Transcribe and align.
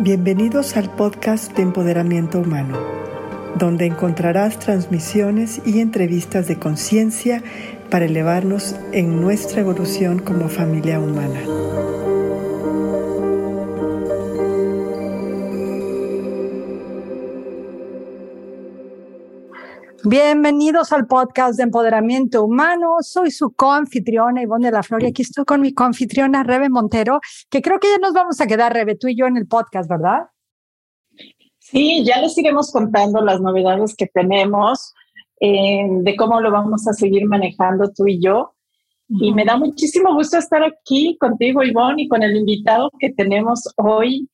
Bienvenidos 0.00 0.76
al 0.76 0.90
podcast 0.94 1.56
de 1.56 1.62
Empoderamiento 1.62 2.38
Humano, 2.38 2.78
donde 3.56 3.84
encontrarás 3.86 4.60
transmisiones 4.60 5.60
y 5.66 5.80
entrevistas 5.80 6.46
de 6.46 6.56
conciencia 6.56 7.42
para 7.90 8.04
elevarnos 8.04 8.76
en 8.92 9.20
nuestra 9.20 9.60
evolución 9.60 10.20
como 10.20 10.48
familia 10.48 11.00
humana. 11.00 11.40
Bienvenidos 20.10 20.90
al 20.94 21.06
podcast 21.06 21.58
de 21.58 21.64
Empoderamiento 21.64 22.42
Humano. 22.42 22.96
Soy 23.00 23.30
su 23.30 23.50
coanfitriona 23.50 24.40
Ivonne 24.40 24.68
de 24.68 24.72
la 24.72 24.82
Flor 24.82 25.02
y 25.02 25.08
aquí 25.08 25.20
estoy 25.20 25.44
con 25.44 25.60
mi 25.60 25.74
coanfitriona 25.74 26.44
Rebe 26.44 26.70
Montero, 26.70 27.20
que 27.50 27.60
creo 27.60 27.78
que 27.78 27.88
ya 27.88 27.98
nos 27.98 28.14
vamos 28.14 28.40
a 28.40 28.46
quedar, 28.46 28.72
Rebe, 28.72 28.96
tú 28.96 29.08
y 29.08 29.14
yo 29.14 29.26
en 29.26 29.36
el 29.36 29.46
podcast, 29.46 29.86
¿verdad? 29.90 30.20
Sí, 31.58 32.02
ya 32.06 32.22
les 32.22 32.38
iremos 32.38 32.72
contando 32.72 33.20
las 33.20 33.42
novedades 33.42 33.94
que 33.94 34.06
tenemos, 34.06 34.94
eh, 35.40 35.86
de 35.86 36.16
cómo 36.16 36.40
lo 36.40 36.50
vamos 36.52 36.88
a 36.88 36.94
seguir 36.94 37.26
manejando 37.26 37.92
tú 37.94 38.06
y 38.06 38.18
yo. 38.18 38.54
Y 39.10 39.34
me 39.34 39.44
da 39.44 39.58
muchísimo 39.58 40.14
gusto 40.14 40.38
estar 40.38 40.62
aquí 40.62 41.18
contigo, 41.20 41.62
Ivonne, 41.62 42.04
y 42.04 42.08
con 42.08 42.22
el 42.22 42.34
invitado 42.34 42.90
que 42.98 43.10
tenemos 43.10 43.62
hoy. 43.76 44.26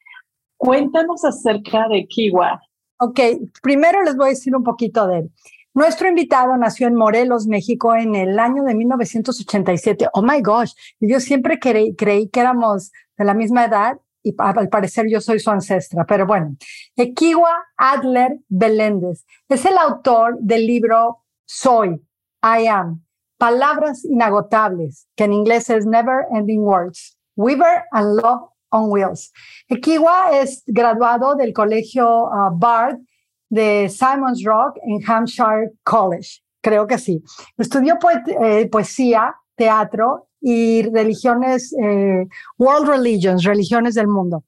Cuéntanos 0.57 1.25
acerca 1.25 1.89
de 1.89 2.07
Kiwa. 2.07 2.63
Ok, 3.01 3.19
primero 3.61 4.05
les 4.05 4.17
voy 4.17 4.27
a 4.27 4.31
decir 4.31 4.55
un 4.55 4.63
poquito 4.63 5.09
de 5.09 5.19
él. 5.19 5.31
Nuestro 5.75 6.09
invitado 6.09 6.57
nació 6.57 6.87
en 6.87 6.95
Morelos, 6.95 7.49
México, 7.49 7.97
en 7.97 8.15
el 8.15 8.39
año 8.39 8.63
de 8.63 8.77
1987. 8.77 10.07
Oh 10.13 10.23
my 10.23 10.41
gosh, 10.41 10.73
yo 11.01 11.19
siempre 11.19 11.59
creí, 11.59 11.97
que 11.97 12.41
éramos 12.41 12.93
de 13.19 13.25
la 13.25 13.35
misma 13.35 13.65
edad 13.65 13.99
y 14.23 14.37
al 14.39 14.69
parecer 14.69 15.07
yo 15.11 15.21
soy 15.21 15.41
su 15.41 15.51
ancestra, 15.51 16.07
pero 16.07 16.29
bueno. 16.29 16.55
Equiwa 16.95 17.51
Adler 17.77 18.39
Beléndez 18.49 19.27
es 19.49 19.65
el 19.65 19.77
autor 19.77 20.37
del 20.39 20.65
libro 20.65 21.25
Soy, 21.45 22.01
I 22.41 22.69
Am, 22.69 23.05
Palabras 23.37 24.05
Inagotables, 24.05 25.09
que 25.17 25.25
en 25.25 25.33
inglés 25.33 25.69
es 25.71 25.87
Never 25.87 26.27
Ending 26.31 26.61
Words, 26.61 27.19
Weaver 27.35 27.83
and 27.91 28.23
Love 28.23 28.49
on 28.71 28.93
Wheels. 28.93 29.33
Equiwa 29.69 30.39
es 30.39 30.63
graduado 30.67 31.35
del 31.35 31.53
colegio 31.53 32.27
uh, 32.27 32.57
Bard 32.57 33.01
de 33.49 33.89
Simon's 33.89 34.43
Rock 34.45 34.77
en 34.83 35.01
Hampshire 35.07 35.73
College, 35.83 36.41
creo 36.61 36.87
que 36.87 36.99
sí. 36.99 37.23
Estudió 37.57 37.99
eh, 38.43 38.69
poesía, 38.69 39.35
teatro 39.55 40.29
y 40.41 40.83
religiones, 40.91 41.75
eh, 41.81 42.27
world 42.59 42.89
religions, 42.89 43.45
religiones 43.45 43.95
del 43.95 44.09
mundo. 44.09 44.45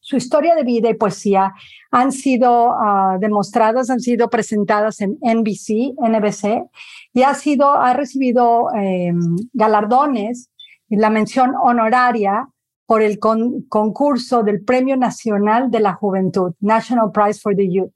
Su 0.00 0.16
historia 0.16 0.54
de 0.54 0.62
vida 0.62 0.88
y 0.88 0.94
poesía 0.94 1.52
han 1.90 2.12
sido 2.12 2.72
ah, 2.72 3.18
demostradas, 3.20 3.90
han 3.90 4.00
sido 4.00 4.30
presentadas 4.30 5.00
en 5.00 5.18
NBC, 5.20 5.94
NBC, 5.98 6.64
y 7.12 7.22
ha 7.22 7.34
sido, 7.34 7.74
ha 7.74 7.92
recibido 7.92 8.68
em, 8.74 9.36
galardones 9.52 10.50
y 10.88 10.96
la 10.96 11.10
mención 11.10 11.52
honoraria 11.62 12.48
por 12.86 13.02
el 13.02 13.18
concurso 13.18 14.42
del 14.42 14.64
Premio 14.64 14.96
Nacional 14.96 15.70
de 15.70 15.80
la 15.80 15.92
Juventud, 15.92 16.54
National 16.60 17.12
Prize 17.12 17.38
for 17.38 17.54
the 17.54 17.70
Youth. 17.70 17.92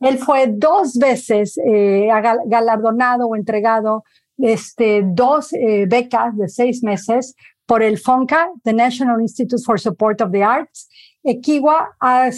Él 0.00 0.18
fue 0.18 0.46
dos 0.48 0.98
veces 0.98 1.58
eh, 1.58 2.08
galardonado 2.46 3.26
o 3.26 3.36
entregado 3.36 4.04
este, 4.38 5.02
dos 5.04 5.52
eh, 5.54 5.86
becas 5.88 6.36
de 6.36 6.48
seis 6.48 6.82
meses 6.82 7.34
por 7.64 7.82
el 7.82 7.98
FONCA, 7.98 8.50
the 8.64 8.72
National 8.72 9.20
Institute 9.20 9.62
for 9.64 9.80
Support 9.80 10.20
of 10.20 10.30
the 10.30 10.42
Arts. 10.42 10.88
Equiwa 11.24 11.96
ha, 11.98 12.30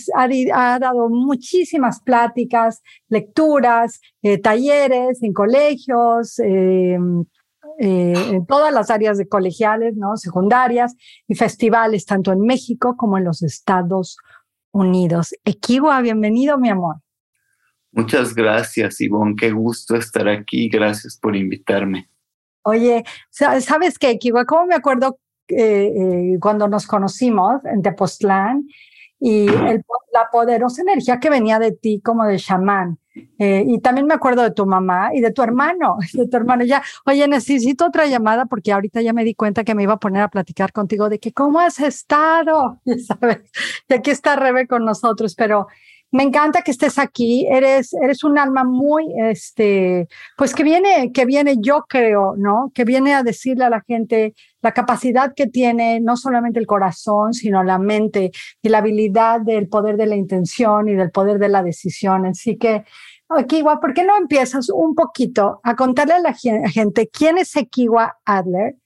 dado 0.78 1.10
muchísimas 1.10 2.00
pláticas, 2.00 2.80
lecturas, 3.08 4.00
eh, 4.22 4.38
talleres 4.38 5.22
en 5.22 5.34
colegios, 5.34 6.38
en 6.38 7.26
todas 8.46 8.72
las 8.72 8.90
áreas 8.90 9.18
de 9.18 9.28
colegiales, 9.28 9.94
¿no? 9.96 10.16
secundarias 10.16 10.94
y 11.26 11.34
festivales, 11.34 12.06
tanto 12.06 12.32
en 12.32 12.40
México 12.40 12.96
como 12.96 13.18
en 13.18 13.24
los 13.24 13.42
Estados 13.42 14.16
Unidos. 14.72 15.34
Equiwa, 15.44 16.00
bienvenido, 16.00 16.56
mi 16.56 16.70
amor. 16.70 16.96
Muchas 17.92 18.34
gracias, 18.34 19.00
Ivonne. 19.00 19.34
Qué 19.36 19.50
gusto 19.50 19.96
estar 19.96 20.28
aquí. 20.28 20.68
Gracias 20.68 21.18
por 21.20 21.34
invitarme. 21.36 22.08
Oye, 22.62 23.04
¿sabes 23.30 23.98
qué, 23.98 24.18
Kiwa? 24.18 24.44
¿Cómo 24.44 24.66
me 24.66 24.74
acuerdo 24.74 25.18
eh, 25.48 25.92
eh, 25.96 26.38
cuando 26.40 26.68
nos 26.68 26.86
conocimos 26.86 27.64
en 27.64 27.80
Tepoztlán 27.80 28.66
y 29.18 29.46
la 29.46 30.28
poderosa 30.30 30.82
energía 30.82 31.18
que 31.18 31.30
venía 31.30 31.58
de 31.58 31.72
ti 31.72 32.00
como 32.04 32.24
de 32.24 32.36
chamán? 32.36 32.98
Eh, 33.38 33.64
y 33.66 33.80
también 33.80 34.06
me 34.06 34.14
acuerdo 34.14 34.42
de 34.42 34.50
tu 34.50 34.66
mamá 34.66 35.10
y 35.14 35.20
de 35.20 35.32
tu 35.32 35.42
hermano, 35.42 35.96
de 36.12 36.28
tu 36.28 36.36
hermano. 36.36 36.64
Ya, 36.64 36.82
oye, 37.06 37.26
necesito 37.26 37.86
otra 37.86 38.06
llamada 38.06 38.46
porque 38.46 38.72
ahorita 38.72 39.00
ya 39.00 39.12
me 39.12 39.24
di 39.24 39.34
cuenta 39.34 39.64
que 39.64 39.74
me 39.74 39.84
iba 39.84 39.94
a 39.94 39.98
poner 39.98 40.22
a 40.22 40.28
platicar 40.28 40.72
contigo 40.72 41.08
de 41.08 41.18
que 41.18 41.32
cómo 41.32 41.60
has 41.60 41.80
estado, 41.80 42.80
¿sabes? 43.06 43.38
Y 43.88 43.94
aquí 43.94 44.10
está 44.10 44.36
Rebe 44.36 44.66
con 44.66 44.84
nosotros, 44.84 45.34
pero 45.34 45.68
me 46.10 46.22
encanta 46.22 46.62
que 46.62 46.70
estés 46.70 46.98
aquí. 46.98 47.46
Eres, 47.50 47.92
eres 47.92 48.24
un 48.24 48.38
alma 48.38 48.64
muy, 48.64 49.06
este, 49.18 50.08
pues 50.36 50.54
que 50.54 50.64
viene, 50.64 51.12
que 51.12 51.26
viene, 51.26 51.56
yo 51.60 51.84
creo, 51.88 52.34
¿no? 52.36 52.70
Que 52.74 52.84
viene 52.84 53.14
a 53.14 53.22
decirle 53.22 53.64
a 53.64 53.70
la 53.70 53.82
gente 53.82 54.34
la 54.62 54.72
capacidad 54.72 55.34
que 55.34 55.46
tiene 55.46 56.00
no 56.00 56.16
solamente 56.16 56.58
el 56.58 56.66
corazón, 56.66 57.34
sino 57.34 57.62
la 57.62 57.78
mente 57.78 58.30
y 58.62 58.68
la 58.68 58.78
habilidad 58.78 59.40
del 59.40 59.68
poder 59.68 59.96
de 59.96 60.06
la 60.06 60.16
intención 60.16 60.88
y 60.88 60.94
del 60.94 61.10
poder 61.10 61.38
de 61.38 61.48
la 61.48 61.62
decisión. 61.62 62.26
Así 62.26 62.56
que, 62.56 62.84
Ekiwa, 63.36 63.78
¿por 63.78 63.92
qué 63.92 64.04
no 64.04 64.16
empiezas 64.16 64.70
un 64.70 64.94
poquito 64.94 65.60
a 65.62 65.76
contarle 65.76 66.14
a 66.14 66.20
la 66.20 66.34
gente 66.34 67.08
quién 67.08 67.36
es 67.36 67.54
Ekiwa 67.54 68.18
Adler 68.24 68.76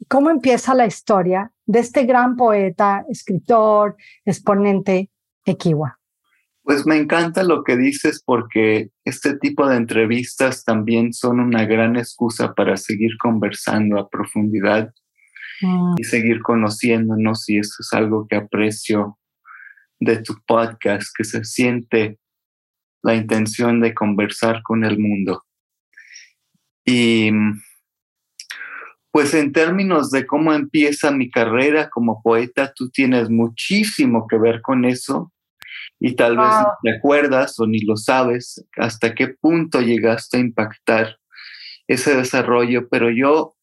y 0.00 0.04
cómo 0.06 0.30
empieza 0.30 0.74
la 0.74 0.86
historia 0.86 1.52
de 1.66 1.78
este 1.78 2.04
gran 2.04 2.34
poeta, 2.34 3.04
escritor, 3.08 3.96
exponente 4.24 5.10
Ekiwa? 5.44 6.01
Pues 6.64 6.86
me 6.86 6.96
encanta 6.96 7.42
lo 7.42 7.64
que 7.64 7.76
dices 7.76 8.22
porque 8.24 8.90
este 9.04 9.36
tipo 9.36 9.68
de 9.68 9.76
entrevistas 9.76 10.62
también 10.64 11.12
son 11.12 11.40
una 11.40 11.64
gran 11.64 11.96
excusa 11.96 12.54
para 12.54 12.76
seguir 12.76 13.12
conversando 13.20 13.98
a 13.98 14.08
profundidad 14.08 14.92
mm. 15.60 15.94
y 15.98 16.04
seguir 16.04 16.40
conociéndonos 16.40 17.48
y 17.48 17.58
eso 17.58 17.74
es 17.80 17.92
algo 17.92 18.26
que 18.28 18.36
aprecio 18.36 19.18
de 19.98 20.18
tu 20.18 20.34
podcast, 20.46 21.08
que 21.16 21.24
se 21.24 21.44
siente 21.44 22.18
la 23.02 23.14
intención 23.16 23.80
de 23.80 23.94
conversar 23.94 24.62
con 24.62 24.84
el 24.84 24.98
mundo. 24.98 25.44
Y 26.84 27.30
pues 29.10 29.34
en 29.34 29.52
términos 29.52 30.10
de 30.10 30.26
cómo 30.26 30.52
empieza 30.52 31.10
mi 31.10 31.30
carrera 31.30 31.90
como 31.90 32.22
poeta, 32.22 32.72
tú 32.74 32.88
tienes 32.90 33.30
muchísimo 33.30 34.26
que 34.28 34.38
ver 34.38 34.62
con 34.62 34.84
eso 34.84 35.31
y 36.00 36.14
tal 36.14 36.36
vez 36.36 36.46
no 36.46 36.72
te 36.82 36.96
acuerdas 36.96 37.58
o 37.60 37.66
ni 37.66 37.80
lo 37.80 37.96
sabes 37.96 38.64
hasta 38.76 39.14
qué 39.14 39.28
punto 39.28 39.80
llegaste 39.80 40.36
a 40.36 40.40
impactar 40.40 41.18
ese 41.86 42.16
desarrollo, 42.16 42.88
pero 42.88 43.10
yo 43.10 43.54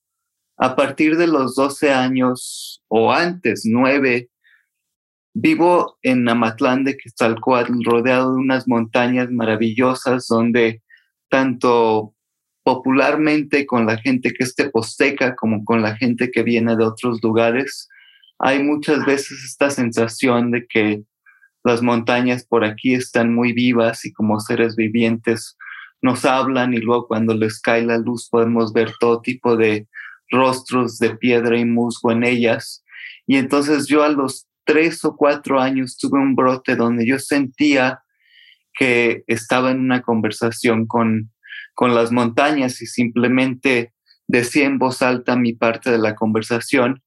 a 0.57 0.75
partir 0.75 1.17
de 1.17 1.27
los 1.27 1.55
12 1.55 1.91
años 1.91 2.83
o 2.89 3.11
antes, 3.11 3.61
9, 3.65 4.29
vivo 5.33 5.97
en 6.01 6.27
Amatlán 6.27 6.83
de 6.83 6.97
Quetzalcoatl, 6.97 7.83
rodeado 7.85 8.33
de 8.33 8.41
unas 8.41 8.67
montañas 8.67 9.29
maravillosas 9.31 10.27
donde 10.27 10.81
tanto 11.29 12.13
popularmente 12.63 13.65
con 13.65 13.85
la 13.85 13.97
gente 13.97 14.33
que 14.33 14.43
es 14.43 14.55
teposteca 14.55 15.35
como 15.35 15.63
con 15.63 15.81
la 15.81 15.95
gente 15.95 16.29
que 16.29 16.43
viene 16.43 16.75
de 16.75 16.83
otros 16.83 17.19
lugares, 17.23 17.87
hay 18.37 18.61
muchas 18.63 19.05
veces 19.05 19.43
esta 19.45 19.69
sensación 19.69 20.51
de 20.51 20.65
que 20.67 21.03
las 21.63 21.81
montañas 21.81 22.45
por 22.45 22.63
aquí 22.63 22.93
están 22.93 23.33
muy 23.33 23.53
vivas 23.53 24.05
y 24.05 24.13
como 24.13 24.39
seres 24.39 24.75
vivientes 24.75 25.57
nos 26.01 26.25
hablan 26.25 26.73
y 26.73 26.77
luego 26.77 27.07
cuando 27.07 27.33
les 27.33 27.59
cae 27.61 27.83
la 27.83 27.97
luz 27.97 28.29
podemos 28.29 28.71
ver 28.71 28.93
todo 28.99 29.21
tipo 29.21 29.57
de 29.57 29.87
rostros 30.29 30.97
de 30.99 31.15
piedra 31.17 31.57
y 31.57 31.65
musgo 31.65 32.11
en 32.11 32.23
ellas. 32.23 32.83
Y 33.27 33.37
entonces 33.37 33.87
yo 33.87 34.03
a 34.03 34.09
los 34.09 34.47
tres 34.63 35.03
o 35.03 35.15
cuatro 35.15 35.59
años 35.59 35.97
tuve 35.97 36.19
un 36.19 36.35
brote 36.35 36.75
donde 36.75 37.05
yo 37.05 37.19
sentía 37.19 38.03
que 38.73 39.23
estaba 39.27 39.71
en 39.71 39.79
una 39.79 40.01
conversación 40.01 40.85
con, 40.85 41.31
con 41.73 41.95
las 41.95 42.11
montañas 42.11 42.81
y 42.81 42.85
simplemente 42.85 43.93
decía 44.27 44.65
en 44.65 44.77
voz 44.77 45.01
alta 45.01 45.35
mi 45.35 45.53
parte 45.53 45.91
de 45.91 45.97
la 45.97 46.15
conversación 46.15 47.01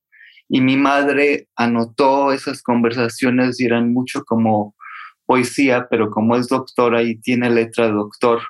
y 0.54 0.60
mi 0.60 0.76
madre 0.76 1.48
anotó 1.56 2.30
esas 2.30 2.62
conversaciones 2.62 3.58
y 3.58 3.64
eran 3.64 3.90
mucho 3.90 4.22
como 4.22 4.76
poesía, 5.24 5.86
pero 5.88 6.10
como 6.10 6.36
es 6.36 6.48
doctora 6.48 7.02
y 7.02 7.18
tiene 7.18 7.48
letra 7.48 7.86
de 7.86 7.92
doctor, 7.92 8.42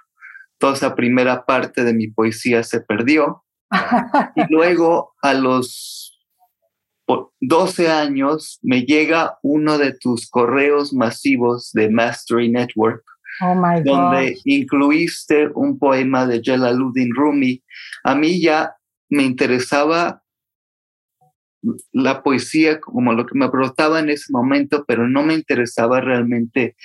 toda 0.59 0.73
esa 0.73 0.97
primera 0.97 1.47
parte 1.47 1.85
de 1.85 1.95
mi 1.95 2.09
poesía 2.09 2.65
se 2.65 2.81
perdió. 2.81 3.45
y 4.35 4.43
luego 4.53 5.15
a 5.23 5.33
los 5.33 6.19
por 7.07 7.31
12 7.41 7.89
años 7.89 8.59
me 8.63 8.83
llega 8.83 9.39
uno 9.45 9.79
de 9.79 9.93
tus 9.93 10.29
correos 10.29 10.93
masivos 10.93 11.71
de 11.73 11.89
Mastery 11.89 12.49
Network, 12.49 13.05
oh 13.43 13.55
donde 13.85 14.39
incluiste 14.45 15.51
un 15.55 15.79
poema 15.79 16.27
de 16.27 16.43
Jalaluddin 16.43 17.15
Rumi. 17.15 17.63
A 18.03 18.17
mí 18.17 18.41
ya 18.41 18.75
me 19.09 19.23
interesaba 19.23 20.22
la 21.93 22.23
poesía 22.23 22.81
como 22.81 23.13
lo 23.13 23.27
que 23.27 23.39
me 23.39 23.49
brotaba 23.49 24.01
en 24.01 24.11
ese 24.11 24.33
momento, 24.33 24.85
pero 24.87 25.09
no 25.09 25.23
me 25.23 25.35
interesaba 25.35 26.01
realmente 26.01 26.77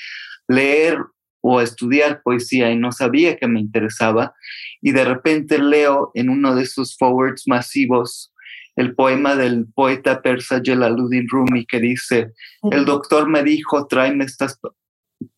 leer 0.48 1.00
o 1.42 1.62
estudiar 1.62 2.22
poesía 2.24 2.72
y 2.72 2.78
no 2.78 2.92
sabía 2.92 3.38
que 3.38 3.48
me 3.48 3.60
interesaba. 3.60 4.34
Y 4.82 4.92
de 4.92 5.06
repente 5.06 5.60
leo 5.60 6.12
en 6.14 6.30
uno 6.30 6.56
de 6.56 6.64
esos 6.64 6.98
forwards 6.98 7.44
masivos 7.48 8.34
el 8.78 8.94
poema 8.94 9.36
del 9.36 9.66
poeta 9.74 10.22
persa 10.22 10.62
Jalaluddin 10.64 11.28
Rumi 11.28 11.66
que 11.66 11.80
dice, 11.80 12.34
el 12.72 12.86
doctor 12.86 13.28
me 13.28 13.42
dijo, 13.42 13.88
tráeme 13.88 14.24
estas, 14.24 14.60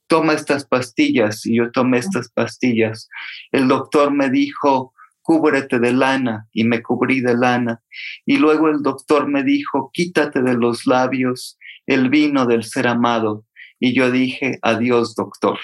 toma 0.08 0.34
estas 0.34 0.66
pastillas 0.66 1.46
y 1.46 1.56
yo 1.58 1.72
tomé 1.72 2.00
estas 2.00 2.30
pastillas. 2.30 3.08
El 3.54 3.70
doctor 3.70 4.12
me 4.12 4.30
dijo, 4.30 4.94
cúbrete 5.30 5.78
de 5.78 5.94
lana 5.94 6.48
y 6.52 6.64
me 6.64 6.82
cubrí 6.82 7.22
de 7.22 7.38
lana. 7.38 7.84
Y 8.26 8.38
luego 8.38 8.68
el 8.68 8.82
doctor 8.82 9.28
me 9.28 9.44
dijo, 9.44 9.92
quítate 9.94 10.42
de 10.42 10.56
los 10.56 10.88
labios 10.88 11.60
el 11.86 12.10
vino 12.10 12.48
del 12.48 12.64
ser 12.64 12.88
amado. 12.88 13.46
Y 13.80 13.94
yo 13.94 14.10
dije, 14.10 14.58
adiós, 14.64 15.14
doctor. 15.14 15.60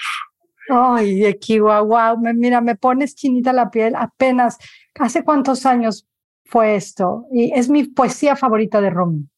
Ay, 0.68 1.24
Equiwa, 1.24 1.80
wow, 1.80 2.16
mira, 2.16 2.60
me 2.60 2.76
pones 2.76 3.16
chinita 3.16 3.52
la 3.52 3.68
piel 3.68 3.96
apenas. 3.96 4.56
¿Hace 5.00 5.24
cuántos 5.24 5.66
años 5.66 6.06
fue 6.44 6.76
esto? 6.76 7.24
Y 7.32 7.50
es 7.52 7.68
mi 7.68 7.82
poesía 7.82 8.36
favorita 8.36 8.80
de 8.80 8.90
Rumi. 8.90 9.28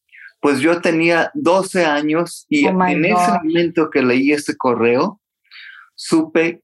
Pues 0.43 0.61
yo 0.61 0.83
tenía 0.83 1.31
12 1.33 1.87
años 1.87 2.45
y 2.51 2.67
oh 2.67 2.85
en 2.85 3.07
ese 3.07 3.33
momento 3.43 3.89
que 3.89 4.03
leí 4.03 4.33
ese 4.33 4.59
correo, 4.59 5.23
supe 5.95 6.63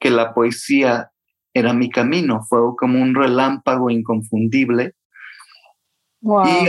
que 0.00 0.10
la 0.10 0.34
poesía 0.34 1.12
era 1.54 1.72
mi 1.72 1.88
camino, 1.88 2.42
fue 2.48 2.58
como 2.76 3.00
un 3.00 3.14
relámpago 3.14 3.88
inconfundible. 3.88 4.94
Y 6.20 6.68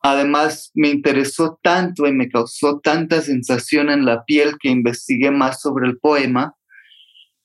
además 0.00 0.70
me 0.74 0.88
interesó 0.88 1.58
tanto 1.62 2.06
y 2.06 2.12
me 2.12 2.28
causó 2.28 2.80
tanta 2.80 3.20
sensación 3.20 3.90
en 3.90 4.04
la 4.04 4.24
piel 4.24 4.56
que 4.58 4.70
investigué 4.70 5.30
más 5.30 5.60
sobre 5.60 5.86
el 5.86 5.98
poema 5.98 6.54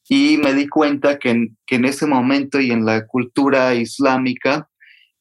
y 0.07 0.37
me 0.37 0.53
di 0.53 0.67
cuenta 0.67 1.19
que 1.19 1.29
en, 1.29 1.57
que 1.67 1.75
en 1.75 1.85
ese 1.85 2.07
momento 2.07 2.59
y 2.59 2.71
en 2.71 2.85
la 2.85 3.05
cultura 3.05 3.75
islámica 3.75 4.69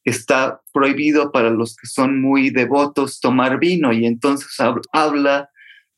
está 0.03 0.61
prohibido 0.73 1.31
para 1.31 1.49
los 1.49 1.75
que 1.75 1.87
son 1.87 2.21
muy 2.21 2.49
devotos 2.49 3.19
tomar 3.19 3.59
vino 3.59 3.91
y 3.93 4.05
entonces 4.05 4.55
habla 4.91 5.49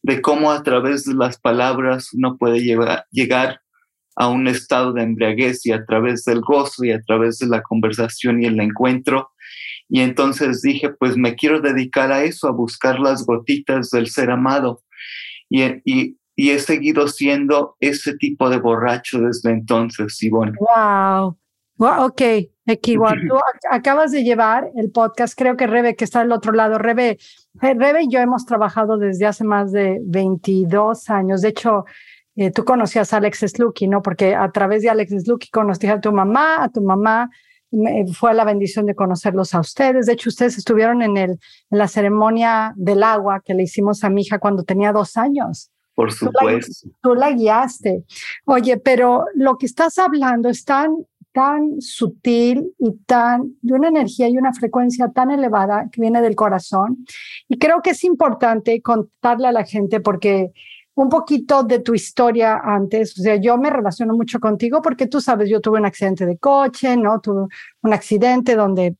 de 0.04 0.22
cómo 0.22 0.52
a 0.52 0.64
través 0.64 1.06
de 1.06 1.14
las 1.14 1.40
palabras 1.40 2.14
uno 2.14 2.38
puede 2.38 2.60
llegar 3.12 3.62
a 4.16 4.28
un 4.28 4.48
estado 4.48 4.94
de 4.94 5.04
embriaguez 5.04 5.66
y 5.66 5.72
a 5.72 5.86
través 5.86 6.24
del 6.26 6.42
gozo 6.42 6.84
y 6.84 6.92
a 6.92 7.02
través 7.02 7.40
de 7.40 7.48
la 7.48 7.62
conversación 7.62 8.42
y 8.42 8.46
el 8.46 8.60
encuentro. 8.60 9.32
Y 9.90 10.02
entonces 10.02 10.62
dije, 10.62 10.90
pues 10.90 11.18
me 11.18 11.36
quiero 11.36 11.60
dedicar 11.60 12.12
a 12.12 12.24
eso, 12.24 12.48
a 12.48 12.52
buscar 12.52 13.00
las 13.00 13.26
gotitas 13.26 13.90
del 13.90 14.08
ser 14.08 14.32
amado. 14.32 14.84
Y, 15.50 15.64
y, 15.84 16.18
y 16.36 16.52
he 16.52 16.60
seguido 16.60 17.08
siendo 17.08 17.76
ese 17.80 18.16
tipo 18.16 18.50
de 18.50 18.58
borracho 18.58 19.20
desde 19.20 19.52
entonces, 19.52 20.22
Ivonne. 20.24 20.54
Wow. 20.60 21.38
wow 21.78 22.06
ok, 22.06 22.22
Equiwa, 22.66 23.14
tú 23.30 23.36
acabas 23.70 24.12
de 24.12 24.24
llevar 24.24 24.72
el 24.76 24.92
podcast, 24.92 25.38
creo 25.38 25.58
que 25.58 25.68
Rebe, 25.68 25.96
que 25.96 26.06
está 26.06 26.22
al 26.22 26.32
otro 26.32 26.54
lado, 26.54 26.78
Rebe, 26.78 27.18
Rebe 27.54 28.04
y 28.04 28.10
yo 28.10 28.20
hemos 28.20 28.46
trabajado 28.46 28.98
desde 28.98 29.26
hace 29.26 29.44
más 29.44 29.72
de 29.72 30.00
22 30.04 31.10
años. 31.10 31.42
De 31.42 31.50
hecho, 31.50 31.86
eh, 32.36 32.52
tú 32.52 32.64
conocías 32.64 33.14
a 33.14 33.18
Alex 33.18 33.40
Slucky, 33.40 33.88
¿no? 33.88 34.02
Porque 34.02 34.36
a 34.36 34.50
través 34.52 34.82
de 34.82 34.90
Alex 34.90 35.24
Slucky 35.24 35.50
conocí 35.50 35.88
a 35.88 36.00
tu 36.00 36.12
mamá, 36.12 36.64
a 36.64 36.70
tu 36.70 36.82
mamá, 36.82 37.30
fue 38.14 38.34
la 38.34 38.44
bendición 38.44 38.86
de 38.86 38.96
conocerlos 38.96 39.54
a 39.54 39.60
ustedes. 39.60 40.06
De 40.06 40.14
hecho, 40.14 40.30
ustedes 40.30 40.58
estuvieron 40.58 41.02
en, 41.02 41.18
el, 41.18 41.32
en 41.32 41.78
la 41.78 41.88
ceremonia 41.88 42.74
del 42.76 43.04
agua 43.04 43.42
que 43.44 43.54
le 43.54 43.64
hicimos 43.64 44.04
a 44.04 44.10
mi 44.10 44.22
hija 44.24 44.40
cuando 44.40 44.64
tenía 44.64 44.92
dos 44.92 45.18
años. 45.18 45.72
Por 45.96 46.12
supuesto. 46.12 46.90
Tú 47.02 47.16
la, 47.16 47.32
guiaste. 47.32 48.04
Oye, 48.46 48.78
pero 48.78 49.26
lo 49.36 49.58
que 49.58 49.66
estás 49.66 49.98
hablando 50.00 50.50
es 50.50 50.66
tan, 50.66 50.96
tan 51.32 51.80
sutil 51.80 52.74
y 52.78 52.98
tan, 53.06 53.54
de 53.62 53.74
una 53.74 53.90
energía 53.90 54.28
y 54.28 54.38
una 54.38 54.54
frecuencia 54.54 55.10
tan 55.10 55.32
elevada 55.32 55.88
que 55.92 56.02
viene 56.02 56.22
del 56.22 56.36
corazón. 56.36 57.06
Y 57.48 57.58
creo 57.58 57.82
que 57.82 57.92
es 57.92 58.04
importante 58.04 58.82
contarle 58.82 59.48
a 59.48 59.52
la 59.52 59.64
gente 59.64 60.00
porque 60.00 60.52
un 60.96 61.10
poquito 61.10 61.64
de 61.64 61.80
tu 61.80 61.94
historia 61.94 62.62
antes. 62.64 63.18
O 63.18 63.22
sea, 63.22 63.36
yo 63.36 63.58
me 63.58 63.70
relaciono 63.70 64.14
mucho 64.14 64.40
contigo 64.40 64.82
porque 64.82 65.08
tú 65.08 65.22
sabes, 65.22 65.50
yo 65.50 65.62
tuve 65.62 65.80
un 65.80 65.86
accidente 65.86 66.26
de 66.26 66.38
coche, 66.38 66.98
¿no? 66.98 67.20
Tuve 67.20 67.48
un 67.82 67.94
accidente 67.94 68.56
donde 68.56 68.96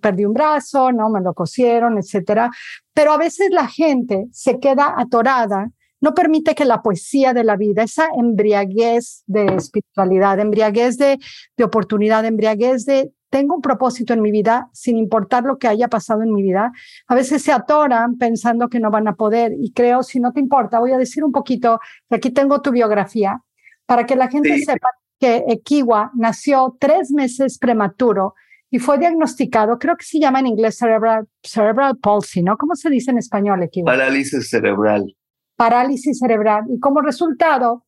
perdí 0.00 0.24
un 0.24 0.34
brazo, 0.34 0.92
¿no? 0.92 1.10
Me 1.10 1.20
lo 1.20 1.34
cosieron, 1.34 1.98
etcétera. 1.98 2.50
Pero 2.92 3.12
a 3.12 3.18
veces 3.18 3.50
la 3.50 3.66
gente 3.66 4.26
se 4.32 4.58
queda 4.58 4.94
atorada 4.96 5.70
no 6.02 6.14
permite 6.14 6.56
que 6.56 6.64
la 6.64 6.82
poesía 6.82 7.32
de 7.32 7.44
la 7.44 7.56
vida, 7.56 7.84
esa 7.84 8.08
embriaguez 8.18 9.22
de 9.26 9.46
espiritualidad, 9.54 10.40
embriaguez 10.40 10.98
de, 10.98 11.18
de 11.56 11.64
oportunidad, 11.64 12.24
embriaguez 12.24 12.84
de 12.84 13.12
tengo 13.32 13.54
un 13.54 13.62
propósito 13.62 14.12
en 14.12 14.20
mi 14.20 14.30
vida, 14.30 14.68
sin 14.74 14.98
importar 14.98 15.44
lo 15.44 15.56
que 15.56 15.66
haya 15.66 15.88
pasado 15.88 16.22
en 16.22 16.34
mi 16.34 16.42
vida, 16.42 16.70
a 17.08 17.14
veces 17.14 17.42
se 17.42 17.50
atoran 17.50 18.18
pensando 18.18 18.68
que 18.68 18.78
no 18.78 18.90
van 18.90 19.08
a 19.08 19.14
poder. 19.14 19.52
Y 19.58 19.72
creo, 19.72 20.02
si 20.02 20.20
no 20.20 20.32
te 20.32 20.40
importa, 20.40 20.78
voy 20.78 20.92
a 20.92 20.98
decir 20.98 21.24
un 21.24 21.32
poquito, 21.32 21.80
que 22.10 22.16
aquí 22.16 22.30
tengo 22.30 22.60
tu 22.60 22.70
biografía, 22.70 23.40
para 23.86 24.04
que 24.04 24.16
la 24.16 24.28
gente 24.28 24.58
sepa 24.58 24.90
que 25.18 25.44
Ekiwa 25.48 26.10
nació 26.14 26.76
tres 26.78 27.10
meses 27.10 27.58
prematuro 27.58 28.34
y 28.70 28.78
fue 28.78 28.98
diagnosticado, 28.98 29.78
creo 29.78 29.96
que 29.96 30.04
se 30.04 30.18
llama 30.18 30.40
en 30.40 30.48
inglés 30.48 30.76
cerebral, 30.76 31.26
cerebral 31.42 31.96
palsy, 31.96 32.42
¿no? 32.42 32.58
¿Cómo 32.58 32.74
se 32.74 32.90
dice 32.90 33.12
en 33.12 33.18
español, 33.18 33.62
Ekiwa? 33.62 33.92
Parálisis 33.92 34.50
cerebral. 34.50 35.16
Parálisis 35.56 36.18
cerebral. 36.18 36.64
Y 36.68 36.78
como 36.78 37.00
resultado, 37.00 37.86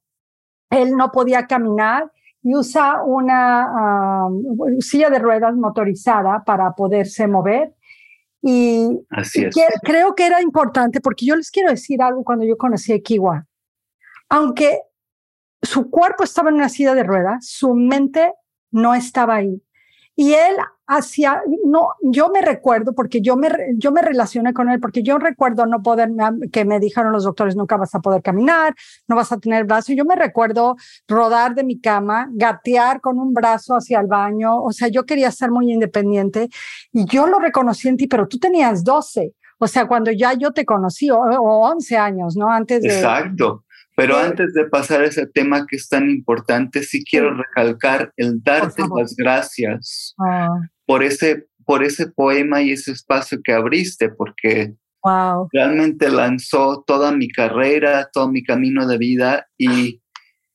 él 0.71 0.93
no 0.97 1.11
podía 1.13 1.47
caminar 1.47 2.11
y 2.45 2.55
usa 2.55 3.03
una 3.03 4.29
silla 4.81 5.09
de 5.09 5.19
ruedas 5.19 5.57
motorizada 5.57 6.45
para 6.45 6.73
poderse 6.73 7.27
mover. 7.27 7.75
Y, 8.43 9.01
Así 9.09 9.45
es. 9.47 9.57
creo 9.83 10.15
que 10.15 10.27
era 10.27 10.43
importante 10.43 11.01
porque 11.01 11.25
yo 11.25 11.37
les 11.37 11.51
quiero 11.51 11.71
decir 11.71 12.03
algo 12.03 12.23
cuando 12.23 12.45
yo 12.45 12.59
conocí 12.59 12.93
a 12.93 13.01
Kiwa. 13.01 13.47
Aunque 14.29 14.79
su 15.63 15.89
cuerpo 15.89 16.25
estaba 16.25 16.51
en 16.51 16.57
una 16.57 16.69
silla 16.69 16.95
de 16.95 17.03
ruedas, 17.03 17.49
su 17.49 17.75
mente 17.75 18.35
no 18.71 18.95
estaba 18.95 19.37
ahí. 19.37 19.63
Y 20.17 20.33
él 20.33 20.57
hacía, 20.87 21.43
no, 21.65 21.89
yo 22.03 22.29
me 22.29 22.41
recuerdo, 22.41 22.95
porque 22.95 23.21
yo 23.21 23.37
me, 23.37 23.49
yo 23.77 23.91
me 23.91 24.01
relacioné 24.03 24.53
con 24.53 24.69
él, 24.69 24.79
porque 24.79 25.03
yo 25.03 25.19
recuerdo 25.19 25.67
no 25.67 25.83
poder, 25.83 26.11
que 26.53 26.65
me 26.65 26.79
dijeron 26.79 27.13
los 27.13 27.25
doctores, 27.25 27.57
nunca 27.57 27.77
vas 27.77 27.95
a 27.95 28.01
poder 28.01 28.23
caminar, 28.23 28.75
no 29.09 29.17
vas 29.17 29.33
a 29.33 29.39
tener 29.39 29.65
brazo. 29.65 29.93
Yo 29.93 30.05
me 30.05 30.15
recuerdo 30.15 30.77
rodar 31.09 31.55
de 31.55 31.65
mi 31.65 31.81
cama, 31.81 32.29
gatear 32.33 33.01
con 33.01 33.19
un 33.19 33.33
brazo 33.33 33.75
hacia 33.75 34.01
el 34.01 34.07
baño. 34.07 34.63
O 34.63 34.73
sea, 34.73 34.89
yo 34.89 35.05
quería 35.05 35.31
ser 35.31 35.51
muy 35.51 35.73
independiente 35.73 36.49
y 36.93 37.07
yo 37.07 37.27
lo 37.27 37.39
reconocí 37.41 37.89
en 37.89 37.97
ti, 37.97 38.07
pero 38.07 38.29
tú 38.29 38.39
tenías 38.39 38.85
12. 38.85 39.35
O 39.59 39.67
sea, 39.67 39.87
cuando 39.87 40.11
ya 40.13 40.35
yo 40.35 40.53
te 40.53 40.65
conocí, 40.65 41.11
o, 41.11 41.19
o 41.19 41.69
11 41.71 41.97
años, 41.97 42.37
¿no? 42.37 42.51
Antes 42.51 42.83
de... 42.83 42.89
Exacto. 42.89 43.64
Pero 43.97 44.17
antes 44.17 44.53
de 44.55 44.65
pasar 44.65 45.03
a 45.03 45.07
ese 45.07 45.27
tema 45.27 45.67
que 45.67 45.77
es 45.77 45.89
tan 45.89 46.11
importante, 46.11 46.83
sí 46.83 47.05
quiero 47.05 47.35
recalcar 47.35 48.13
el 48.17 48.43
darte 48.43 48.83
las 48.97 49.15
gracias 49.17 50.15
ah. 50.19 50.49
por, 50.85 51.03
ese, 51.03 51.47
por 51.65 51.85
ese 51.85 52.09
poema 52.09 52.63
y 52.63 52.73
ese 52.73 52.93
espacio 52.93 53.39
que 53.43 53.53
abriste, 53.53 54.09
porque 54.09 54.75
realmente 55.53 56.11
lanzó 56.11 56.83
toda 56.87 57.13
mi 57.13 57.29
carrera, 57.29 58.09
todo 58.13 58.31
mi 58.31 58.43
camino 58.43 58.87
de 58.87 58.99
vida 58.99 59.47
y, 59.59 60.03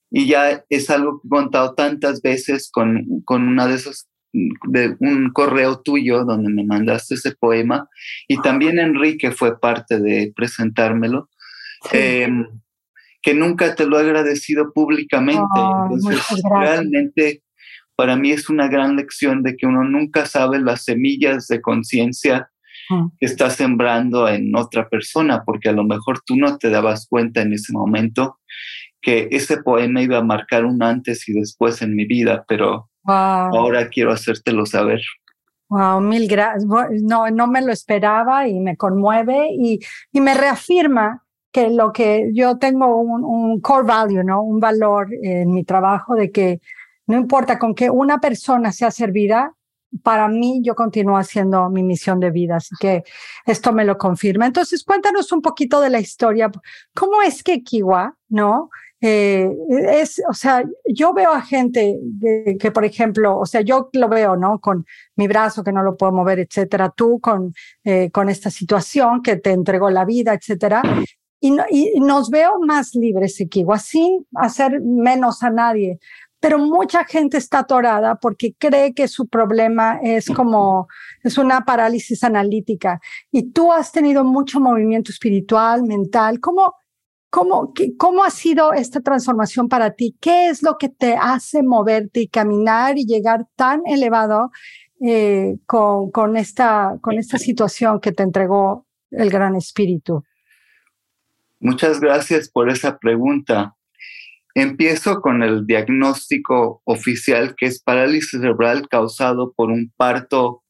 y 0.09 0.27
ya 0.27 0.65
es 0.69 0.89
algo 0.89 1.21
que 1.21 1.27
he 1.27 1.29
contado 1.29 1.75
tantas 1.75 2.21
veces 2.21 2.69
con, 2.71 3.05
con 3.25 3.47
una 3.47 3.67
de 3.67 3.75
esas 3.75 4.09
de 4.31 4.95
un 4.99 5.31
correo 5.31 5.81
tuyo 5.81 6.23
donde 6.23 6.51
me 6.51 6.63
mandaste 6.63 7.15
ese 7.15 7.35
poema 7.35 7.87
y 8.27 8.39
también 8.41 8.79
Enrique 8.79 9.31
fue 9.31 9.59
parte 9.59 9.99
de 9.99 10.31
presentármelo. 10.35 11.29
Em, 11.91 12.45
que 13.21 13.33
nunca 13.33 13.75
te 13.75 13.85
lo 13.85 13.99
he 13.99 14.03
agradecido 14.03 14.71
públicamente. 14.73 15.41
Entonces, 15.55 16.43
realmente 16.49 17.43
para 17.95 18.15
mí 18.15 18.31
es 18.31 18.49
una 18.49 18.69
gran 18.69 18.95
lección 18.95 19.43
de 19.43 19.57
que 19.57 19.65
uno 19.65 19.83
nunca 19.83 20.25
sabe 20.25 20.59
las 20.59 20.85
semillas 20.85 21.47
de 21.47 21.61
conciencia 21.61 22.49
que 23.19 23.25
está 23.25 23.49
sembrando 23.49 24.27
en 24.27 24.55
otra 24.55 24.87
persona, 24.89 25.43
porque 25.45 25.69
a 25.69 25.73
lo 25.73 25.83
mejor 25.83 26.21
tú 26.25 26.35
no 26.35 26.57
te 26.57 26.69
dabas 26.69 27.07
cuenta 27.07 27.41
en 27.41 27.53
ese 27.53 27.73
momento 27.73 28.39
que 29.01 29.27
ese 29.31 29.61
poema 29.61 30.01
iba 30.01 30.17
a 30.17 30.23
marcar 30.23 30.65
un 30.65 30.81
antes 30.81 31.27
y 31.29 31.33
después 31.33 31.81
en 31.81 31.95
mi 31.95 32.05
vida, 32.05 32.45
pero 32.47 32.89
ahora 33.05 33.89
quiero 33.89 34.11
hacértelo 34.11 34.65
saber. 34.65 35.01
Wow, 35.69 36.01
mil 36.01 36.27
gracias. 36.27 36.65
No, 37.03 37.29
no 37.29 37.47
me 37.47 37.61
lo 37.61 37.71
esperaba 37.71 38.47
y 38.47 38.59
me 38.59 38.75
conmueve 38.75 39.49
y, 39.51 39.79
y 40.11 40.21
me 40.21 40.33
reafirma 40.33 41.23
que 41.51 41.69
lo 41.69 41.91
que 41.91 42.29
yo 42.33 42.57
tengo 42.57 42.97
un, 42.97 43.59
core 43.61 43.85
value, 43.85 44.23
¿no? 44.23 44.43
Un 44.43 44.59
valor 44.59 45.07
en 45.21 45.51
mi 45.51 45.63
trabajo 45.63 46.15
de 46.15 46.31
que 46.31 46.61
no 47.07 47.17
importa 47.17 47.57
con 47.57 47.73
que 47.73 47.89
una 47.89 48.19
persona 48.19 48.71
sea 48.71 48.91
servida, 48.91 49.53
para 50.03 50.27
mí 50.27 50.61
yo 50.63 50.75
continúo 50.75 51.17
haciendo 51.17 51.69
mi 51.69 51.81
misión 51.81 52.19
de 52.19 52.29
vida, 52.29 52.57
así 52.57 52.75
que 52.79 53.03
esto 53.45 53.73
me 53.73 53.85
lo 53.85 53.97
confirma. 53.97 54.45
Entonces, 54.45 54.83
cuéntanos 54.83 55.31
un 55.31 55.41
poquito 55.41 55.81
de 55.81 55.89
la 55.89 55.99
historia. 55.99 56.51
¿Cómo 56.93 57.21
es 57.23 57.41
que 57.43 57.63
Kiwa, 57.63 58.15
no? 58.29 58.69
Eh, 59.01 59.49
es, 59.69 60.21
o 60.29 60.33
sea, 60.33 60.63
yo 60.85 61.13
veo 61.13 61.31
a 61.31 61.41
gente 61.41 61.97
que, 62.59 62.71
por 62.71 62.83
ejemplo, 62.83 63.39
o 63.39 63.45
sea, 63.45 63.61
yo 63.61 63.89
lo 63.93 64.09
veo, 64.09 64.35
¿no? 64.35 64.59
Con 64.59 64.85
mi 65.15 65.27
brazo 65.27 65.63
que 65.63 65.71
no 65.71 65.81
lo 65.81 65.95
puedo 65.95 66.11
mover, 66.11 66.39
etcétera. 66.39 66.93
Tú 66.95 67.19
con, 67.19 67.53
eh, 67.83 68.11
con 68.11 68.29
esta 68.29 68.49
situación 68.49 69.21
que 69.21 69.37
te 69.37 69.51
entregó 69.51 69.89
la 69.89 70.05
vida, 70.05 70.33
etcétera. 70.33 70.81
Y, 71.41 71.51
nos 71.99 72.29
veo 72.29 72.59
más 72.59 72.95
libres, 72.95 73.41
Kiwa, 73.49 73.79
sin 73.79 74.25
hacer 74.35 74.81
menos 74.81 75.41
a 75.41 75.49
nadie 75.49 75.99
pero 76.39 76.57
mucha 76.57 77.03
gente 77.03 77.37
está 77.37 77.59
atorada 77.59 78.15
porque 78.15 78.53
cree 78.57 78.93
que 78.93 79.07
su 79.07 79.27
problema 79.27 79.99
es 80.01 80.27
como, 80.27 80.87
es 81.23 81.37
una 81.37 81.65
parálisis 81.65 82.23
analítica. 82.23 83.01
Y 83.31 83.51
tú 83.51 83.73
has 83.73 83.91
tenido 83.91 84.23
mucho 84.23 84.59
movimiento 84.59 85.11
espiritual, 85.11 85.83
mental. 85.83 86.39
¿Cómo, 86.39 86.75
cómo, 87.29 87.73
cómo 87.97 88.23
ha 88.23 88.29
sido 88.29 88.71
esta 88.71 89.01
transformación 89.01 89.67
para 89.67 89.91
ti? 89.91 90.15
¿Qué 90.21 90.47
es 90.47 90.63
lo 90.63 90.77
que 90.77 90.87
te 90.87 91.17
hace 91.19 91.61
moverte 91.61 92.21
y 92.21 92.27
caminar 92.29 92.97
y 92.97 93.05
llegar 93.05 93.45
tan 93.55 93.81
elevado 93.85 94.51
eh, 95.01 95.57
con, 95.65 96.09
con, 96.11 96.37
esta, 96.37 96.97
con 97.01 97.17
esta 97.17 97.37
situación 97.37 97.99
que 97.99 98.13
te 98.13 98.23
entregó 98.23 98.85
el 99.11 99.29
Gran 99.29 99.57
Espíritu? 99.57 100.23
Muchas 101.59 101.99
gracias 101.99 102.49
por 102.49 102.69
esa 102.69 102.99
pregunta. 102.99 103.75
Empiezo 104.55 105.21
con 105.21 105.43
el 105.43 105.65
diagnóstico 105.65 106.81
oficial 106.85 107.55
que 107.57 107.65
es 107.65 107.81
parálisis 107.81 108.31
cerebral 108.31 108.87
causado 108.87 109.53
por 109.53 109.69
un 109.69 109.91
parto 109.97 110.63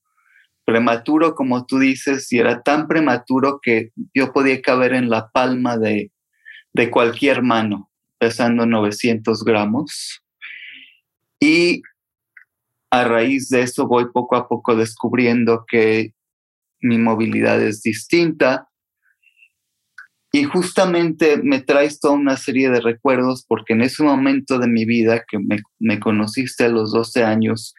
prematuro, 0.66 1.36
como 1.36 1.66
tú 1.66 1.80
dices, 1.80 2.32
y 2.32 2.40
era 2.40 2.62
tan 2.62 2.88
prematuro 2.88 3.60
que 3.62 3.92
yo 4.14 4.34
podía 4.34 4.62
caber 4.62 4.94
en 4.94 5.10
la 5.10 5.30
palma 5.30 5.78
de, 5.78 6.12
de 6.74 6.90
cualquier 6.92 7.42
mano, 7.44 7.90
pesando 8.18 8.66
900 8.66 9.44
gramos. 9.44 10.24
Y 11.40 11.84
a 12.92 13.04
raíz 13.04 13.50
de 13.50 13.62
eso 13.62 13.88
voy 13.88 14.06
poco 14.12 14.36
a 14.36 14.48
poco 14.48 14.76
descubriendo 14.76 15.66
que 15.68 16.14
mi 16.82 16.98
movilidad 16.98 17.62
es 17.62 17.82
distinta, 17.82 18.69
y 20.32 20.44
justamente 20.44 21.42
me 21.42 21.60
traes 21.60 22.00
toda 22.00 22.14
una 22.14 22.38
serie 22.38 22.70
de 22.70 22.82
recuerdos 22.82 23.46
porque 23.48 23.74
en 23.74 23.82
ese 23.82 24.04
momento 24.04 24.60
de 24.60 24.68
mi 24.68 24.86
vida 24.86 25.24
que 25.28 25.40
me, 25.80 26.00
conociste 26.00 26.66
a 26.66 26.70
los 26.70 26.92
12 26.92 27.24
años, 27.24 27.74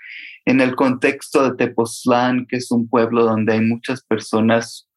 en 0.47 0.61
el 0.61 0.75
contexto 0.75 1.45
de 1.45 1.57
Tepoztlán, 1.57 2.47
que 2.47 2.57
es 2.57 2.71
un 2.73 2.89
pueblo 2.89 3.25
donde 3.25 3.53
hay 3.53 3.61
muchas 3.61 4.03
personas, 4.03 4.89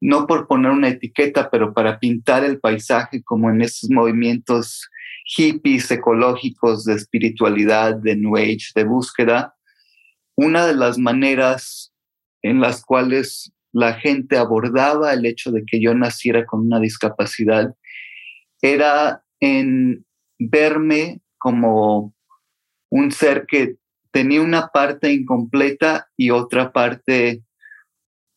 no 0.00 0.26
por 0.26 0.48
poner 0.48 0.72
una 0.72 0.88
etiqueta, 0.88 1.50
pero 1.50 1.72
para 1.72 2.00
pintar 2.00 2.42
el 2.42 2.58
paisaje 2.58 3.22
como 3.22 3.48
en 3.50 3.62
esos 3.62 3.88
movimientos 3.90 4.88
hippies 5.24 5.88
ecológicos 5.92 6.84
de 6.84 6.94
espiritualidad, 6.94 7.94
de 7.94 8.16
New 8.16 8.36
Age, 8.36 8.72
de 8.74 8.82
búsqueda, 8.82 9.54
una 10.34 10.66
de 10.66 10.74
las 10.74 10.98
maneras 10.98 11.92
en 12.42 12.60
las 12.60 12.84
cuales 12.84 13.52
la 13.72 13.94
gente 13.94 14.36
abordaba 14.36 15.12
el 15.12 15.24
hecho 15.26 15.50
de 15.50 15.64
que 15.66 15.80
yo 15.80 15.94
naciera 15.94 16.44
con 16.44 16.60
una 16.60 16.78
discapacidad 16.78 17.74
era 18.60 19.24
en 19.40 20.04
verme 20.38 21.20
como 21.38 22.14
un 22.90 23.10
ser 23.10 23.46
que 23.46 23.76
tenía 24.12 24.42
una 24.42 24.68
parte 24.68 25.12
incompleta 25.12 26.08
y 26.16 26.30
otra 26.30 26.72
parte 26.72 27.42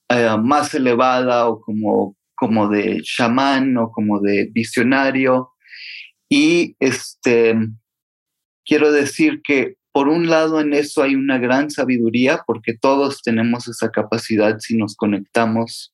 eh, 0.10 0.38
más 0.42 0.74
elevada 0.74 1.48
o 1.50 1.62
como, 1.62 2.18
como 2.36 2.70
de 2.70 3.01
chamán 3.01 3.77
o 3.77 3.92
como 3.92 4.22
de 4.22 4.50
visionario. 4.51 5.51
Y 6.30 6.75
este, 6.80 7.56
quiero 8.65 8.92
decir 8.92 9.42
que 9.44 9.75
por 9.95 10.09
un 10.09 10.27
lado 10.27 10.59
en 10.59 10.73
eso 10.73 11.03
hay 11.03 11.15
una 11.15 11.37
gran 11.37 11.71
sabiduría 11.71 12.43
porque 12.45 12.73
todos 12.77 13.21
tenemos 13.21 13.69
esa 13.69 13.91
capacidad 13.91 14.59
si 14.59 14.75
nos 14.75 14.97
conectamos 14.97 15.93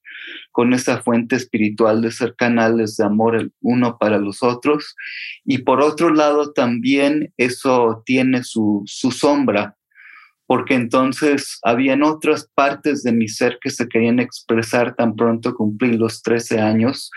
con 0.52 0.74
esa 0.74 1.04
fuente 1.04 1.36
espiritual 1.36 2.02
de 2.02 2.10
ser 2.10 2.34
canales 2.36 2.98
de 2.98 3.06
amor 3.06 3.36
el 3.36 3.54
uno 3.62 4.00
para 4.00 4.18
los 4.18 4.42
otros. 4.42 4.96
Y 5.46 5.60
por 5.60 5.82
otro 5.82 6.12
lado 6.12 6.52
también 6.52 7.32
eso 7.38 8.02
tiene 8.04 8.44
su, 8.44 8.82
su 8.88 9.12
sombra, 9.12 9.78
porque 10.48 10.74
entonces 10.74 11.60
habían 11.62 12.02
otras 12.02 12.50
partes 12.56 13.04
de 13.04 13.12
mi 13.12 13.28
ser 13.28 13.60
que 13.62 13.70
se 13.70 13.88
querían 13.88 14.18
expresar 14.20 14.96
tan 14.96 15.16
pronto 15.16 15.54
cumplí 15.54 15.96
los 15.96 16.24
13 16.24 16.60
años, 16.60 17.12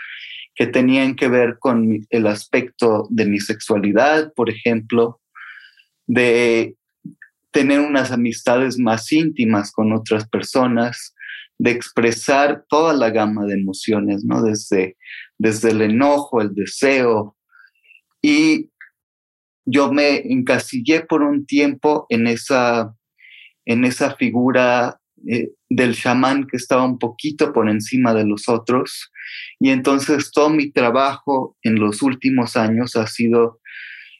que 0.53 0.67
tenían 0.67 1.15
que 1.15 1.29
ver 1.29 1.57
con 1.57 2.05
el 2.11 2.27
aspecto 2.27 3.07
de 3.09 3.25
mi 3.25 3.39
sexualidad, 3.39 4.31
por 4.35 4.51
ejemplo, 4.51 5.19
de 6.07 6.75
tener 7.51 7.79
unas 7.79 8.11
amistades 8.11 8.77
más 8.77 9.11
íntimas 9.11 9.71
con 9.71 9.93
otras 9.93 10.27
personas, 10.27 11.15
de 11.57 11.71
expresar 11.71 12.65
toda 12.67 12.93
la 12.93 13.11
gama 13.11 13.45
de 13.45 13.53
emociones, 13.53 14.25
¿no? 14.25 14.43
Desde, 14.43 14.97
desde 15.37 15.71
el 15.71 15.81
enojo, 15.81 16.41
el 16.41 16.53
deseo. 16.53 17.37
Y 18.21 18.71
yo 19.65 19.91
me 19.91 20.17
encasillé 20.17 21.01
por 21.01 21.21
un 21.21 21.45
tiempo 21.45 22.05
en 22.09 22.27
esa, 22.27 22.93
en 23.65 23.85
esa 23.85 24.15
figura 24.15 24.99
eh, 25.27 25.51
del 25.69 25.95
chamán 25.95 26.45
que 26.45 26.57
estaba 26.57 26.85
un 26.85 26.99
poquito 26.99 27.51
por 27.51 27.69
encima 27.69 28.13
de 28.13 28.25
los 28.25 28.47
otros. 28.47 29.11
Y 29.59 29.69
entonces 29.69 30.31
todo 30.31 30.49
mi 30.49 30.71
trabajo 30.71 31.57
en 31.63 31.75
los 31.75 32.01
últimos 32.01 32.55
años 32.55 32.95
ha 32.95 33.07
sido 33.07 33.59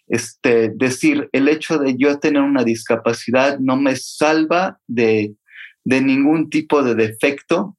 este, 0.07 0.69
decir, 0.75 1.29
el 1.31 1.47
hecho 1.47 1.77
de 1.77 1.95
yo 1.97 2.19
tener 2.19 2.41
una 2.41 2.63
discapacidad 2.63 3.59
no 3.59 3.77
me 3.77 3.95
salva 3.95 4.79
de, 4.87 5.35
de 5.83 6.01
ningún 6.01 6.49
tipo 6.49 6.83
de 6.83 6.95
defecto 6.95 7.77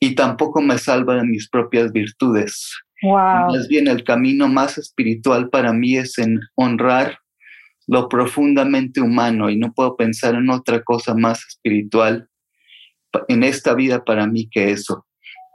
y 0.00 0.14
tampoco 0.14 0.60
me 0.60 0.78
salva 0.78 1.16
de 1.16 1.24
mis 1.24 1.48
propias 1.48 1.92
virtudes. 1.92 2.72
Más 3.02 3.66
bien 3.68 3.88
el 3.88 4.04
camino 4.04 4.48
más 4.48 4.78
espiritual 4.78 5.50
para 5.50 5.72
mí 5.72 5.96
es 5.96 6.18
en 6.18 6.38
honrar 6.54 7.18
lo 7.88 8.08
profundamente 8.08 9.00
humano 9.00 9.50
y 9.50 9.56
no 9.58 9.72
puedo 9.72 9.96
pensar 9.96 10.36
en 10.36 10.50
otra 10.50 10.82
cosa 10.82 11.14
más 11.14 11.44
espiritual 11.48 12.28
en 13.28 13.42
esta 13.42 13.74
vida 13.74 14.04
para 14.04 14.26
mí 14.26 14.48
que 14.48 14.70
eso. 14.70 15.04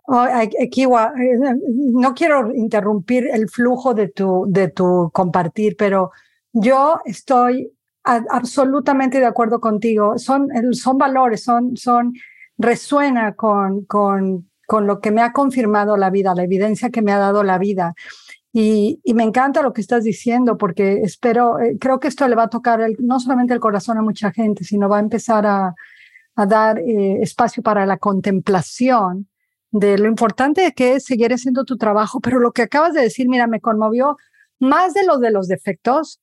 Oh, 0.10 0.26
Kiwa, 0.72 1.12
eh, 1.20 1.38
no 1.68 2.14
quiero 2.14 2.56
interrumpir 2.56 3.28
el 3.28 3.50
flujo 3.50 3.94
de 3.94 4.08
tu, 4.08 4.46
de 4.48 4.70
tu 4.70 5.12
compartir, 5.14 5.76
pero 5.78 6.12
yo 6.54 7.02
estoy 7.04 7.74
absolutamente 8.04 9.20
de 9.20 9.26
acuerdo 9.26 9.60
contigo. 9.60 10.18
Son, 10.18 10.48
son 10.74 10.98
valores, 10.98 11.44
son, 11.44 12.14
resuena 12.58 13.36
con, 13.36 13.84
con, 13.84 14.50
con 14.66 14.88
lo 14.88 15.02
que 15.02 15.12
me 15.12 15.22
ha 15.22 15.34
confirmado 15.34 15.98
la 15.98 16.10
vida, 16.10 16.34
la 16.34 16.44
evidencia 16.44 16.90
que 16.90 17.02
me 17.02 17.12
ha 17.12 17.18
dado 17.18 17.44
la 17.44 17.58
vida. 17.58 17.94
Y, 18.54 19.02
me 19.14 19.24
encanta 19.24 19.62
lo 19.62 19.74
que 19.74 19.82
estás 19.82 20.06
diciendo 20.06 20.58
porque 20.58 21.02
espero, 21.04 21.60
eh, 21.60 21.78
creo 21.78 22.00
que 22.00 22.08
esto 22.08 22.26
le 22.30 22.36
va 22.36 22.44
a 22.44 22.50
tocar 22.50 22.80
no 23.00 23.20
solamente 23.20 23.54
el 23.54 23.60
corazón 23.60 23.98
a 23.98 24.02
mucha 24.02 24.32
gente, 24.32 24.64
sino 24.64 24.88
va 24.88 24.98
a 24.98 25.02
empezar 25.02 25.46
a, 25.46 25.76
a 26.36 26.46
dar 26.46 26.80
eh, 26.80 27.22
espacio 27.22 27.62
para 27.62 27.86
la 27.86 27.98
contemplación 27.98 29.28
de 29.71 29.97
lo 29.97 30.07
importante 30.07 30.74
que 30.74 30.93
es 30.93 31.05
seguir 31.05 31.33
haciendo 31.33 31.65
tu 31.65 31.77
trabajo, 31.77 32.19
pero 32.19 32.39
lo 32.39 32.51
que 32.51 32.63
acabas 32.63 32.93
de 32.93 33.01
decir, 33.01 33.27
mira, 33.27 33.47
me 33.47 33.62
conmovió 33.62 34.17
más 34.59 34.93
de 34.93 35.05
lo 35.05 35.17
de 35.17 35.31
los 35.31 35.47
defectos, 35.47 36.19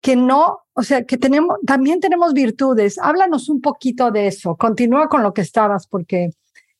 que 0.00 0.16
no, 0.16 0.58
o 0.74 0.82
sea, 0.82 1.04
que 1.04 1.18
tenemos, 1.18 1.56
también 1.66 2.00
tenemos 2.00 2.32
virtudes. 2.32 2.98
Háblanos 2.98 3.48
un 3.48 3.60
poquito 3.60 4.10
de 4.10 4.28
eso. 4.28 4.56
Continúa 4.56 5.08
con 5.08 5.22
lo 5.22 5.34
que 5.34 5.40
estabas, 5.40 5.86
porque 5.88 6.30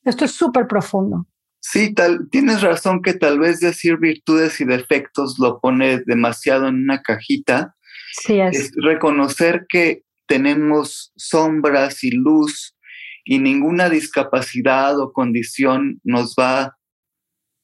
esto 0.04 0.24
es 0.24 0.32
súper 0.32 0.66
profundo. 0.66 1.26
Sí, 1.60 1.92
tal, 1.92 2.28
tienes 2.30 2.62
razón 2.62 3.02
que 3.02 3.14
tal 3.14 3.40
vez 3.40 3.60
decir 3.60 3.98
virtudes 3.98 4.60
y 4.60 4.64
defectos 4.64 5.38
lo 5.38 5.60
pone 5.60 6.00
demasiado 6.06 6.68
en 6.68 6.76
una 6.76 7.02
cajita. 7.02 7.74
Sí, 8.12 8.40
es. 8.40 8.56
es 8.56 8.72
reconocer 8.76 9.66
que 9.68 10.04
tenemos 10.26 11.12
sombras 11.16 12.04
y 12.04 12.12
luz 12.12 12.76
y 13.30 13.38
ninguna 13.38 13.90
discapacidad 13.90 14.98
o 14.98 15.12
condición 15.12 16.00
nos 16.02 16.34
va 16.34 16.78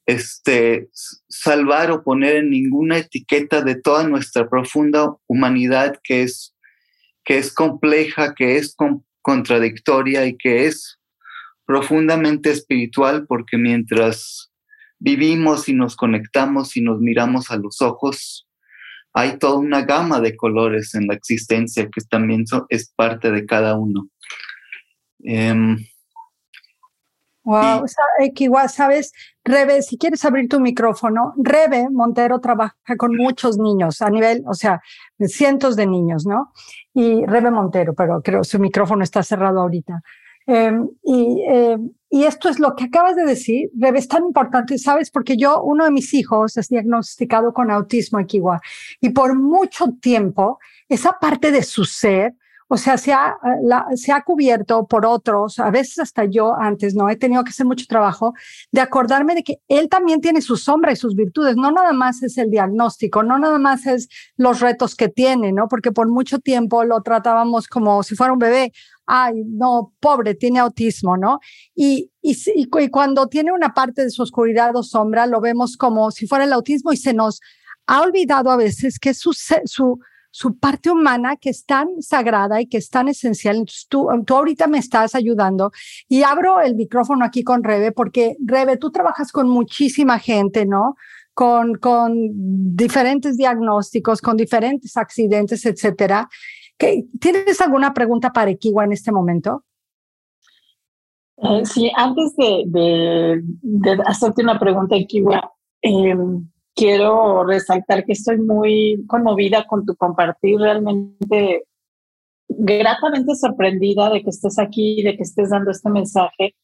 este, 0.04 0.90
salvar 1.26 1.90
o 1.90 2.04
poner 2.04 2.36
en 2.36 2.50
ninguna 2.50 2.98
etiqueta 2.98 3.62
de 3.62 3.74
toda 3.80 4.06
nuestra 4.06 4.46
profunda 4.46 5.16
humanidad 5.26 5.98
que 6.04 6.22
es, 6.22 6.54
que 7.24 7.38
es 7.38 7.50
compleja, 7.50 8.34
que 8.34 8.58
es 8.58 8.76
contradictoria 9.22 10.26
y 10.26 10.36
que 10.36 10.66
es 10.66 11.00
profundamente 11.64 12.50
espiritual 12.50 13.24
porque 13.26 13.56
mientras 13.56 14.52
vivimos 14.98 15.66
y 15.70 15.72
nos 15.72 15.96
conectamos 15.96 16.76
y 16.76 16.82
nos 16.82 17.00
miramos 17.00 17.50
a 17.50 17.56
los 17.56 17.80
ojos, 17.80 18.46
hay 19.14 19.38
toda 19.38 19.56
una 19.56 19.80
gama 19.80 20.20
de 20.20 20.36
colores 20.36 20.94
en 20.94 21.06
la 21.06 21.14
existencia 21.14 21.88
que 21.88 22.02
también 22.02 22.44
es 22.68 22.92
parte 22.94 23.30
de 23.30 23.46
cada 23.46 23.78
uno. 23.78 24.10
Em, 25.24 25.78
wow, 27.44 27.84
igual 28.36 28.68
sabes, 28.68 29.12
Rebe, 29.42 29.82
si 29.82 29.96
quieres 29.96 30.24
abrir 30.24 30.48
tu 30.48 30.60
micrófono, 30.60 31.32
Rebe 31.36 31.88
Montero 31.90 32.40
trabaja 32.40 32.76
con 32.98 33.16
muchos 33.16 33.58
niños 33.58 34.02
a 34.02 34.10
nivel, 34.10 34.44
o 34.46 34.54
sea, 34.54 34.82
cientos 35.26 35.76
de 35.76 35.86
niños, 35.86 36.26
¿no? 36.26 36.52
Y 36.92 37.24
Rebe 37.24 37.50
Montero, 37.50 37.94
pero 37.94 38.20
creo 38.22 38.44
su 38.44 38.58
micrófono 38.58 39.02
está 39.02 39.22
cerrado 39.22 39.60
ahorita. 39.60 40.02
Em, 40.46 40.90
y, 41.02 41.42
em, 41.48 41.90
y, 42.10 42.24
esto 42.24 42.50
es 42.50 42.58
lo 42.58 42.76
que 42.76 42.84
acabas 42.84 43.16
de 43.16 43.24
decir, 43.24 43.70
Rebe, 43.78 43.98
es 43.98 44.08
tan 44.08 44.24
importante, 44.24 44.76
¿sabes? 44.76 45.10
Porque 45.10 45.38
yo, 45.38 45.62
uno 45.62 45.84
de 45.86 45.90
mis 45.90 46.12
hijos 46.12 46.58
es 46.58 46.68
diagnosticado 46.68 47.54
con 47.54 47.70
autismo 47.70 48.20
equigua 48.20 48.60
y 49.00 49.08
por 49.10 49.34
mucho 49.34 49.86
tiempo 50.02 50.58
esa 50.86 51.18
parte 51.18 51.50
de 51.50 51.62
su 51.62 51.86
ser, 51.86 52.34
o 52.68 52.76
sea, 52.76 52.96
se 52.96 53.12
ha, 53.12 53.36
se 53.94 54.12
ha 54.12 54.22
cubierto 54.22 54.86
por 54.86 55.06
otros, 55.06 55.58
a 55.58 55.70
veces 55.70 55.98
hasta 55.98 56.24
yo 56.24 56.54
antes, 56.58 56.94
¿no? 56.94 57.08
He 57.08 57.16
tenido 57.16 57.44
que 57.44 57.50
hacer 57.50 57.66
mucho 57.66 57.86
trabajo 57.86 58.34
de 58.72 58.80
acordarme 58.80 59.34
de 59.34 59.42
que 59.42 59.58
él 59.68 59.88
también 59.88 60.20
tiene 60.20 60.40
sus 60.40 60.64
sombras 60.64 60.94
y 60.94 61.00
sus 61.00 61.14
virtudes, 61.14 61.56
no 61.56 61.70
nada 61.70 61.92
más 61.92 62.22
es 62.22 62.38
el 62.38 62.50
diagnóstico, 62.50 63.22
no 63.22 63.38
nada 63.38 63.58
más 63.58 63.86
es 63.86 64.08
los 64.36 64.60
retos 64.60 64.94
que 64.94 65.08
tiene, 65.08 65.52
¿no? 65.52 65.68
Porque 65.68 65.92
por 65.92 66.08
mucho 66.08 66.38
tiempo 66.38 66.84
lo 66.84 67.02
tratábamos 67.02 67.68
como 67.68 68.02
si 68.02 68.14
fuera 68.14 68.32
un 68.32 68.38
bebé 68.38 68.72
ay, 69.06 69.42
no, 69.46 69.92
pobre, 70.00 70.34
tiene 70.34 70.60
autismo, 70.60 71.16
¿no? 71.16 71.40
Y, 71.74 72.10
y, 72.22 72.36
y, 72.54 72.66
cuando 72.88 73.26
tiene 73.28 73.52
una 73.52 73.74
parte 73.74 74.02
de 74.02 74.10
su 74.10 74.22
oscuridad 74.22 74.74
o 74.76 74.82
sombra, 74.82 75.26
lo 75.26 75.40
vemos 75.40 75.76
como 75.76 76.10
si 76.10 76.26
fuera 76.26 76.44
el 76.44 76.52
autismo 76.52 76.92
y 76.92 76.96
se 76.96 77.12
nos 77.12 77.40
ha 77.86 78.00
olvidado 78.00 78.50
a 78.50 78.56
veces 78.56 78.98
que 78.98 79.14
su, 79.14 79.32
su, 79.32 79.98
su 80.34 80.58
parte 80.58 80.90
humana 80.90 81.36
que 81.36 81.50
es 81.50 81.64
tan 81.64 82.02
sagrada 82.02 82.60
y 82.60 82.66
que 82.66 82.78
es 82.78 82.90
tan 82.90 83.06
esencial. 83.06 83.64
Tú, 83.88 84.08
tú 84.26 84.34
ahorita 84.34 84.66
me 84.66 84.78
estás 84.78 85.14
ayudando 85.14 85.70
y 86.08 86.24
abro 86.24 86.60
el 86.60 86.74
micrófono 86.74 87.24
aquí 87.24 87.44
con 87.44 87.62
Rebe, 87.62 87.92
porque 87.92 88.34
Rebe, 88.44 88.76
tú 88.76 88.90
trabajas 88.90 89.30
con 89.30 89.48
muchísima 89.48 90.18
gente, 90.18 90.66
¿no? 90.66 90.96
Con, 91.34 91.76
con 91.76 92.32
diferentes 92.74 93.36
diagnósticos, 93.36 94.20
con 94.20 94.36
diferentes 94.36 94.96
accidentes, 94.96 95.64
etcétera. 95.66 96.28
¿Tienes 96.78 97.60
alguna 97.60 97.94
pregunta 97.94 98.32
para 98.32 98.50
Equiwa 98.50 98.84
en 98.84 98.92
este 98.92 99.12
momento? 99.12 99.62
Eh, 101.36 101.64
sí, 101.64 101.92
antes 101.94 102.34
de, 102.34 103.40
hacerte 104.04 104.42
una 104.42 104.58
pregunta, 104.58 104.96
Equiwa, 104.96 105.52
em, 105.80 106.44
quiero 106.74 107.44
resaltar 107.44 108.04
que 108.04 108.12
estoy 108.12 108.38
muy 108.38 109.04
conmovida 109.06 109.66
con 109.66 109.84
tu 109.86 109.96
compartir, 109.96 110.58
realmente 110.58 111.64
gratamente 112.48 113.34
sorprendida 113.34 114.10
de 114.10 114.22
que 114.22 114.30
estés 114.30 114.58
aquí, 114.58 115.02
de 115.02 115.16
que 115.16 115.22
estés 115.22 115.50
dando 115.50 115.70
este 115.70 115.90
mensaje. 115.90 116.54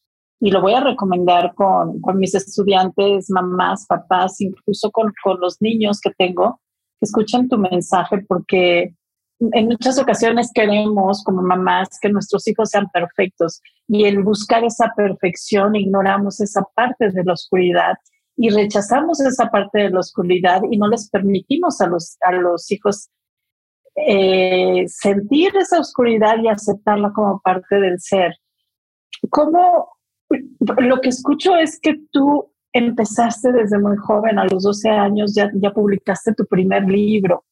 Y 0.40 0.50
lo 0.50 0.62
voy 0.62 0.72
a 0.72 0.80
recomendar 0.80 1.54
con, 1.54 2.00
con 2.00 2.18
mis 2.18 2.34
estudiantes, 2.34 3.30
mamás, 3.30 3.86
papás, 3.86 4.40
incluso 4.40 4.90
con, 4.90 5.12
con 5.22 5.38
los 5.40 5.60
niños 5.60 6.00
que 6.00 6.10
tengo, 6.16 6.60
que 6.98 7.04
escuchen 7.04 7.48
tu 7.48 7.58
mensaje 7.58 8.24
porque 8.26 8.94
en 9.40 9.66
muchas 9.66 9.98
ocasiones 9.98 10.50
queremos 10.54 11.24
como 11.24 11.42
mamás 11.42 11.88
que 12.00 12.10
nuestros 12.10 12.46
hijos 12.46 12.70
sean 12.70 12.88
perfectos. 12.92 13.60
Y 13.88 14.04
en 14.04 14.22
buscar 14.24 14.64
esa 14.64 14.92
perfección 14.96 15.76
ignoramos 15.76 16.40
esa 16.40 16.62
parte 16.74 17.10
de 17.10 17.24
la 17.24 17.32
oscuridad 17.32 17.94
y 18.42 18.48
rechazamos 18.48 19.20
esa 19.20 19.50
parte 19.50 19.80
de 19.80 19.90
la 19.90 20.00
oscuridad 20.00 20.62
y 20.70 20.78
no 20.78 20.88
les 20.88 21.10
permitimos 21.10 21.78
a 21.82 21.86
los, 21.86 22.16
a 22.22 22.32
los 22.32 22.72
hijos 22.72 23.10
eh, 23.94 24.84
sentir 24.86 25.54
esa 25.58 25.78
oscuridad 25.78 26.36
y 26.42 26.48
aceptarla 26.48 27.12
como 27.12 27.38
parte 27.42 27.78
del 27.78 28.00
ser. 28.00 28.34
¿Cómo? 29.28 29.90
Lo 30.78 31.02
que 31.02 31.10
escucho 31.10 31.54
es 31.54 31.78
que 31.78 32.00
tú 32.10 32.50
empezaste 32.72 33.52
desde 33.52 33.78
muy 33.78 33.98
joven, 33.98 34.38
a 34.38 34.46
los 34.46 34.62
12 34.62 34.88
años 34.88 35.34
ya, 35.34 35.50
ya 35.56 35.70
publicaste 35.74 36.32
tu 36.32 36.46
primer 36.46 36.84
libro. 36.84 37.44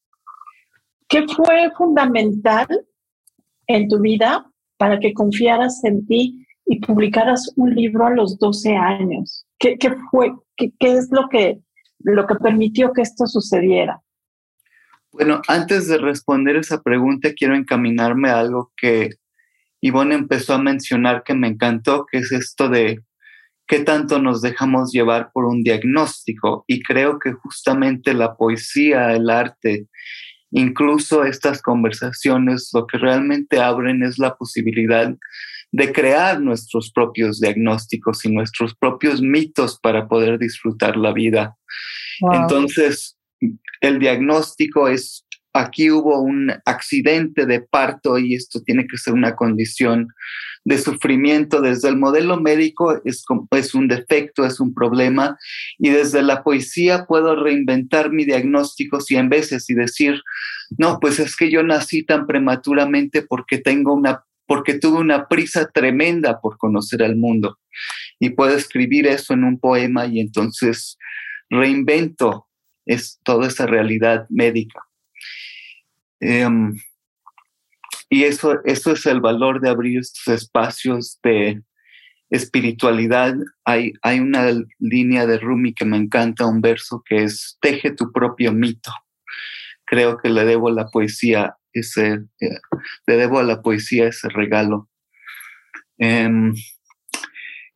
¿Qué 1.06 1.26
fue 1.28 1.70
fundamental 1.76 2.66
en 3.66 3.88
tu 3.88 4.00
vida 4.00 4.50
para 4.78 4.98
que 4.98 5.12
confiaras 5.12 5.84
en 5.84 6.06
ti 6.06 6.46
y 6.64 6.80
publicaras 6.80 7.52
un 7.56 7.74
libro 7.74 8.06
a 8.06 8.10
los 8.10 8.38
12 8.38 8.74
años? 8.74 9.44
¿Qué, 9.58 9.76
fue? 10.10 10.32
Qué, 10.56 10.72
es 10.80 11.08
lo 11.10 11.28
que, 11.28 11.58
lo 12.00 12.26
que 12.26 12.34
permitió 12.36 12.92
que 12.92 13.02
esto 13.02 13.26
sucediera? 13.26 14.00
Bueno, 15.10 15.40
antes 15.48 15.88
de 15.88 15.98
responder 15.98 16.56
esa 16.56 16.82
pregunta, 16.82 17.32
quiero 17.34 17.56
encaminarme 17.56 18.30
a 18.30 18.38
algo 18.38 18.72
que 18.76 19.10
Ivonne 19.80 20.14
empezó 20.14 20.54
a 20.54 20.62
mencionar 20.62 21.22
que 21.24 21.34
me 21.34 21.48
encantó, 21.48 22.06
que 22.10 22.18
es 22.18 22.30
esto 22.30 22.68
de 22.68 23.02
qué 23.66 23.80
tanto 23.80 24.20
nos 24.20 24.42
dejamos 24.42 24.92
llevar 24.92 25.30
por 25.32 25.44
un 25.44 25.62
diagnóstico. 25.62 26.64
Y 26.66 26.82
creo 26.82 27.18
que 27.18 27.32
justamente 27.32 28.14
la 28.14 28.36
poesía, 28.36 29.12
el 29.12 29.30
arte 29.30 29.88
Incluso 30.50 31.24
estas 31.24 31.60
conversaciones 31.60 32.70
lo 32.72 32.86
que 32.86 32.98
realmente 32.98 33.60
abren 33.60 34.02
es 34.02 34.18
la 34.18 34.34
posibilidad 34.36 35.14
de 35.70 35.92
crear 35.92 36.40
nuestros 36.40 36.90
propios 36.92 37.40
diagnósticos 37.40 38.24
y 38.24 38.30
nuestros 38.30 38.74
propios 38.74 39.20
mitos 39.20 39.78
para 39.80 40.08
poder 40.08 40.38
disfrutar 40.38 40.96
la 40.96 41.12
vida. 41.12 41.56
Entonces, 42.32 43.16
el 43.80 43.98
diagnóstico 43.98 44.88
es, 44.88 45.26
aquí 45.52 45.90
hubo 45.90 46.20
un 46.20 46.52
accidente 46.64 47.46
de 47.46 47.60
parto 47.60 48.18
y 48.18 48.34
esto 48.34 48.60
tiene 48.62 48.86
que 48.86 48.96
ser 48.96 49.14
una 49.14 49.36
condición 49.36 50.08
de 50.64 50.78
sufrimiento 50.78 51.60
desde 51.60 51.88
el 51.88 51.96
modelo 51.96 52.38
médico 52.40 53.00
es, 53.04 53.24
es 53.52 53.74
un 53.74 53.88
defecto, 53.88 54.44
es 54.44 54.60
un 54.60 54.74
problema, 54.74 55.38
y 55.78 55.88
desde 55.88 56.22
la 56.22 56.42
poesía 56.42 57.06
puedo 57.06 57.42
reinventar 57.42 58.10
mi 58.10 58.24
diagnóstico 58.24 59.00
cien 59.00 59.30
veces 59.30 59.70
y 59.70 59.74
decir, 59.74 60.20
no, 60.76 60.98
pues 61.00 61.20
es 61.20 61.36
que 61.36 61.50
yo 61.50 61.62
nací 61.62 62.04
tan 62.04 62.26
prematuramente 62.26 63.22
porque 63.22 63.58
tengo 63.58 63.94
una 63.94 64.24
porque 64.48 64.78
tuve 64.78 64.98
una 64.98 65.28
prisa 65.28 65.70
tremenda 65.70 66.40
por 66.40 66.56
conocer 66.56 67.02
el 67.02 67.16
mundo. 67.16 67.58
Y 68.18 68.30
puedo 68.30 68.56
escribir 68.56 69.06
eso 69.06 69.34
en 69.34 69.44
un 69.44 69.60
poema 69.60 70.06
y 70.06 70.20
entonces 70.20 70.96
reinvento 71.50 72.48
es 72.86 73.20
toda 73.22 73.46
esa 73.46 73.66
realidad 73.66 74.26
médica. 74.30 74.80
Em, 76.20 76.74
y 78.08 78.24
eso, 78.24 78.56
eso 78.64 78.92
es 78.92 79.04
el 79.04 79.20
valor 79.20 79.60
de 79.60 79.68
abrir 79.68 79.98
estos 79.98 80.26
espacios 80.28 81.20
de 81.22 81.62
espiritualidad. 82.30 83.34
Hay, 83.66 83.92
hay 84.00 84.18
una 84.18 84.46
línea 84.78 85.26
de 85.26 85.38
Rumi 85.38 85.74
que 85.74 85.84
me 85.84 85.98
encanta, 85.98 86.46
un 86.46 86.62
verso 86.62 87.02
que 87.04 87.24
es, 87.24 87.58
teje 87.60 87.90
tu 87.90 88.10
propio 88.12 88.50
mito. 88.54 88.92
Creo 89.84 90.16
que 90.16 90.30
le 90.30 90.46
debo 90.46 90.70
la 90.70 90.86
poesía 90.86 91.57
ese, 91.72 92.24
eh, 92.40 92.58
le 93.06 93.16
debo 93.16 93.38
a 93.38 93.44
la 93.44 93.62
poesía 93.62 94.08
ese 94.08 94.28
regalo. 94.28 94.88
Em, 95.98 96.52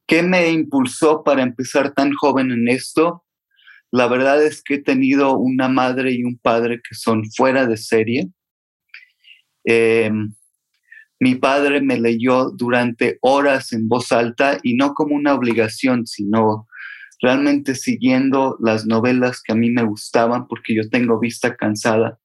¿Qué 0.06 0.22
me 0.22 0.50
impulsó 0.50 1.22
para 1.24 1.42
empezar 1.42 1.92
tan 1.94 2.12
joven 2.12 2.50
en 2.50 2.68
esto? 2.68 3.24
La 3.90 4.08
verdad 4.08 4.44
es 4.44 4.62
que 4.62 4.74
he 4.74 4.82
tenido 4.82 5.36
una 5.36 5.68
madre 5.68 6.12
y 6.12 6.24
un 6.24 6.38
padre 6.38 6.80
que 6.86 6.94
son 6.94 7.22
fuera 7.36 7.66
de 7.66 7.76
serie. 7.76 8.30
Em, 9.64 10.34
mi 11.20 11.36
padre 11.36 11.80
me 11.80 12.00
leyó 12.00 12.50
durante 12.50 13.18
horas 13.20 13.72
en 13.72 13.88
voz 13.88 14.10
alta 14.12 14.58
y 14.62 14.74
no 14.74 14.92
como 14.92 15.14
una 15.14 15.34
obligación, 15.34 16.06
sino 16.06 16.66
realmente 17.20 17.76
siguiendo 17.76 18.56
las 18.60 18.86
novelas 18.86 19.40
que 19.40 19.52
a 19.52 19.56
mí 19.56 19.70
me 19.70 19.84
gustaban 19.84 20.48
porque 20.48 20.74
yo 20.74 20.88
tengo 20.90 21.20
vista 21.20 21.54
cansada. 21.54 22.18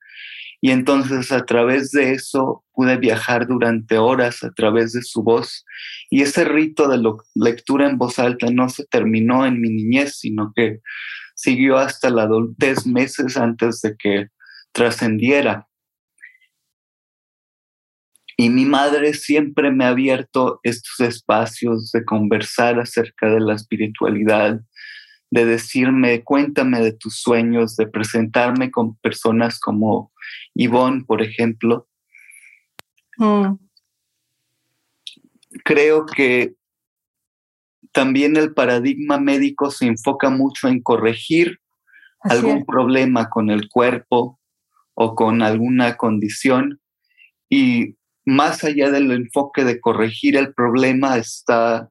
Y 0.60 0.72
entonces 0.72 1.32
a 1.32 1.46
través 1.46 1.92
de 1.92 2.14
eso 2.14 2.64
pude 2.74 2.98
viajar 2.98 3.48
durante 3.48 3.98
horas 3.98 4.44
a 4.44 4.52
través 4.52 4.94
de 4.94 5.04
su 5.04 5.24
voz. 5.24 5.66
Y 6.10 6.24
ese 6.24 6.46
rito 6.46 6.88
de 6.88 7.00
lectura 7.36 7.88
en 7.88 7.98
voz 7.98 8.18
alta 8.18 8.48
no 8.52 8.68
se 8.70 8.86
terminó 8.86 9.46
en 9.46 9.62
mi 9.62 9.70
niñez, 9.70 10.18
sino 10.18 10.52
que 10.56 10.80
siguió 11.36 11.78
hasta 11.78 12.10
la 12.10 12.24
adultez 12.24 12.88
meses 12.88 13.38
antes 13.38 13.82
de 13.82 13.96
que 13.98 14.28
trascendiera. 14.72 15.68
Y 18.36 18.50
mi 18.50 18.66
madre 18.66 19.14
siempre 19.14 19.72
me 19.72 19.86
ha 19.86 19.90
abierto 19.90 20.60
estos 20.62 21.00
espacios 21.00 21.92
de 21.92 22.06
conversar 22.06 22.80
acerca 22.80 23.32
de 23.32 23.40
la 23.40 23.56
espiritualidad, 23.56 24.62
de 25.32 25.46
decirme, 25.46 26.24
cuéntame 26.24 26.80
de 26.82 26.94
tus 26.94 27.20
sueños, 27.20 27.76
de 27.76 27.88
presentarme 27.88 28.70
con 28.70 28.96
personas 28.98 29.60
como 29.60 30.12
Yvonne, 30.54 31.04
por 31.06 31.22
ejemplo. 31.22 31.88
Mm. 33.20 33.56
creo 35.64 36.06
que 36.06 36.54
también 37.92 38.38
el 38.38 38.54
paradigma 38.54 39.18
médico 39.18 39.72
se 39.72 39.88
enfoca 39.88 40.30
mucho 40.30 40.68
en 40.68 40.84
corregir 40.84 41.60
algún 42.22 42.64
problema 42.64 43.28
con 43.30 43.50
el 43.50 43.70
cuerpo 43.70 44.40
o 44.94 45.16
con 45.16 45.42
alguna 45.42 45.98
condición 45.98 46.80
y 47.50 47.96
más 48.26 48.64
allá 48.64 48.92
del 48.92 49.12
enfoque 49.12 49.64
de 49.64 49.80
corregir 49.80 50.36
el 50.36 50.54
problema 50.54 51.18
está 51.18 51.90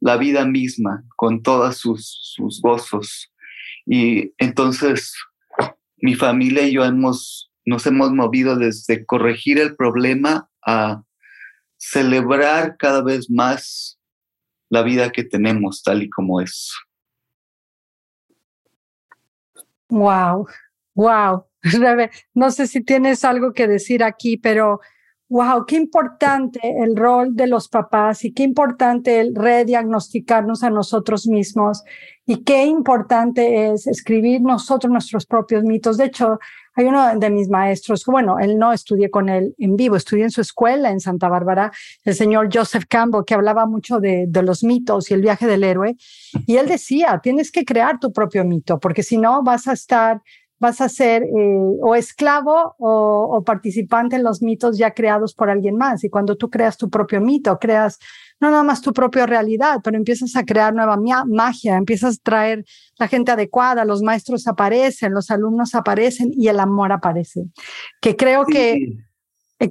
la 0.00 0.16
vida 0.16 0.44
misma 0.44 1.04
con 1.16 1.42
todos 1.42 1.78
sus, 1.78 2.34
sus 2.36 2.60
gozos. 2.60 3.32
Y 3.86 4.32
entonces 4.38 5.14
mi 5.96 6.14
familia 6.14 6.68
y 6.68 6.72
yo 6.72 6.84
hemos, 6.84 7.47
nos 7.68 7.86
hemos 7.86 8.12
movido 8.12 8.56
desde 8.56 9.04
corregir 9.04 9.58
el 9.58 9.76
problema 9.76 10.48
a 10.64 11.02
celebrar 11.76 12.78
cada 12.78 13.02
vez 13.02 13.28
más 13.30 14.00
la 14.70 14.80
vida 14.82 15.12
que 15.12 15.22
tenemos 15.22 15.82
tal 15.82 16.02
y 16.02 16.08
como 16.08 16.40
es. 16.40 16.74
Wow, 19.90 20.46
wow. 20.94 21.44
No 22.34 22.50
sé 22.50 22.66
si 22.66 22.82
tienes 22.82 23.22
algo 23.24 23.52
que 23.52 23.68
decir 23.68 24.02
aquí, 24.02 24.38
pero 24.38 24.80
wow, 25.28 25.66
qué 25.66 25.76
importante 25.76 26.60
el 26.82 26.96
rol 26.96 27.36
de 27.36 27.48
los 27.48 27.68
papás 27.68 28.24
y 28.24 28.32
qué 28.32 28.44
importante 28.44 29.20
el 29.20 29.34
rediagnosticarnos 29.34 30.62
a 30.62 30.70
nosotros 30.70 31.26
mismos 31.26 31.82
y 32.24 32.44
qué 32.44 32.64
importante 32.64 33.70
es 33.70 33.86
escribir 33.86 34.40
nosotros 34.40 34.90
nuestros 34.90 35.26
propios 35.26 35.64
mitos. 35.64 35.98
De 35.98 36.06
hecho, 36.06 36.38
hay 36.78 36.84
uno 36.84 37.18
de 37.18 37.30
mis 37.30 37.48
maestros, 37.48 38.04
bueno, 38.06 38.38
él 38.38 38.56
no 38.56 38.72
estudié 38.72 39.10
con 39.10 39.28
él 39.28 39.52
en 39.58 39.74
vivo, 39.74 39.96
estudié 39.96 40.22
en 40.22 40.30
su 40.30 40.40
escuela 40.40 40.90
en 40.90 41.00
Santa 41.00 41.28
Bárbara, 41.28 41.72
el 42.04 42.14
señor 42.14 42.50
Joseph 42.52 42.84
Campbell, 42.88 43.24
que 43.26 43.34
hablaba 43.34 43.66
mucho 43.66 43.98
de, 43.98 44.26
de 44.28 44.42
los 44.44 44.62
mitos 44.62 45.10
y 45.10 45.14
el 45.14 45.20
viaje 45.20 45.48
del 45.48 45.64
héroe. 45.64 45.96
Y 46.46 46.56
él 46.56 46.68
decía, 46.68 47.18
tienes 47.20 47.50
que 47.50 47.64
crear 47.64 47.98
tu 47.98 48.12
propio 48.12 48.44
mito, 48.44 48.78
porque 48.78 49.02
si 49.02 49.18
no 49.18 49.42
vas 49.42 49.66
a 49.66 49.72
estar 49.72 50.22
vas 50.58 50.80
a 50.80 50.88
ser 50.88 51.22
eh, 51.22 51.28
o 51.80 51.94
esclavo 51.94 52.74
o, 52.78 53.42
participante 53.44 54.16
en 54.16 54.24
los 54.24 54.42
mitos 54.42 54.76
ya 54.78 54.92
creados 54.92 55.34
por 55.34 55.50
alguien 55.50 55.76
más. 55.76 56.04
Y 56.04 56.10
cuando 56.10 56.36
tú 56.36 56.50
creas 56.50 56.76
tu 56.76 56.90
propio 56.90 57.20
mito, 57.20 57.58
creas 57.58 57.98
no 58.40 58.50
nada 58.50 58.62
más 58.62 58.80
tu 58.80 58.92
propia 58.92 59.26
realidad, 59.26 59.80
pero 59.82 59.96
empiezas 59.96 60.36
a 60.36 60.44
crear 60.44 60.72
nueva 60.72 60.96
magia, 61.26 61.76
empiezas 61.76 62.16
a 62.16 62.22
traer 62.22 62.64
la 62.98 63.08
gente 63.08 63.32
adecuada, 63.32 63.84
los 63.84 64.02
maestros 64.02 64.46
aparecen, 64.46 65.12
los 65.12 65.30
alumnos 65.30 65.74
aparecen 65.74 66.30
y 66.32 66.48
el 66.48 66.60
amor 66.60 66.92
aparece. 66.92 67.46
Que 68.00 68.14
creo 68.14 68.44
que, 68.44 68.78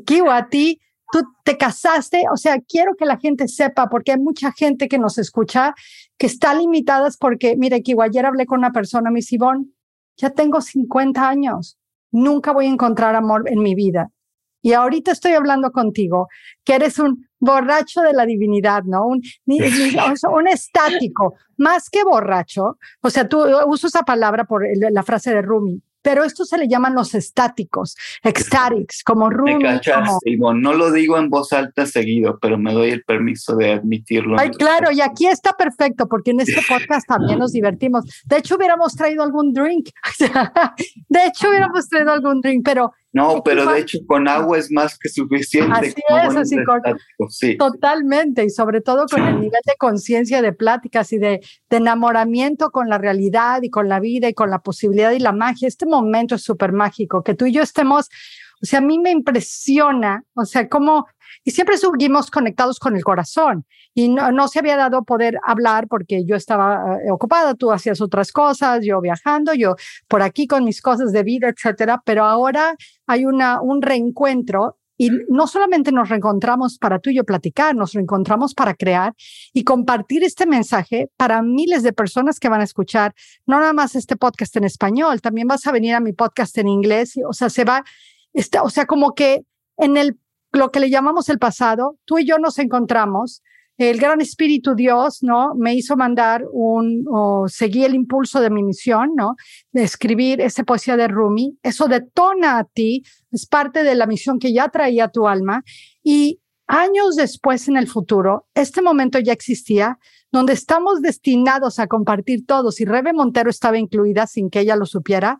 Kiwa, 0.05 0.35
a 0.35 0.49
ti, 0.49 0.81
tú 1.13 1.21
te 1.45 1.57
casaste, 1.57 2.25
o 2.31 2.35
sea, 2.35 2.59
quiero 2.59 2.95
que 2.97 3.05
la 3.05 3.17
gente 3.17 3.47
sepa, 3.47 3.87
porque 3.87 4.11
hay 4.11 4.19
mucha 4.19 4.51
gente 4.51 4.89
que 4.89 4.99
nos 4.99 5.17
escucha 5.17 5.73
que 6.17 6.27
está 6.27 6.53
limitada 6.53 7.09
porque, 7.19 7.55
mire, 7.55 7.81
Kiwa, 7.81 8.05
ayer 8.05 8.25
hablé 8.25 8.45
con 8.45 8.59
una 8.59 8.71
persona, 8.71 9.11
mi 9.11 9.21
Sibón, 9.21 9.73
ya 10.17 10.31
tengo 10.31 10.61
50 10.61 11.27
años, 11.27 11.77
nunca 12.11 12.51
voy 12.51 12.65
a 12.65 12.69
encontrar 12.69 13.15
amor 13.15 13.49
en 13.49 13.59
mi 13.59 13.75
vida. 13.75 14.11
Y 14.61 14.73
ahorita 14.73 15.11
estoy 15.11 15.33
hablando 15.33 15.71
contigo, 15.71 16.27
que 16.65 16.75
eres 16.75 16.99
un 16.99 17.27
borracho 17.39 18.01
de 18.01 18.13
la 18.13 18.25
divinidad, 18.25 18.83
¿no? 18.83 19.05
Un, 19.05 19.21
un 19.45 20.47
estático, 20.47 21.35
más 21.57 21.89
que 21.89 22.03
borracho. 22.03 22.77
O 23.01 23.09
sea, 23.09 23.29
tú 23.29 23.45
uso 23.67 23.87
esa 23.87 24.03
palabra 24.03 24.45
por 24.45 24.65
la 24.75 25.03
frase 25.03 25.33
de 25.33 25.41
Rumi, 25.41 25.81
pero 26.07 26.23
esto 26.23 26.45
se 26.45 26.57
le 26.57 26.69
llaman 26.69 26.95
los 26.95 27.13
estáticos, 27.15 27.97
ecstatics, 28.23 29.03
como 29.03 29.29
Rumi. 29.29 29.61
No 30.55 30.73
lo 30.73 30.89
digo 30.89 31.17
en 31.17 31.29
voz 31.29 31.51
alta 31.51 31.85
seguido, 31.85 32.39
pero 32.41 32.57
me 32.57 32.71
doy 32.71 32.91
el 32.91 33.03
permiso 33.03 33.57
de 33.57 33.73
admitirlo. 33.73 34.39
Ay, 34.39 34.51
claro, 34.51 34.89
y 34.89 35.01
aquí 35.01 35.27
está 35.27 35.51
perfecto, 35.51 36.07
porque 36.07 36.31
en 36.31 36.39
este 36.39 36.61
podcast 36.65 37.05
también 37.09 37.39
nos 37.39 37.51
divertimos. 37.51 38.05
De 38.25 38.37
hecho, 38.37 38.55
hubiéramos 38.55 38.95
traído 38.95 39.21
algún 39.21 39.51
drink. 39.51 39.89
de 41.09 41.25
hecho, 41.25 41.49
hubiéramos 41.49 41.89
traído 41.89 42.13
algún 42.13 42.39
drink, 42.39 42.61
pero 42.63 42.93
no, 43.17 43.41
pero 43.43 43.65
de 43.65 43.79
hecho 43.79 43.97
con 44.05 44.27
agua 44.27 44.59
es 44.59 44.71
más 44.71 44.97
que 44.97 45.09
suficiente. 45.09 45.73
Así 45.73 45.95
es, 46.07 46.35
así 46.35 46.55
sí. 47.29 47.57
totalmente, 47.57 48.43
y 48.45 48.49
sobre 48.51 48.81
todo 48.81 49.07
con 49.07 49.25
el 49.25 49.35
nivel 49.35 49.61
de 49.65 49.73
conciencia 49.79 50.41
de 50.43 50.53
pláticas 50.53 51.11
y 51.13 51.17
de, 51.17 51.41
de, 51.69 51.77
enamoramiento 51.77 52.69
con 52.69 52.89
la 52.89 52.99
realidad 52.99 53.63
y 53.63 53.71
con 53.71 53.89
la 53.89 53.99
vida 53.99 54.29
y 54.29 54.35
con 54.35 54.51
la 54.51 54.59
posibilidad 54.59 55.11
y 55.13 55.19
la 55.19 55.31
magia. 55.31 55.67
Este 55.67 55.87
momento 55.87 56.35
es 56.35 56.43
súper 56.43 56.73
mágico, 56.73 57.23
que 57.23 57.33
tú 57.33 57.47
y 57.47 57.53
yo 57.53 57.63
estemos, 57.63 58.09
o 58.61 58.65
sea, 58.65 58.79
a 58.79 58.81
mí 58.81 58.99
me 58.99 59.11
impresiona, 59.11 60.23
o 60.33 60.45
sea, 60.45 60.67
cómo 60.67 61.05
y 61.43 61.51
siempre 61.51 61.77
seguimos 61.77 62.29
conectados 62.29 62.79
con 62.79 62.95
el 62.95 63.03
corazón. 63.03 63.65
Y 63.93 64.09
no, 64.09 64.31
no 64.31 64.47
se 64.47 64.59
había 64.59 64.77
dado 64.77 65.03
poder 65.03 65.39
hablar 65.43 65.87
porque 65.87 66.25
yo 66.25 66.35
estaba 66.35 66.97
eh, 66.97 67.11
ocupada, 67.11 67.55
tú 67.55 67.71
hacías 67.71 68.01
otras 68.01 68.31
cosas, 68.31 68.81
yo 68.83 68.99
viajando, 69.01 69.53
yo 69.53 69.75
por 70.07 70.21
aquí 70.21 70.45
con 70.45 70.65
mis 70.65 70.81
cosas 70.81 71.11
de 71.11 71.23
vida, 71.23 71.49
etcétera. 71.49 72.01
Pero 72.05 72.25
ahora 72.25 72.75
hay 73.07 73.25
una, 73.25 73.61
un 73.61 73.81
reencuentro 73.81 74.77
y 74.97 75.11
no 75.29 75.47
solamente 75.47 75.91
nos 75.91 76.09
reencontramos 76.09 76.79
para 76.79 76.99
tú 76.99 77.11
y 77.11 77.15
yo 77.15 77.23
platicar, 77.23 77.75
nos 77.75 77.93
reencontramos 77.93 78.53
para 78.53 78.73
crear 78.73 79.13
y 79.53 79.63
compartir 79.63 80.23
este 80.23 80.47
mensaje 80.47 81.09
para 81.17 81.41
miles 81.43 81.83
de 81.83 81.93
personas 81.93 82.39
que 82.39 82.49
van 82.49 82.61
a 82.61 82.63
escuchar, 82.63 83.13
no 83.45 83.59
nada 83.59 83.73
más 83.73 83.95
este 83.95 84.15
podcast 84.15 84.55
en 84.57 84.63
español, 84.63 85.21
también 85.21 85.47
vas 85.47 85.67
a 85.67 85.71
venir 85.71 85.93
a 85.93 85.99
mi 85.99 86.13
podcast 86.13 86.57
en 86.57 86.67
inglés, 86.67 87.13
o 87.29 87.33
sea, 87.33 87.51
se 87.51 87.63
va, 87.63 87.83
está, 88.39 88.63
o 88.63 88.69
sea, 88.69 88.85
como 88.85 89.13
que 89.13 89.43
en 89.77 89.97
el 89.97 90.17
lo 90.53 90.71
que 90.71 90.79
le 90.79 90.89
llamamos 90.89 91.29
el 91.29 91.39
pasado, 91.39 91.97
tú 92.05 92.19
y 92.19 92.25
yo 92.25 92.37
nos 92.37 92.59
encontramos, 92.59 93.41
el 93.77 93.99
gran 93.99 94.21
espíritu 94.21 94.73
Dios, 94.73 95.19
¿no? 95.21 95.53
Me 95.55 95.75
hizo 95.75 95.95
mandar 95.95 96.43
un, 96.51 97.05
o 97.11 97.47
seguí 97.47 97.83
el 97.83 97.93
impulso 97.93 98.41
de 98.41 98.49
mi 98.49 98.63
misión, 98.63 99.11
¿no? 99.15 99.35
De 99.71 99.83
escribir 99.83 100.41
esa 100.41 100.63
poesía 100.63 100.97
de 100.97 101.07
Rumi. 101.07 101.59
Eso 101.61 101.87
detona 101.87 102.57
a 102.57 102.63
ti, 102.63 103.03
es 103.31 103.45
parte 103.45 103.83
de 103.83 103.93
la 103.93 104.07
misión 104.07 104.39
que 104.39 104.51
ya 104.51 104.69
traía 104.69 105.09
tu 105.09 105.27
alma. 105.27 105.63
Y 106.01 106.39
años 106.65 107.15
después 107.15 107.67
en 107.67 107.77
el 107.77 107.87
futuro, 107.87 108.47
este 108.55 108.81
momento 108.81 109.19
ya 109.19 109.33
existía, 109.33 109.99
donde 110.31 110.53
estamos 110.53 111.01
destinados 111.01 111.77
a 111.77 111.85
compartir 111.85 112.47
todos, 112.47 112.81
y 112.81 112.85
Rebe 112.85 113.13
Montero 113.13 113.51
estaba 113.51 113.77
incluida 113.77 114.25
sin 114.25 114.49
que 114.49 114.61
ella 114.61 114.75
lo 114.75 114.87
supiera, 114.87 115.37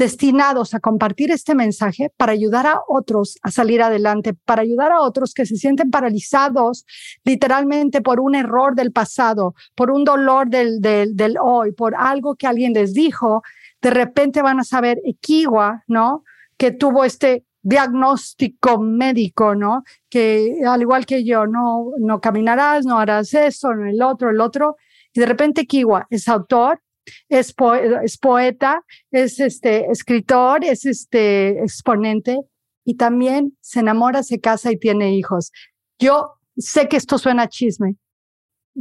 destinados 0.00 0.72
a 0.72 0.80
compartir 0.80 1.30
este 1.30 1.54
mensaje 1.54 2.10
para 2.16 2.32
ayudar 2.32 2.66
a 2.66 2.80
otros 2.88 3.36
a 3.42 3.50
salir 3.50 3.82
adelante, 3.82 4.32
para 4.32 4.62
ayudar 4.62 4.92
a 4.92 5.02
otros 5.02 5.34
que 5.34 5.44
se 5.44 5.56
sienten 5.56 5.90
paralizados 5.90 6.86
literalmente 7.22 8.00
por 8.00 8.18
un 8.18 8.34
error 8.34 8.74
del 8.74 8.92
pasado, 8.92 9.54
por 9.74 9.90
un 9.90 10.04
dolor 10.04 10.48
del, 10.48 10.80
del, 10.80 11.16
del 11.16 11.36
hoy, 11.38 11.72
por 11.72 11.94
algo 11.94 12.34
que 12.34 12.46
alguien 12.46 12.72
les 12.72 12.94
dijo, 12.94 13.42
de 13.82 13.90
repente 13.90 14.40
van 14.40 14.58
a 14.58 14.64
saber 14.64 15.02
Equiwa, 15.04 15.84
¿no? 15.86 16.24
Que 16.56 16.70
tuvo 16.70 17.04
este 17.04 17.44
diagnóstico 17.60 18.80
médico, 18.80 19.54
¿no? 19.54 19.84
Que 20.08 20.62
al 20.66 20.80
igual 20.80 21.04
que 21.04 21.24
yo, 21.26 21.46
no, 21.46 21.92
no 21.98 22.22
caminarás, 22.22 22.86
no 22.86 22.98
harás 22.98 23.34
eso, 23.34 23.74
no 23.74 23.86
el 23.86 24.00
otro, 24.00 24.30
el 24.30 24.40
otro. 24.40 24.76
Y 25.12 25.20
de 25.20 25.26
repente 25.26 25.66
Kiwa 25.66 26.06
es 26.08 26.26
autor, 26.26 26.80
es, 27.28 27.52
poeta, 27.52 28.82
es 29.10 29.40
este, 29.40 29.90
escritor, 29.90 30.64
es 30.64 30.86
este, 30.86 31.60
exponente 31.60 32.38
y 32.84 32.96
también 32.96 33.56
se 33.60 33.80
enamora, 33.80 34.22
se 34.22 34.40
casa 34.40 34.72
y 34.72 34.78
tiene 34.78 35.14
hijos. 35.14 35.52
Yo 35.98 36.34
sé 36.56 36.88
que 36.88 36.96
esto 36.96 37.18
suena 37.18 37.48
chisme, 37.48 37.96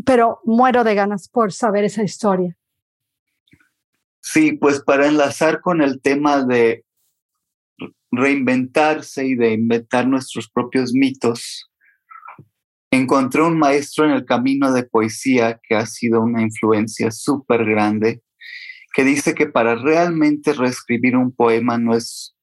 pero 0.06 0.40
muero 0.46 0.84
de 0.84 0.96
ganas 0.96 1.30
por 1.30 1.52
saber 1.52 1.84
esa 1.84 2.04
historia. 2.04 2.56
Sí, 4.22 4.54
pues 4.54 4.82
para 4.82 5.08
enlazar 5.08 5.62
con 5.62 5.82
el 5.82 6.02
tema 6.02 6.44
de 6.44 6.84
reinventarse 8.12 9.26
y 9.26 9.36
de 9.36 9.54
inventar 9.54 10.08
nuestros 10.08 10.50
propios 10.50 10.94
mitos, 10.94 11.69
encontré 12.92 13.42
un 13.42 13.58
maestro 13.58 14.06
en 14.06 14.12
el 14.12 14.26
camino 14.26 14.72
de 14.72 14.84
poesía 14.84 15.60
que 15.62 15.76
ha 15.76 15.86
sido 15.86 16.22
una 16.22 16.42
influencia 16.42 17.12
súper 17.12 17.66
grande, 17.66 18.22
que 18.94 19.04
dice 19.04 19.36
que 19.36 19.48
para 19.48 19.76
realmente 19.76 20.54
reescribir 20.54 21.16
un 21.16 21.32
poema 21.32 21.78
no 21.78 21.96
es, 21.96 22.36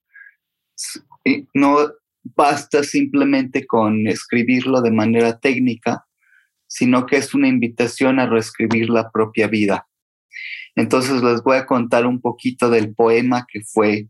no 1.55 1.79
basta 2.23 2.83
simplemente 2.83 3.67
con 3.67 4.07
escribirlo 4.07 4.81
de 4.83 4.91
manera 4.91 5.39
técnica, 5.39 6.07
sino 6.69 7.07
que 7.07 7.17
es 7.17 7.35
una 7.35 7.49
invitación 7.49 8.19
a 8.19 8.27
reescribir 8.27 8.91
la 8.91 9.11
propia 9.11 9.49
vida. 9.49 9.89
Entonces 10.75 11.23
les 11.23 11.43
voy 11.43 11.57
a 11.57 11.67
contar 11.67 12.07
un 12.07 12.21
poquito 12.21 12.71
del 12.71 12.95
poema 12.95 13.47
que 13.51 13.61
fue 13.63 14.09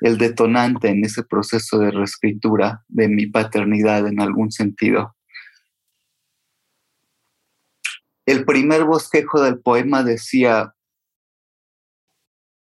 el 0.00 0.18
detonante 0.18 0.88
en 0.88 1.04
ese 1.04 1.22
proceso 1.22 1.78
de 1.78 1.90
reescritura 1.90 2.82
de 2.88 3.08
mi 3.08 3.26
paternidad 3.26 4.06
en 4.08 4.20
algún 4.20 4.50
sentido. 4.50 5.14
El 8.26 8.44
primer 8.44 8.84
bosquejo 8.84 9.42
del 9.42 9.60
poema 9.60 10.04
decía, 10.04 10.74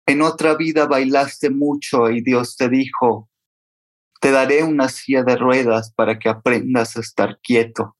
en 0.06 0.22
otra 0.22 0.54
vida 0.54 0.86
bailaste 0.86 1.50
mucho 1.50 2.10
y 2.10 2.20
Dios 2.20 2.56
te 2.56 2.68
dijo, 2.68 3.30
te 4.20 4.30
daré 4.30 4.62
una 4.62 4.88
silla 4.88 5.22
de 5.22 5.36
ruedas 5.36 5.92
para 5.94 6.18
que 6.18 6.28
aprendas 6.28 6.96
a 6.96 7.00
estar 7.00 7.40
quieto, 7.42 7.96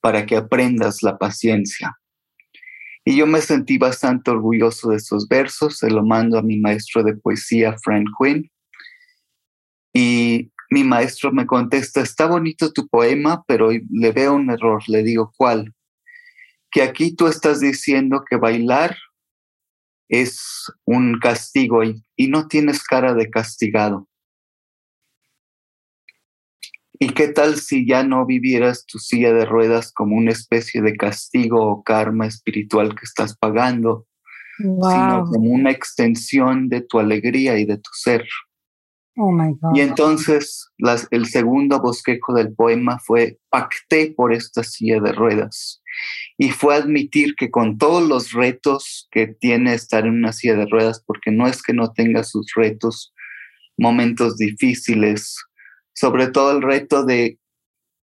para 0.00 0.26
que 0.26 0.36
aprendas 0.36 1.02
la 1.02 1.16
paciencia. 1.16 1.96
Y 3.04 3.16
yo 3.16 3.26
me 3.28 3.40
sentí 3.40 3.78
bastante 3.78 4.32
orgulloso 4.32 4.90
de 4.90 4.96
esos 4.96 5.28
versos, 5.28 5.78
se 5.78 5.90
lo 5.90 6.04
mando 6.04 6.38
a 6.38 6.42
mi 6.42 6.58
maestro 6.58 7.04
de 7.04 7.14
poesía, 7.14 7.76
Frank 7.84 8.08
Quinn. 8.18 8.50
Y 9.94 10.50
mi 10.70 10.82
maestro 10.82 11.30
me 11.30 11.46
contesta, 11.46 12.00
está 12.00 12.26
bonito 12.26 12.72
tu 12.72 12.88
poema, 12.88 13.44
pero 13.46 13.70
le 13.70 14.10
veo 14.10 14.34
un 14.34 14.50
error. 14.50 14.82
Le 14.88 15.04
digo, 15.04 15.32
¿cuál? 15.36 15.72
Que 16.76 16.82
aquí 16.82 17.16
tú 17.16 17.26
estás 17.26 17.60
diciendo 17.60 18.22
que 18.28 18.36
bailar 18.36 18.94
es 20.10 20.70
un 20.84 21.18
castigo 21.18 21.82
y, 21.82 22.04
y 22.16 22.28
no 22.28 22.48
tienes 22.48 22.84
cara 22.84 23.14
de 23.14 23.30
castigado. 23.30 24.06
¿Y 26.98 27.14
qué 27.14 27.28
tal 27.28 27.56
si 27.56 27.88
ya 27.88 28.02
no 28.02 28.26
vivieras 28.26 28.84
tu 28.84 28.98
silla 28.98 29.32
de 29.32 29.46
ruedas 29.46 29.90
como 29.90 30.16
una 30.16 30.32
especie 30.32 30.82
de 30.82 30.98
castigo 30.98 31.66
o 31.66 31.82
karma 31.82 32.26
espiritual 32.26 32.94
que 32.94 33.06
estás 33.06 33.34
pagando, 33.38 34.06
sino 34.58 35.24
como 35.32 35.52
una 35.52 35.70
extensión 35.70 36.68
de 36.68 36.82
tu 36.82 36.98
alegría 36.98 37.56
y 37.58 37.64
de 37.64 37.78
tu 37.78 37.90
ser? 37.94 38.28
Oh 39.16 39.32
my 39.32 39.54
God. 39.60 39.74
Y 39.74 39.80
entonces 39.80 40.70
el 41.10 41.26
segundo 41.26 41.80
bosquejo 41.80 42.34
del 42.34 42.52
poema 42.54 42.98
fue 42.98 43.38
pacté 43.48 44.12
por 44.14 44.32
esta 44.32 44.62
silla 44.62 45.00
de 45.00 45.12
ruedas. 45.12 45.82
Y 46.36 46.50
fue 46.50 46.76
admitir 46.76 47.34
que 47.36 47.50
con 47.50 47.78
todos 47.78 48.06
los 48.06 48.32
retos 48.32 49.08
que 49.10 49.26
tiene 49.26 49.72
estar 49.72 50.06
en 50.06 50.14
una 50.14 50.32
silla 50.32 50.56
de 50.56 50.66
ruedas, 50.66 51.02
porque 51.06 51.30
no 51.30 51.46
es 51.46 51.62
que 51.62 51.72
no 51.72 51.92
tenga 51.92 52.24
sus 52.24 52.52
retos, 52.54 53.14
momentos 53.78 54.36
difíciles, 54.36 55.36
sobre 55.94 56.28
todo 56.28 56.52
el 56.52 56.62
reto 56.62 57.04
de 57.04 57.38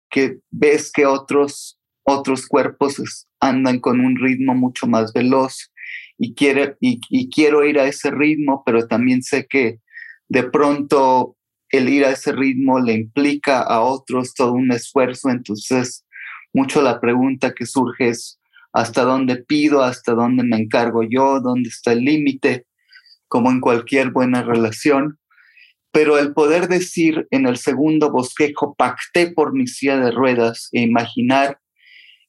que 0.09 0.39
ves 0.51 0.91
que 0.91 1.05
otros, 1.05 1.79
otros 2.03 2.47
cuerpos 2.47 3.27
andan 3.39 3.79
con 3.79 3.99
un 3.99 4.15
ritmo 4.15 4.53
mucho 4.55 4.87
más 4.87 5.13
veloz 5.13 5.71
y, 6.17 6.33
quiere, 6.35 6.77
y, 6.79 7.29
quiero 7.29 7.65
ir 7.65 7.79
a 7.79 7.87
ese 7.87 8.11
ritmo, 8.11 8.63
pero 8.65 8.87
también 8.87 9.23
sé 9.23 9.47
que 9.47 9.79
de 10.29 10.43
pronto 10.43 11.37
el 11.69 11.89
ir 11.89 12.05
a 12.05 12.11
ese 12.11 12.31
ritmo 12.31 12.79
le 12.79 12.93
implica 12.93 13.61
a 13.61 13.81
otros 13.81 14.33
todo 14.33 14.53
un 14.53 14.71
esfuerzo, 14.71 15.29
entonces 15.29 16.05
mucho 16.53 16.81
la 16.81 16.99
pregunta 16.99 17.53
que 17.53 17.65
surge 17.65 18.09
es 18.09 18.39
hasta 18.73 19.03
dónde 19.03 19.37
pido, 19.37 19.83
hasta 19.83 20.13
dónde 20.13 20.43
me 20.43 20.57
encargo 20.57 21.01
yo, 21.03 21.39
dónde 21.39 21.69
está 21.69 21.93
el 21.93 22.01
límite, 22.05 22.65
como 23.27 23.49
en 23.51 23.59
cualquier 23.59 24.11
buena 24.11 24.43
relación. 24.43 25.19
Pero 25.91 26.17
el 26.17 26.33
poder 26.33 26.67
decir 26.67 27.27
en 27.31 27.47
el 27.47 27.57
segundo 27.57 28.11
bosquejo, 28.11 28.75
pacté 28.75 29.31
por 29.31 29.53
mi 29.53 29.67
silla 29.67 29.97
de 29.97 30.11
ruedas 30.11 30.69
e 30.71 30.81
imaginar 30.81 31.59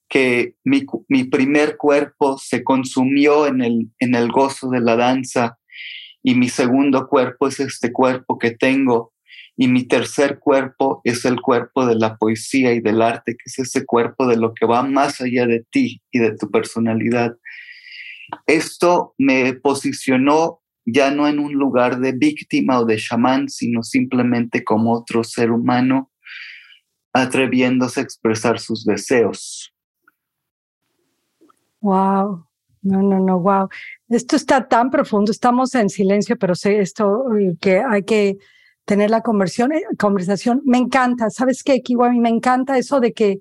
que 0.09 0.55
mi, 0.65 1.25
primer 1.25 1.77
cuerpo 1.77 2.39
se 2.39 2.63
consumió 2.63 3.47
en 3.47 3.63
el, 3.63 3.91
en 3.99 4.15
el 4.15 4.31
gozo 4.31 4.69
de 4.71 4.81
la 4.81 4.97
danza 4.97 5.59
y 6.25 6.35
mi 6.35 6.49
segundo 6.49 7.07
cuerpo 7.07 7.47
es 7.47 7.61
este 7.61 7.93
cuerpo 7.93 8.39
que 8.39 8.53
tengo 8.53 9.13
y 9.57 9.69
mi 9.69 9.87
tercer 9.87 10.39
cuerpo 10.39 11.03
es 11.05 11.27
el 11.27 11.41
cuerpo 11.41 11.87
de 11.87 11.97
la 11.97 12.17
poesía 12.17 12.73
y 12.73 12.81
del 12.81 13.03
arte, 13.03 13.33
que 13.33 13.45
es 13.45 13.59
ese 13.59 13.85
cuerpo 13.85 14.27
de 14.27 14.37
lo 14.37 14.55
que 14.55 14.67
va 14.67 14.83
más 14.83 15.21
allá 15.21 15.47
de 15.47 15.65
ti 15.71 16.03
y 16.11 16.19
de 16.19 16.35
tu 16.35 16.51
personalidad. 16.51 17.37
Esto 18.47 19.15
me 19.19 19.53
posicionó 19.53 20.63
ya 20.87 21.11
no 21.11 21.29
en 21.29 21.39
un 21.39 21.53
lugar 21.53 22.01
de 22.01 22.13
víctima 22.13 22.81
o 22.81 22.87
de 22.87 22.97
chamán, 22.97 23.51
sino 23.51 23.83
simplemente 23.83 24.65
como 24.65 24.95
otro 24.95 25.25
ser 25.25 25.51
humano 25.51 26.11
atreviéndose 27.13 28.01
a 28.01 28.03
expresar 28.03 28.59
sus 28.59 28.85
deseos. 28.85 29.73
Wow, 31.81 32.47
no, 32.85 33.03
no, 33.03 33.19
no, 33.19 33.41
wow. 33.41 33.69
Esto 34.09 34.37
está 34.37 34.69
tan 34.69 34.91
profundo, 34.91 35.33
estamos 35.33 35.75
en 35.75 35.89
silencio, 35.89 36.37
pero 36.37 36.55
sé 36.55 36.81
esto 36.81 37.25
que 37.61 37.79
hay 37.79 38.05
que 38.05 38.37
tener 38.85 39.11
la 39.11 39.19
eh, 39.19 39.97
conversación. 39.99 40.61
Me 40.65 40.77
encanta, 40.79 41.31
¿sabes 41.31 41.63
qué, 41.63 41.81
Kiwami? 41.81 42.21
Me 42.21 42.29
encanta 42.29 42.77
eso 42.77 43.01
de 43.01 43.15
que 43.15 43.41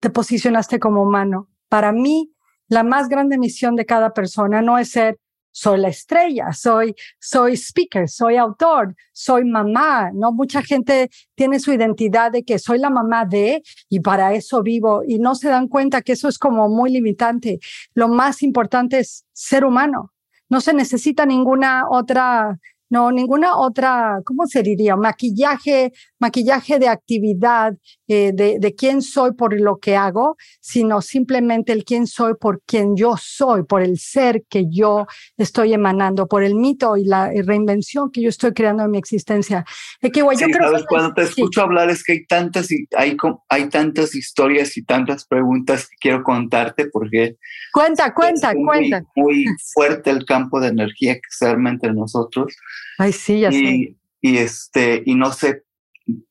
te 0.00 0.10
posicionaste 0.10 0.80
como 0.80 1.02
humano. 1.02 1.48
Para 1.68 1.92
mí, 1.92 2.32
la 2.66 2.82
más 2.82 3.08
grande 3.08 3.38
misión 3.38 3.76
de 3.76 3.86
cada 3.86 4.12
persona 4.12 4.60
no 4.60 4.76
es 4.76 4.90
ser 4.90 5.19
soy 5.52 5.80
la 5.80 5.88
estrella, 5.88 6.52
soy, 6.52 6.94
soy 7.18 7.54
speaker, 7.54 8.08
soy 8.08 8.36
autor, 8.36 8.94
soy 9.12 9.44
mamá, 9.44 10.10
¿no? 10.12 10.32
Mucha 10.32 10.62
gente 10.62 11.10
tiene 11.34 11.60
su 11.60 11.72
identidad 11.72 12.32
de 12.32 12.42
que 12.42 12.58
soy 12.58 12.78
la 12.78 12.90
mamá 12.90 13.24
de 13.24 13.62
y 13.88 14.00
para 14.00 14.34
eso 14.34 14.62
vivo 14.62 15.02
y 15.06 15.18
no 15.18 15.34
se 15.34 15.48
dan 15.48 15.68
cuenta 15.68 16.02
que 16.02 16.12
eso 16.12 16.28
es 16.28 16.38
como 16.38 16.68
muy 16.68 16.90
limitante. 16.90 17.58
Lo 17.94 18.08
más 18.08 18.42
importante 18.42 19.00
es 19.00 19.26
ser 19.32 19.64
humano. 19.64 20.12
No 20.48 20.60
se 20.60 20.74
necesita 20.74 21.26
ninguna 21.26 21.84
otra 21.88 22.58
no, 22.90 23.12
ninguna 23.12 23.56
otra, 23.56 24.20
¿cómo 24.24 24.46
se 24.46 24.64
diría? 24.64 24.96
Maquillaje, 24.96 25.92
maquillaje 26.18 26.80
de 26.80 26.88
actividad, 26.88 27.74
eh, 28.08 28.32
de, 28.34 28.56
de, 28.58 28.74
quién 28.74 29.00
soy 29.00 29.32
por 29.34 29.58
lo 29.58 29.78
que 29.78 29.94
hago, 29.94 30.36
sino 30.60 31.00
simplemente 31.00 31.72
el 31.72 31.84
quién 31.84 32.08
soy 32.08 32.34
por 32.34 32.62
quien 32.62 32.96
yo 32.96 33.14
soy, 33.16 33.62
por 33.62 33.82
el 33.82 33.98
ser 34.00 34.42
que 34.48 34.64
yo 34.68 35.06
estoy 35.36 35.72
emanando, 35.72 36.26
por 36.26 36.42
el 36.42 36.56
mito 36.56 36.96
y 36.96 37.04
la 37.04 37.30
reinvención 37.30 38.10
que 38.10 38.22
yo 38.22 38.28
estoy 38.28 38.52
creando 38.52 38.82
en 38.82 38.90
mi 38.90 38.98
existencia. 38.98 39.64
Es 40.00 40.10
que, 40.10 40.18
yo 40.20 40.26
creo 40.26 40.72
cuando 40.88 41.14
te 41.14 41.22
escucho 41.22 41.62
hablar 41.62 41.90
es 41.90 42.02
que 42.02 42.12
hay 42.12 42.26
tantas, 42.26 42.68
hay, 42.96 43.16
hay 43.48 43.68
tantas 43.68 44.16
historias 44.16 44.76
y 44.76 44.82
tantas 44.82 45.24
preguntas 45.26 45.88
que 45.88 45.96
quiero 46.00 46.24
contarte 46.24 46.86
porque... 46.86 47.36
Cuenta, 47.72 48.12
cuenta, 48.12 48.52
cuenta. 48.52 49.04
Muy 49.14 49.46
fuerte 49.74 50.10
el 50.10 50.24
campo 50.24 50.58
de 50.58 50.68
energía 50.68 51.14
que 51.14 51.20
se 51.30 51.46
arma 51.46 51.70
entre 51.70 51.92
nosotros. 51.92 52.52
Ay, 52.98 53.12
sí, 53.12 53.40
ya 53.40 53.50
y, 53.52 53.96
Y, 54.20 54.38
este, 54.38 55.02
y 55.06 55.14
no 55.14 55.32
sé 55.32 55.64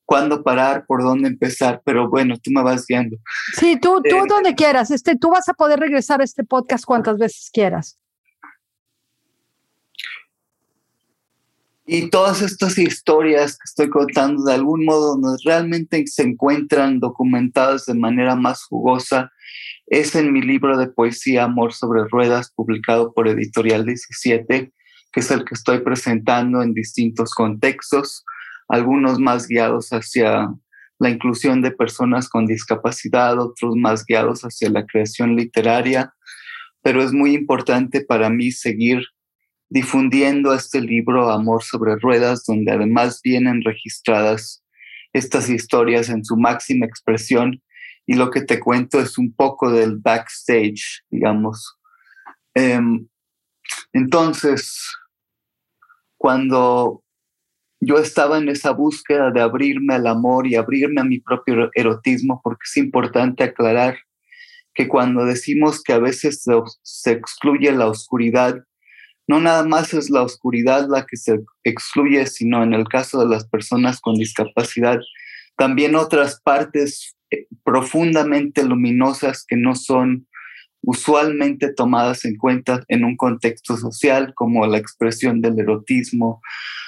cuándo 0.04 0.42
parar, 0.42 0.84
por 0.86 1.02
dónde 1.02 1.28
empezar, 1.28 1.82
pero 1.84 2.08
bueno, 2.08 2.36
tú 2.36 2.50
me 2.50 2.62
vas 2.62 2.84
guiando. 2.86 3.16
Sí, 3.54 3.78
tú, 3.80 4.00
tú 4.08 4.16
eh, 4.16 4.28
donde 4.28 4.54
quieras. 4.54 4.90
Este, 4.90 5.16
tú 5.16 5.30
vas 5.30 5.48
a 5.48 5.54
poder 5.54 5.80
regresar 5.80 6.20
a 6.20 6.24
este 6.24 6.44
podcast 6.44 6.84
cuantas 6.84 7.18
veces 7.18 7.50
quieras. 7.52 7.98
Y 11.92 12.08
todas 12.08 12.40
estas 12.40 12.78
historias 12.78 13.58
que 13.58 13.64
estoy 13.64 13.90
contando, 13.90 14.44
de 14.44 14.54
algún 14.54 14.84
modo, 14.84 15.18
realmente 15.44 16.04
se 16.06 16.22
encuentran 16.22 17.00
documentadas 17.00 17.86
de 17.86 17.94
manera 17.94 18.36
más 18.36 18.62
jugosa, 18.62 19.32
es 19.88 20.14
en 20.14 20.32
mi 20.32 20.40
libro 20.40 20.78
de 20.78 20.86
poesía 20.86 21.42
Amor 21.42 21.72
sobre 21.72 22.04
Ruedas, 22.08 22.52
publicado 22.54 23.12
por 23.12 23.26
Editorial 23.26 23.84
17, 23.84 24.72
que 25.12 25.20
es 25.20 25.30
el 25.30 25.44
que 25.44 25.54
estoy 25.54 25.80
presentando 25.80 26.62
en 26.62 26.74
distintos 26.74 27.34
contextos, 27.34 28.24
algunos 28.68 29.18
más 29.18 29.48
guiados 29.48 29.90
hacia 29.90 30.48
la 30.98 31.10
inclusión 31.10 31.62
de 31.62 31.70
personas 31.70 32.28
con 32.28 32.46
discapacidad, 32.46 33.38
otros 33.38 33.74
más 33.76 34.04
guiados 34.04 34.42
hacia 34.42 34.70
la 34.70 34.86
creación 34.86 35.34
literaria, 35.34 36.12
pero 36.82 37.02
es 37.02 37.12
muy 37.12 37.34
importante 37.34 38.02
para 38.02 38.30
mí 38.30 38.52
seguir 38.52 39.02
difundiendo 39.70 40.52
este 40.52 40.80
libro 40.80 41.30
Amor 41.30 41.62
sobre 41.62 41.96
Ruedas, 41.96 42.44
donde 42.46 42.72
además 42.72 43.20
vienen 43.22 43.62
registradas 43.62 44.62
estas 45.12 45.48
historias 45.48 46.08
en 46.08 46.24
su 46.24 46.36
máxima 46.36 46.86
expresión 46.86 47.62
y 48.06 48.14
lo 48.14 48.30
que 48.30 48.42
te 48.42 48.60
cuento 48.60 49.00
es 49.00 49.18
un 49.18 49.32
poco 49.32 49.70
del 49.70 49.96
backstage, 49.96 51.04
digamos. 51.10 51.78
Em, 52.54 53.06
entonces, 53.92 54.88
cuando 56.16 57.02
yo 57.80 57.96
estaba 57.96 58.38
en 58.38 58.48
esa 58.48 58.72
búsqueda 58.72 59.30
de 59.30 59.40
abrirme 59.40 59.94
al 59.94 60.06
amor 60.06 60.46
y 60.46 60.54
abrirme 60.54 61.00
a 61.00 61.04
mi 61.04 61.18
propio 61.18 61.70
erotismo, 61.74 62.40
porque 62.44 62.64
es 62.64 62.76
importante 62.76 63.42
aclarar 63.44 63.98
que 64.74 64.86
cuando 64.86 65.24
decimos 65.24 65.82
que 65.82 65.94
a 65.94 65.98
veces 65.98 66.44
se, 66.82 67.10
excluye 67.10 67.72
la 67.72 67.88
oscuridad, 67.88 68.56
no 69.26 69.40
nada 69.40 69.64
más 69.64 69.94
es 69.94 70.10
la 70.10 70.22
oscuridad 70.22 70.88
la 70.88 71.06
que 71.06 71.16
se 71.16 71.40
excluye, 71.64 72.26
sino 72.26 72.62
en 72.62 72.74
el 72.74 72.86
caso 72.86 73.20
de 73.20 73.28
las 73.28 73.48
personas 73.48 74.00
con 74.00 74.14
discapacidad, 74.14 75.00
también 75.56 75.96
otras 75.96 76.40
partes 76.42 77.16
eh, 77.30 77.46
profundamente 77.64 78.64
luminosas 78.64 79.44
que 79.46 79.56
no 79.56 79.74
son 79.74 80.26
usualmente 80.82 81.72
tomadas 81.72 82.24
en 82.24 82.36
cuenta 82.36 82.84
en 82.88 83.04
un 83.04 83.16
contexto 83.16 83.76
social, 83.76 84.32
como 84.34 84.66
la 84.66 84.78
expresión 84.78 85.40
del 85.40 85.58
erotismo, 85.58 86.40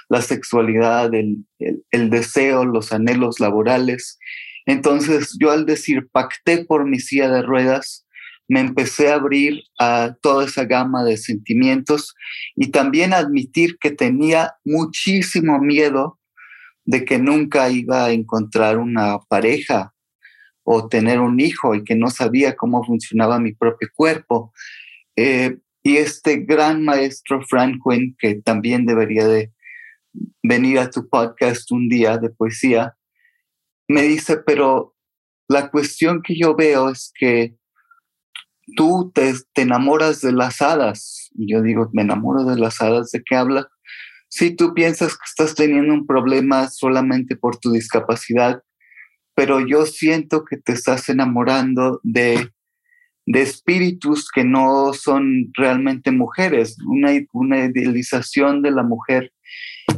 la 0.09 0.22
sexualidad, 0.22 1.14
el, 1.14 1.44
el, 1.90 2.11
deseo, 2.11 2.64
los 2.64 2.92
anhelos 2.92 3.40
laborales. 3.40 4.18
Entonces 4.66 5.37
yo 5.40 5.50
al 5.50 5.66
decir 5.66 6.09
pacté 6.11 6.64
por 6.64 6.88
mi 6.88 7.00
silla 7.00 7.31
de 7.31 7.42
ruedas, 7.42 8.07
me 8.48 8.61
empecé 8.61 9.11
a 9.11 9.14
abrir 9.14 9.62
a 9.78 10.16
toda 10.20 10.44
esa 10.44 10.64
gama 10.64 11.05
de 11.05 11.16
sentimientos 11.16 12.14
y 12.55 12.70
también 12.70 13.14
admitir 13.14 13.78
que 13.81 13.90
tenía 13.90 14.55
muchísimo 14.64 15.59
miedo 15.59 16.18
de 16.85 17.05
que 17.05 17.18
nunca 17.18 17.70
iba 17.70 18.05
a 18.05 18.12
encontrar 18.12 18.78
una 18.78 19.18
pareja 19.28 19.91
o 20.64 20.88
tener 20.88 21.20
un 21.20 21.40
hijo 21.40 21.75
y 21.75 21.85
que 21.85 21.94
no 21.94 22.09
sabía 22.09 22.57
cómo 22.57 22.85
funcionaba 22.85 23.38
mi 23.38 23.53
propio 23.53 23.88
cuerpo. 23.94 24.53
Eh, 25.16 25.59
y 25.83 25.96
este 25.96 26.37
gran 26.38 26.85
maestro 26.85 27.42
Franklin, 27.42 28.16
que 28.18 28.37
también 28.37 28.87
debería 28.87 29.27
de 29.27 29.53
venir 30.42 30.79
a 30.79 30.90
tu 30.90 31.09
podcast 31.09 31.70
un 31.72 31.88
día 31.88 32.18
de 32.18 32.31
poesía, 32.31 32.96
me 33.88 34.03
dice, 34.03 34.38
pero 34.38 34.94
la 35.48 35.70
cuestión 35.70 36.22
que 36.22 36.38
yo 36.38 36.55
veo 36.55 36.90
es 36.90 37.12
que 37.14 37.57
tú 38.77 39.11
te, 39.14 39.35
te 39.53 39.62
enamoras 39.62 40.20
de 40.20 40.33
las 40.33 40.62
hadas. 40.62 41.31
Y 41.35 41.53
yo 41.53 41.62
digo, 41.62 41.90
me 41.92 42.03
enamoro 42.03 42.44
de 42.44 42.59
las 42.59 42.81
hadas, 42.81 43.11
¿de 43.11 43.22
qué 43.25 43.35
habla? 43.35 43.68
Si 44.29 44.55
tú 44.55 44.72
piensas 44.72 45.12
que 45.18 45.25
estás 45.27 45.55
teniendo 45.55 45.92
un 45.92 46.07
problema 46.07 46.68
solamente 46.70 47.37
por 47.37 47.59
tu 47.59 47.72
discapacidad, 47.72 48.62
pero 49.35 49.61
yo 49.66 49.87
siento 49.87 50.45
que 50.45 50.57
te 50.57 50.73
estás 50.73 51.09
enamorando 51.09 52.01
de, 52.03 52.51
de 53.27 53.42
espíritus 53.42 54.31
que 54.31 54.45
no 54.45 54.92
son 54.92 55.51
realmente 55.55 56.11
mujeres, 56.11 56.77
una, 56.87 57.11
una 57.33 57.64
idealización 57.64 58.62
de 58.62 58.71
la 58.71 58.83
mujer 58.83 59.33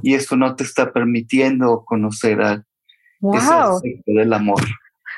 y 0.03 0.15
eso 0.15 0.37
no 0.37 0.55
te 0.57 0.65
está 0.65 0.93
permitiendo 0.93 1.85
conocer 1.85 2.41
al 2.41 2.65
wow. 3.21 3.81
del 4.07 4.33
amor. 4.33 4.61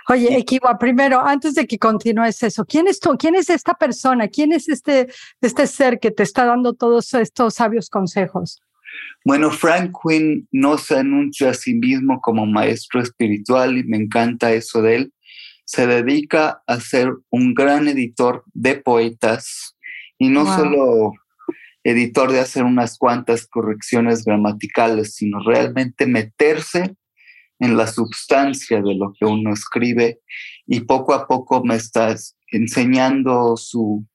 Oye, 0.09 0.37
Equiwa, 0.39 0.79
primero, 0.79 1.21
antes 1.21 1.55
de 1.55 1.67
que 1.67 1.79
continúes 1.79 2.41
eso, 2.43 2.65
¿quién 2.65 2.87
es 2.87 3.01
tú? 3.01 3.17
¿Quién 3.19 3.35
es 3.35 3.51
esta 3.51 3.75
persona? 3.75 4.29
¿Quién 4.29 4.53
es 4.53 4.69
este, 4.69 5.09
este 5.41 5.67
ser 5.67 5.99
que 5.99 6.13
te 6.13 6.23
está 6.23 6.45
dando 6.45 6.75
todos 6.75 7.13
estos 7.15 7.55
sabios 7.55 7.91
consejos? 7.91 8.61
Bueno, 9.25 9.51
Frank 9.51 9.93
Quinn 10.03 10.49
no 10.53 10.79
se 10.79 10.99
anuncia 10.99 11.51
a 11.51 11.55
sí 11.55 11.75
mismo 11.75 12.21
como 12.21 12.47
maestro 12.47 13.01
espiritual 13.01 13.77
y 13.77 13.85
me 13.85 13.97
encanta 13.97 14.53
eso 14.53 14.83
de 14.83 14.97
él. 14.97 15.13
Se 15.65 15.87
dedica 15.87 16.63
a 16.67 16.81
ser 16.81 17.11
un 17.31 17.55
gran 17.55 17.89
editor 17.89 18.45
de 18.55 18.77
poetas 18.77 19.77
y 20.19 20.29
no 20.29 20.47
solo 20.47 21.13
editor 21.83 22.33
de 22.33 22.41
hacer 22.41 22.65
unas 22.65 22.99
cuantas 22.99 23.47
correcciones 23.47 24.25
gramaticales, 24.25 25.15
sino 25.15 25.41
realmente 25.41 26.07
meterse 26.07 26.95
en 27.59 27.77
la 27.77 27.87
substancia 27.87 28.83
de 28.83 28.95
lo 28.95 29.13
que 29.19 29.25
uno 29.25 29.53
escribe 29.53 30.21
y 30.67 30.81
poco 30.81 31.15
a 31.15 31.27
poco 31.27 31.65
me 31.65 31.77
estás 31.77 32.37
enseñando 32.51 33.57
su, 33.57 34.07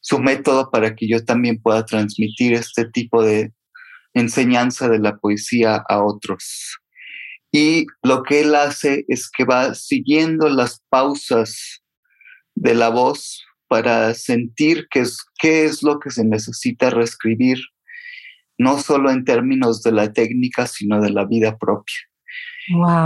su 0.00 0.18
método 0.18 0.70
para 0.70 0.94
que 0.94 1.08
yo 1.08 1.24
también 1.24 1.60
pueda 1.60 1.84
transmitir 1.84 2.54
este 2.54 2.88
tipo 2.88 3.22
de 3.22 3.52
enseñanza 4.14 4.88
de 4.88 4.98
la 4.98 5.16
poesía 5.16 5.82
a 5.88 6.02
otros. 6.02 6.78
Y 7.50 7.86
lo 8.02 8.22
que 8.22 8.40
él 8.40 8.54
hace 8.54 9.04
es 9.08 9.30
que 9.30 9.44
va 9.44 9.74
siguiendo 9.74 10.48
las 10.48 10.82
pausas 10.88 11.82
de 12.54 12.74
la 12.74 12.88
voz 12.88 13.44
para 13.68 14.14
sentir 14.14 14.86
qué 14.90 15.00
es, 15.00 15.18
qué 15.38 15.64
es 15.64 15.82
lo 15.82 15.98
que 15.98 16.10
se 16.10 16.24
necesita 16.24 16.90
reescribir, 16.90 17.58
no 18.58 18.78
solo 18.78 19.10
en 19.10 19.24
términos 19.24 19.82
de 19.82 19.92
la 19.92 20.12
técnica, 20.12 20.66
sino 20.66 21.00
de 21.00 21.10
la 21.10 21.24
vida 21.24 21.56
propia. 21.58 21.96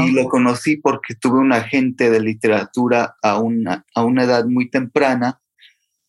Y 0.00 0.12
lo 0.12 0.28
conocí 0.28 0.76
porque 0.76 1.14
tuve 1.14 1.38
un 1.38 1.52
agente 1.52 2.10
de 2.10 2.20
literatura 2.20 3.16
a 3.22 3.38
una, 3.38 3.84
a 3.94 4.04
una 4.04 4.24
edad 4.24 4.44
muy 4.46 4.68
temprana, 4.68 5.40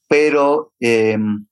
pero, 0.09 0.73
em, 0.79 1.45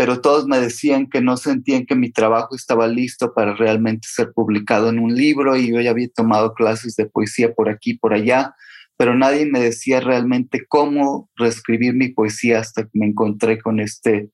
pero 0.00 0.22
todos 0.22 0.46
me 0.46 0.58
decían 0.58 1.10
que 1.10 1.20
no 1.20 1.36
sentían 1.36 1.84
que 1.84 1.94
mi 1.94 2.10
trabajo 2.10 2.56
estaba 2.56 2.88
listo 2.88 3.34
para 3.34 3.54
realmente 3.54 4.08
ser 4.10 4.32
publicado 4.32 4.88
en 4.88 4.98
un 4.98 5.14
libro 5.14 5.56
y 5.56 5.70
yo 5.70 5.78
ya 5.82 5.90
había 5.90 6.08
tomado 6.08 6.54
clases 6.54 6.96
de 6.96 7.04
poesía 7.04 7.52
por 7.52 7.68
aquí, 7.68 7.98
por 7.98 8.14
allá, 8.14 8.54
pero 8.96 9.14
nadie 9.14 9.44
me 9.44 9.60
decía 9.60 10.00
realmente 10.00 10.64
cómo 10.66 11.28
reescribir 11.36 11.92
mi 11.92 12.08
poesía 12.08 12.60
hasta 12.60 12.84
que 12.84 12.88
me 12.94 13.08
encontré 13.08 13.60
con 13.60 13.78
este 13.78 14.30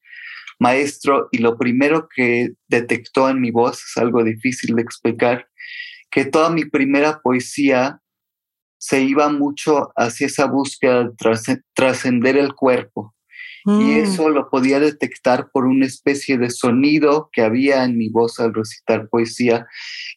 maestro 0.60 1.26
y 1.32 1.38
lo 1.38 1.58
primero 1.58 2.06
que 2.14 2.50
detectó 2.68 3.28
en 3.28 3.40
mi 3.40 3.50
voz 3.50 3.82
es 3.82 3.96
algo 3.96 4.22
difícil 4.22 4.76
de 4.76 4.82
explicar, 4.82 5.48
que 6.12 6.26
toda 6.26 6.48
mi 6.48 6.64
primera 6.66 7.18
poesía 7.24 8.00
se 8.78 9.02
iba 9.02 9.28
mucho 9.30 9.90
hacia 9.96 10.28
esa 10.28 10.46
búsqueda 10.46 11.08
de 11.08 11.60
trascender 11.74 12.36
el 12.36 12.54
cuerpo. 12.54 13.15
Y 13.66 13.70
mm. 13.70 13.96
eso 14.04 14.28
lo 14.28 14.48
podía 14.48 14.78
detectar 14.78 15.50
por 15.50 15.66
una 15.66 15.86
especie 15.86 16.38
de 16.38 16.50
sonido 16.50 17.28
que 17.32 17.42
había 17.42 17.84
en 17.84 17.98
mi 17.98 18.08
voz 18.08 18.38
al 18.38 18.54
recitar 18.54 19.08
poesía, 19.08 19.66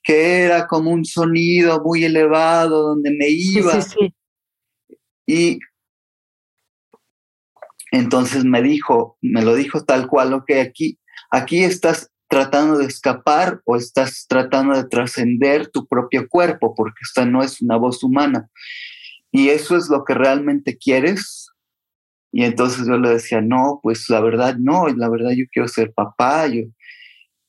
que 0.03 0.43
era 0.43 0.67
como 0.67 0.91
un 0.91 1.03
sonido 1.03 1.81
muy 1.83 2.03
elevado 2.03 2.89
donde 2.89 3.11
me 3.11 3.27
iba. 3.29 3.81
Sí, 3.81 3.95
sí, 3.99 4.13
y 5.29 5.59
entonces 7.91 8.45
me 8.45 8.63
dijo, 8.63 9.19
me 9.21 9.43
lo 9.43 9.53
dijo 9.53 9.85
tal 9.85 10.07
cual, 10.07 10.33
ok, 10.33 10.51
aquí, 10.59 10.99
aquí 11.29 11.63
estás 11.63 12.11
tratando 12.27 12.79
de 12.79 12.85
escapar 12.85 13.61
o 13.65 13.75
estás 13.75 14.25
tratando 14.27 14.75
de 14.75 14.85
trascender 14.85 15.67
tu 15.67 15.85
propio 15.87 16.27
cuerpo, 16.27 16.73
porque 16.73 16.97
esta 17.03 17.25
no 17.25 17.43
es 17.43 17.61
una 17.61 17.75
voz 17.75 18.03
humana. 18.03 18.49
Y 19.31 19.49
eso 19.49 19.77
es 19.77 19.87
lo 19.87 20.03
que 20.03 20.15
realmente 20.15 20.79
quieres. 20.79 21.48
Y 22.31 22.43
entonces 22.43 22.87
yo 22.87 22.97
le 22.97 23.09
decía, 23.09 23.41
no, 23.41 23.79
pues 23.81 24.09
la 24.09 24.21
verdad 24.21 24.55
no, 24.57 24.87
la 24.87 25.09
verdad 25.09 25.31
yo 25.31 25.45
quiero 25.51 25.67
ser 25.67 25.93
papá. 25.93 26.47
Yo. 26.47 26.63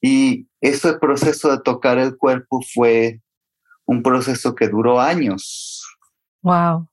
Y 0.01 0.49
ese 0.61 0.95
proceso 0.95 1.51
de 1.51 1.63
tocar 1.63 1.99
el 1.99 2.17
cuerpo 2.17 2.61
fue 2.75 3.21
un 3.87 4.03
proceso 4.03 4.55
que 4.55 4.69
duró 4.69 5.01
años. 5.01 5.85
Wow. 6.43 6.89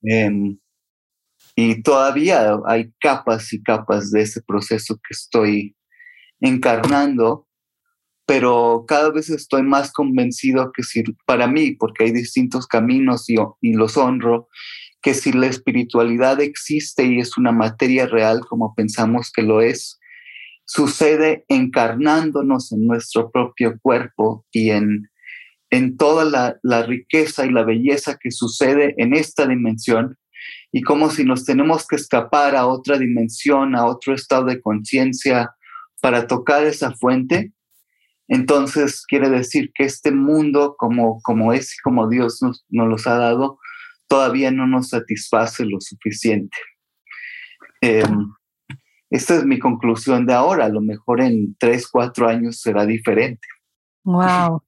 Y 1.55 1.81
todavía 1.81 2.59
hay 2.65 2.91
capas 2.99 3.51
y 3.53 3.63
capas 3.63 4.11
de 4.11 4.21
ese 4.21 4.41
proceso 4.41 4.95
que 4.95 5.11
estoy 5.11 5.75
encarnando, 6.39 7.46
pero 8.27 8.83
cada 8.85 9.09
vez 9.09 9.29
estoy 9.29 9.63
más 9.63 9.93
convencido 9.93 10.71
que 10.73 10.83
si, 10.83 11.01
para 11.25 11.47
mí, 11.47 11.71
porque 11.71 12.03
hay 12.03 12.11
distintos 12.11 12.67
caminos 12.67 13.29
y, 13.29 13.37
y 13.61 13.73
los 13.73 13.95
honro, 13.95 14.49
que 15.01 15.13
si 15.13 15.31
la 15.31 15.47
espiritualidad 15.47 16.41
existe 16.41 17.05
y 17.05 17.19
es 17.19 17.37
una 17.37 17.53
materia 17.53 18.05
real 18.05 18.41
como 18.41 18.75
pensamos 18.75 19.31
que 19.31 19.43
lo 19.43 19.61
es, 19.61 19.97
sucede 20.65 21.45
encarnándonos 21.47 22.73
en 22.73 22.85
nuestro 22.85 23.31
propio 23.31 23.79
cuerpo 23.81 24.45
y 24.51 24.71
en, 24.71 25.09
en 25.69 25.95
toda 25.95 26.25
la, 26.25 26.59
la 26.63 26.83
riqueza 26.83 27.45
y 27.45 27.51
la 27.51 27.63
belleza 27.63 28.17
que 28.21 28.31
sucede 28.31 28.93
en 28.97 29.15
esta 29.15 29.47
dimensión 29.47 30.17
y 30.73 30.81
como 30.81 31.09
si 31.11 31.23
nos 31.23 31.45
tenemos 31.45 31.87
que 31.87 31.95
escapar 31.95 32.57
a 32.57 32.67
otra 32.67 32.97
dimensión, 32.97 33.73
a 33.73 33.85
otro 33.85 34.13
estado 34.13 34.45
de 34.45 34.59
conciencia 34.59 35.51
para 36.01 36.27
tocar 36.27 36.65
esa 36.65 36.91
fuente, 36.91 37.53
entonces 38.27 39.05
quiere 39.05 39.29
decir 39.29 39.71
que 39.73 39.83
este 39.83 40.11
mundo 40.11 40.75
como, 40.77 41.21
como 41.21 41.53
es 41.53 41.73
y 41.75 41.81
como 41.81 42.09
Dios 42.09 42.41
nos, 42.41 42.65
nos 42.69 42.87
los 42.87 43.07
ha 43.07 43.17
dado, 43.17 43.59
todavía 44.07 44.51
no 44.51 44.67
nos 44.67 44.89
satisface 44.89 45.65
lo 45.65 45.79
suficiente. 45.79 46.57
Em, 47.81 48.33
esta 49.09 49.35
es 49.35 49.45
mi 49.45 49.59
conclusión 49.59 50.25
de 50.25 50.33
ahora. 50.33 50.65
A 50.65 50.69
lo 50.69 50.81
mejor 50.81 51.21
en 51.21 51.55
tres, 51.57 51.87
cuatro 51.87 52.27
años 52.27 52.59
será 52.59 52.85
diferente. 52.85 53.47
Wow. 54.03 54.63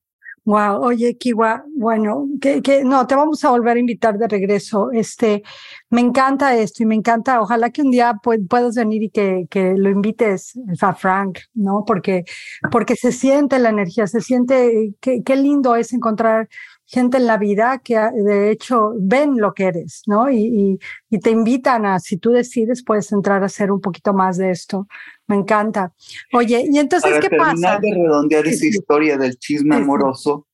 Wow, 0.49 0.81
oye, 0.81 1.15
Kiwa, 1.15 1.63
bueno, 1.77 2.27
que, 2.41 2.83
no, 2.83 3.05
te 3.05 3.13
vamos 3.13 3.45
a 3.45 3.51
volver 3.51 3.77
a 3.77 3.79
invitar 3.81 4.17
de 4.17 4.27
regreso. 4.27 4.89
Este, 4.91 5.43
me 5.91 6.01
encanta 6.01 6.55
esto 6.55 6.81
y 6.81 6.87
me 6.87 6.95
encanta, 6.95 7.39
ojalá 7.39 7.69
que 7.69 7.83
un 7.83 7.91
día 7.91 8.15
puedas 8.23 8.73
venir 8.73 9.03
y 9.03 9.11
que, 9.11 9.45
que 9.47 9.75
lo 9.77 9.91
invites 9.91 10.53
a 10.81 10.95
Frank, 10.95 11.37
¿no? 11.53 11.83
Porque, 11.85 12.23
porque 12.71 12.95
se 12.95 13.11
siente 13.11 13.59
la 13.59 13.69
energía, 13.69 14.07
se 14.07 14.21
siente, 14.21 14.95
qué 14.99 15.35
lindo 15.35 15.75
es 15.75 15.93
encontrar 15.93 16.49
gente 16.89 17.17
en 17.17 17.27
la 17.27 17.37
vida 17.37 17.81
que 17.83 17.95
de 17.95 18.49
hecho 18.49 18.93
ven 18.99 19.37
lo 19.37 19.53
que 19.53 19.65
eres, 19.65 20.01
¿no? 20.07 20.29
Y, 20.29 20.79
y, 21.09 21.19
te 21.19 21.29
invitan 21.29 21.85
a, 21.85 21.99
si 21.99 22.17
tú 22.17 22.31
decides, 22.31 22.83
puedes 22.83 23.11
entrar 23.11 23.43
a 23.43 23.45
hacer 23.45 23.71
un 23.71 23.79
poquito 23.79 24.11
más 24.11 24.37
de 24.37 24.49
esto. 24.49 24.87
Me 25.27 25.35
encanta. 25.35 25.93
Oye, 26.33 26.65
y 26.67 26.79
entonces, 26.79 27.19
¿qué 27.21 27.29
pasa? 27.29 27.77
de 27.79 27.93
redondear 27.93 28.47
esa 28.47 28.65
historia 28.65 29.17
del 29.17 29.37
chisme 29.37 29.75
amoroso. 29.75 30.47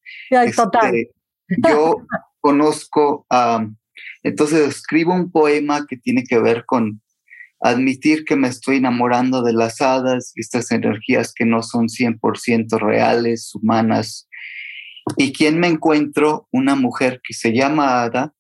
total. 0.54 0.96
Este, 1.48 1.70
yo 1.70 2.06
conozco 2.42 3.26
a, 3.30 3.66
entonces 4.22 4.68
escribo 4.68 5.14
un 5.14 5.32
poema 5.32 5.86
que 5.88 5.96
tiene 5.96 6.26
que 6.26 6.40
ver 6.40 6.66
con 6.66 7.02
admitir 7.62 8.26
que 8.26 8.36
me 8.36 8.50
estoy 8.50 8.78
enamorando 8.78 9.42
de 9.42 9.54
las 9.54 9.80
hadas, 9.80 10.34
estas 10.36 10.70
energías 10.72 11.34
que 11.34 11.46
no 11.46 11.64
son 11.64 11.88
100% 11.88 12.78
reales, 12.78 13.56
humanas, 13.56 14.28
¿Y 15.18 15.34
quién 15.34 15.60
me 15.60 15.68
encuentro? 15.68 16.48
Una 16.52 16.76
mujer 16.76 17.22
que 17.24 17.34
se 17.34 17.52
llama 17.52 18.04
Ada 18.04 18.34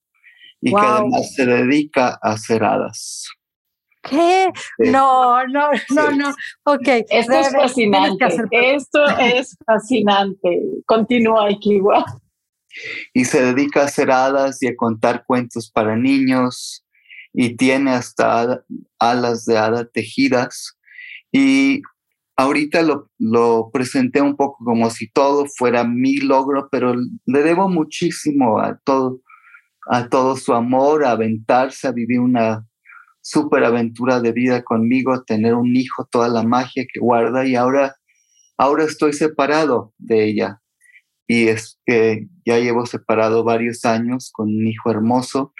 y 0.61 0.71
que 0.71 0.81
además 0.81 1.33
se 1.33 1.45
dedica 1.45 2.19
a 2.21 2.31
hacer 2.31 2.63
hadas. 2.63 3.27
¿Qué? 4.01 4.51
No, 4.79 5.45
no, 5.47 5.69
no, 5.89 6.11
no. 6.11 6.29
Ok. 6.63 6.87
Esto 7.09 7.33
es 7.33 7.51
fascinante. 7.51 8.25
Esto 8.51 9.05
es 9.19 9.57
fascinante. 9.65 10.61
Continúa, 10.85 11.49
Kiwa. 11.59 12.05
y 13.13 13.25
se 13.25 13.41
dedica 13.41 13.81
a 13.81 13.85
hacer 13.85 14.11
hadas 14.11 14.61
y 14.61 14.67
a 14.67 14.75
contar 14.75 15.23
cuentos 15.25 15.71
para 15.71 15.95
niños 15.95 16.85
y 17.33 17.55
tiene 17.55 17.91
hasta 17.91 18.63
alas 18.99 19.45
de 19.45 19.57
hada 19.57 19.85
tejidas 19.85 20.77
y 21.31 21.81
ahorita 22.35 22.81
lo, 23.19 23.69
presenté 23.71 24.21
un 24.21 24.35
poco 24.35 24.63
como 24.63 24.89
si 24.89 25.09
todo 25.09 25.45
fuera 25.45 25.83
mi 25.83 26.17
logro, 26.17 26.69
pero 26.71 26.95
le 27.25 27.43
debo 27.43 27.69
muchísimo 27.69 28.59
a 28.59 28.77
todo, 28.83 29.21
a 29.89 30.09
todo 30.09 30.35
su 30.35 30.53
amor, 30.53 31.05
a 31.05 31.11
aventarse, 31.11 31.87
a 31.87 31.91
vivir 31.91 32.19
una 32.19 32.65
super 33.21 33.63
aventura 33.63 34.19
de 34.19 34.31
vida 34.31 34.63
conmigo, 34.63 35.23
tener 35.23 35.55
un 35.55 35.75
hijo, 35.75 36.07
toda 36.11 36.27
la 36.29 36.43
magia 36.43 36.85
que 36.91 36.99
guarda 36.99 37.45
y 37.45 37.55
ahora, 37.55 37.95
ahora 38.57 38.83
estoy 38.83 39.13
separado 39.13 39.93
de 39.97 40.25
ella. 40.25 40.61
Y 41.27 41.47
es 41.47 41.79
que 41.85 42.27
ya 42.45 42.59
llevo 42.59 42.85
separado 42.85 43.43
varios 43.43 43.83
años 43.85 44.29
con 44.31 44.47
un 44.49 44.67
hijo 44.67 44.91
hermoso 44.91 45.53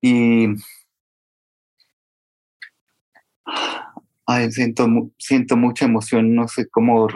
y 0.00 0.48
siento, 4.50 4.88
siento 5.18 5.56
mucha 5.56 5.84
emoción, 5.84 6.34
no 6.34 6.48
sé 6.48 6.68
cómo 6.68 7.08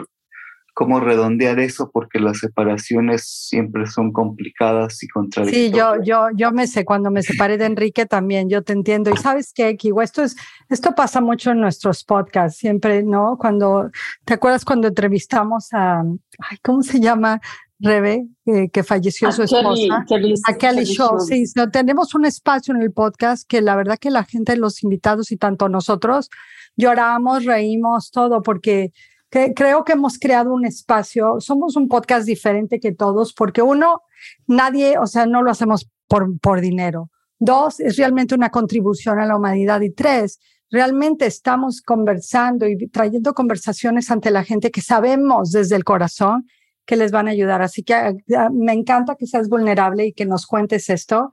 cómo 0.77 0.99
redondear 0.99 1.59
eso 1.59 1.89
porque 1.91 2.19
las 2.19 2.37
separaciones 2.37 3.27
siempre 3.27 3.87
son 3.87 4.13
complicadas 4.13 5.01
y 5.01 5.07
contradictorias. 5.07 5.71
Sí, 5.71 5.75
yo, 5.75 5.95
yo, 6.03 6.27
yo 6.35 6.51
me 6.51 6.67
sé, 6.67 6.85
cuando 6.85 7.09
me 7.09 7.23
separé 7.23 7.57
de 7.57 7.65
Enrique 7.65 8.05
también, 8.05 8.47
yo 8.47 8.61
te 8.61 8.73
entiendo. 8.73 9.09
Y 9.09 9.17
sabes 9.17 9.53
qué, 9.55 9.75
Kiwa, 9.75 10.03
esto 10.03 10.21
es, 10.21 10.37
esto 10.69 10.93
pasa 10.93 11.19
mucho 11.19 11.49
en 11.49 11.61
nuestros 11.61 12.03
podcasts, 12.03 12.59
siempre, 12.59 13.01
¿no? 13.01 13.39
Cuando, 13.39 13.89
¿te 14.23 14.35
acuerdas 14.35 14.65
cuando 14.65 14.87
entrevistamos 14.89 15.73
a, 15.73 16.01
ay, 16.01 16.57
¿cómo 16.61 16.83
se 16.83 16.99
llama? 16.99 17.41
Rebe, 17.79 18.27
que 18.73 18.83
falleció 18.83 19.31
su 19.31 19.43
esposa, 19.43 20.05
a 20.47 20.57
Kelly 20.57 20.83
Shaw. 20.83 21.19
Sí, 21.19 21.43
tenemos 21.71 22.15
un 22.15 22.25
espacio 22.25 22.73
en 22.73 22.81
el 22.81 22.91
podcast 22.91 23.47
que 23.47 23.61
la 23.61 23.75
verdad 23.75 23.97
que 23.99 24.09
la 24.09 24.23
gente, 24.23 24.57
los 24.57 24.83
invitados 24.83 25.31
y 25.31 25.37
tanto 25.37 25.69
nosotros, 25.69 26.29
lloramos, 26.75 27.45
reímos, 27.45 28.09
todo, 28.11 28.41
porque 28.41 28.91
creo 29.29 29.83
que 29.83 29.93
hemos 29.93 30.17
creado 30.17 30.53
un 30.53 30.65
espacio, 30.65 31.39
somos 31.39 31.75
un 31.75 31.87
podcast 31.87 32.25
diferente 32.25 32.79
que 32.79 32.93
todos, 32.93 33.33
porque 33.33 33.61
uno, 33.61 34.01
nadie, 34.47 34.97
o 34.97 35.05
sea, 35.05 35.25
no 35.25 35.43
lo 35.43 35.51
hacemos 35.51 35.89
por, 36.07 36.39
por 36.39 36.61
dinero. 36.61 37.09
Dos, 37.39 37.79
es 37.79 37.97
realmente 37.97 38.33
una 38.33 38.49
contribución 38.49 39.19
a 39.19 39.25
la 39.27 39.35
humanidad. 39.35 39.81
Y 39.81 39.91
tres, 39.91 40.39
realmente 40.71 41.27
estamos 41.27 41.81
conversando 41.81 42.67
y 42.67 42.87
trayendo 42.87 43.33
conversaciones 43.33 44.09
ante 44.09 44.31
la 44.31 44.43
gente 44.43 44.71
que 44.71 44.81
sabemos 44.81 45.51
desde 45.51 45.75
el 45.75 45.83
corazón 45.83 46.47
que 46.87 46.95
les 46.95 47.11
van 47.11 47.27
a 47.27 47.31
ayudar. 47.31 47.61
Así 47.61 47.83
que 47.83 47.93
ah, 47.93 48.49
me 48.51 48.73
encanta 48.73 49.15
que 49.15 49.27
seas 49.27 49.49
vulnerable 49.49 50.07
y 50.07 50.13
que 50.13 50.25
nos 50.25 50.47
cuentes 50.47 50.89
esto. 50.89 51.31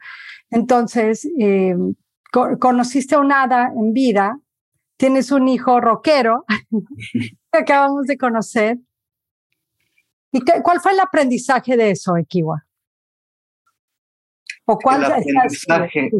Entonces, 0.50 1.26
eh, 1.40 1.74
conociste 2.60 3.14
a 3.14 3.20
un 3.20 3.32
hada 3.32 3.72
en 3.74 3.94
vida, 3.94 4.40
tienes 4.98 5.30
un 5.30 5.48
hijo 5.48 5.80
rockero 5.80 6.44
que 7.52 7.58
acabamos 7.58 8.06
de 8.06 8.18
conocer. 8.18 8.78
¿Y 10.32 10.40
cuál 10.62 10.80
fue 10.80 10.92
el 10.92 11.00
aprendizaje 11.00 11.76
de 11.76 11.92
eso, 11.92 12.16
Ekiwa? 12.16 12.66
¿O 14.66 14.78
cuál 14.78 15.04
el 15.04 15.12
aprendizaje 15.12 16.10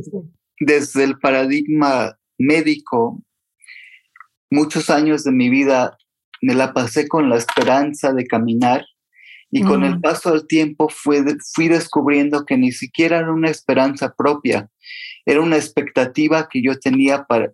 desde 0.61 1.03
el 1.03 1.19
paradigma 1.19 2.17
médico, 2.39 3.21
muchos 4.51 4.89
años 4.91 5.25
de 5.25 5.33
mi 5.33 5.49
vida 5.49 5.99
me 6.41 6.55
la 6.55 6.73
pasé 6.73 7.09
con 7.09 7.29
la 7.29 7.37
esperanza 7.37 8.13
de 8.13 8.27
caminar 8.27 8.85
y 9.57 9.63
con 9.63 9.85
el 9.85 10.01
paso 10.01 10.33
del 10.33 10.49
tiempo 10.49 10.89
fui 10.89 11.69
descubriendo 11.69 12.45
que 12.45 12.57
ni 12.57 12.73
siquiera 12.73 13.19
era 13.19 13.33
una 13.33 13.51
esperanza 13.51 14.13
propia, 14.13 14.69
era 15.25 15.41
una 15.41 15.55
expectativa 15.55 16.49
que 16.51 16.61
yo 16.61 16.77
tenía 16.81 17.25
para, 17.25 17.53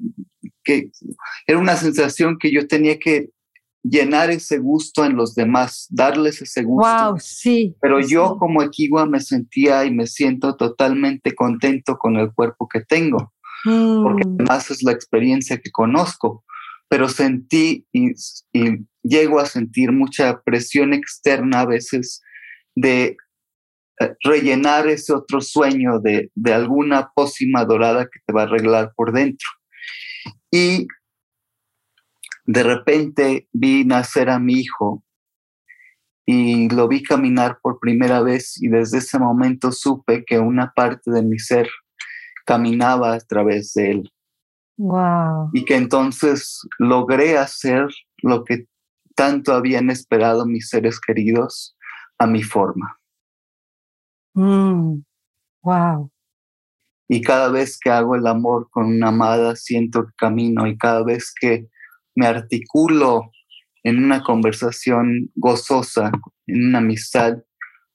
que 0.65 0.91
era 1.47 1.59
una 1.59 1.77
sensación 1.77 2.39
que 2.39 2.51
yo 2.51 2.67
tenía 2.67 2.99
que 2.99 3.29
llenar 3.83 4.31
ese 4.31 4.57
gusto 4.59 5.05
en 5.05 5.15
los 5.15 5.35
demás, 5.35 5.89
darles 5.91 6.41
ese 6.41 6.63
gusto. 6.63 7.11
Wow, 7.11 7.19
sí. 7.19 7.77
Pero 7.83 8.01
yo 8.01 8.39
como 8.39 8.63
equigua 8.63 9.05
me 9.05 9.21
sentía 9.21 9.85
y 9.85 9.91
me 9.91 10.07
siento 10.07 10.57
totalmente 10.57 11.35
contento 11.35 11.99
con 11.99 12.17
el 12.17 12.33
cuerpo 12.33 12.67
que 12.67 12.81
tengo, 12.81 13.35
porque 13.63 14.27
mm. 14.27 14.37
además 14.39 14.71
es 14.71 14.83
la 14.83 14.93
experiencia 14.93 15.59
que 15.59 15.71
conozco, 15.71 16.45
pero 16.91 17.09
sentí 17.09 17.87
y, 17.93 18.13
llego 19.03 19.39
a 19.39 19.47
sentir 19.47 19.93
mucha 19.93 20.43
presión 20.43 20.93
externa 20.93 21.61
a 21.61 21.67
veces 21.67 22.21
de 22.75 23.17
eh, 24.01 24.15
rellenar 24.25 24.89
ese 24.89 25.15
otro 25.15 25.41
sueño 25.41 26.01
de, 26.01 26.31
de 26.35 26.53
alguna 26.53 27.11
pócima 27.15 27.65
dorada 27.65 28.05
que 28.05 28.19
te 28.27 28.33
va 28.33 28.43
a 28.43 28.45
arreglar 28.45 28.93
por 28.95 29.13
dentro. 29.13 29.49
Y 30.51 30.89
de 32.45 32.63
repente 32.65 33.49
vi 33.53 33.85
nacer 33.85 34.29
a 34.29 34.41
mi 34.41 34.55
hijo 34.55 35.05
y 36.27 36.69
lo 36.71 36.89
vi 36.89 37.05
caminar 37.05 37.59
por 37.63 37.79
primera 37.79 38.21
vez 38.21 38.61
y 38.61 38.69
desde 38.69 38.99
ese 38.99 39.19
momento 39.19 39.71
supe 39.71 40.25
que 40.25 40.41
una 40.41 40.73
parte 40.75 41.13
de 41.13 41.23
mi 41.23 41.39
ser 41.39 41.69
caminaba 42.45 43.15
a 43.15 43.21
través 43.21 43.73
de 43.75 43.93
él. 43.93 44.13
Wow. 44.83 45.51
Y 45.53 45.67
que 45.67 45.77
entonces 45.77 46.67
logré 46.79 47.37
hacer 47.37 47.87
lo 48.23 48.45
que 48.45 48.67
tanto 49.15 49.53
habían 49.53 49.91
esperado 49.91 50.47
mis 50.47 50.71
seres 50.71 50.99
queridos 50.99 51.77
a 52.19 52.27
mi 52.27 52.43
forma. 52.43 52.99
wow. 54.35 55.05
Mm, 55.63 56.09
y 57.09 57.21
cada 57.21 57.51
vez 57.51 57.79
que 57.79 57.91
hago 57.91 58.15
el 58.15 58.27
amor 58.27 58.71
con 58.71 58.87
una 58.87 59.09
amada, 59.09 59.55
siento 59.55 60.07
que 60.07 60.13
camino 60.17 60.67
y 60.67 60.79
cada 60.79 61.05
vez 61.05 61.35
que 61.39 61.69
me 62.15 62.27
articulo 62.27 63.31
en 63.83 64.03
una 64.03 64.23
conversación 64.23 65.31
gozosa, 65.35 66.11
en 66.47 66.69
una 66.69 66.79
amistad, 66.79 67.37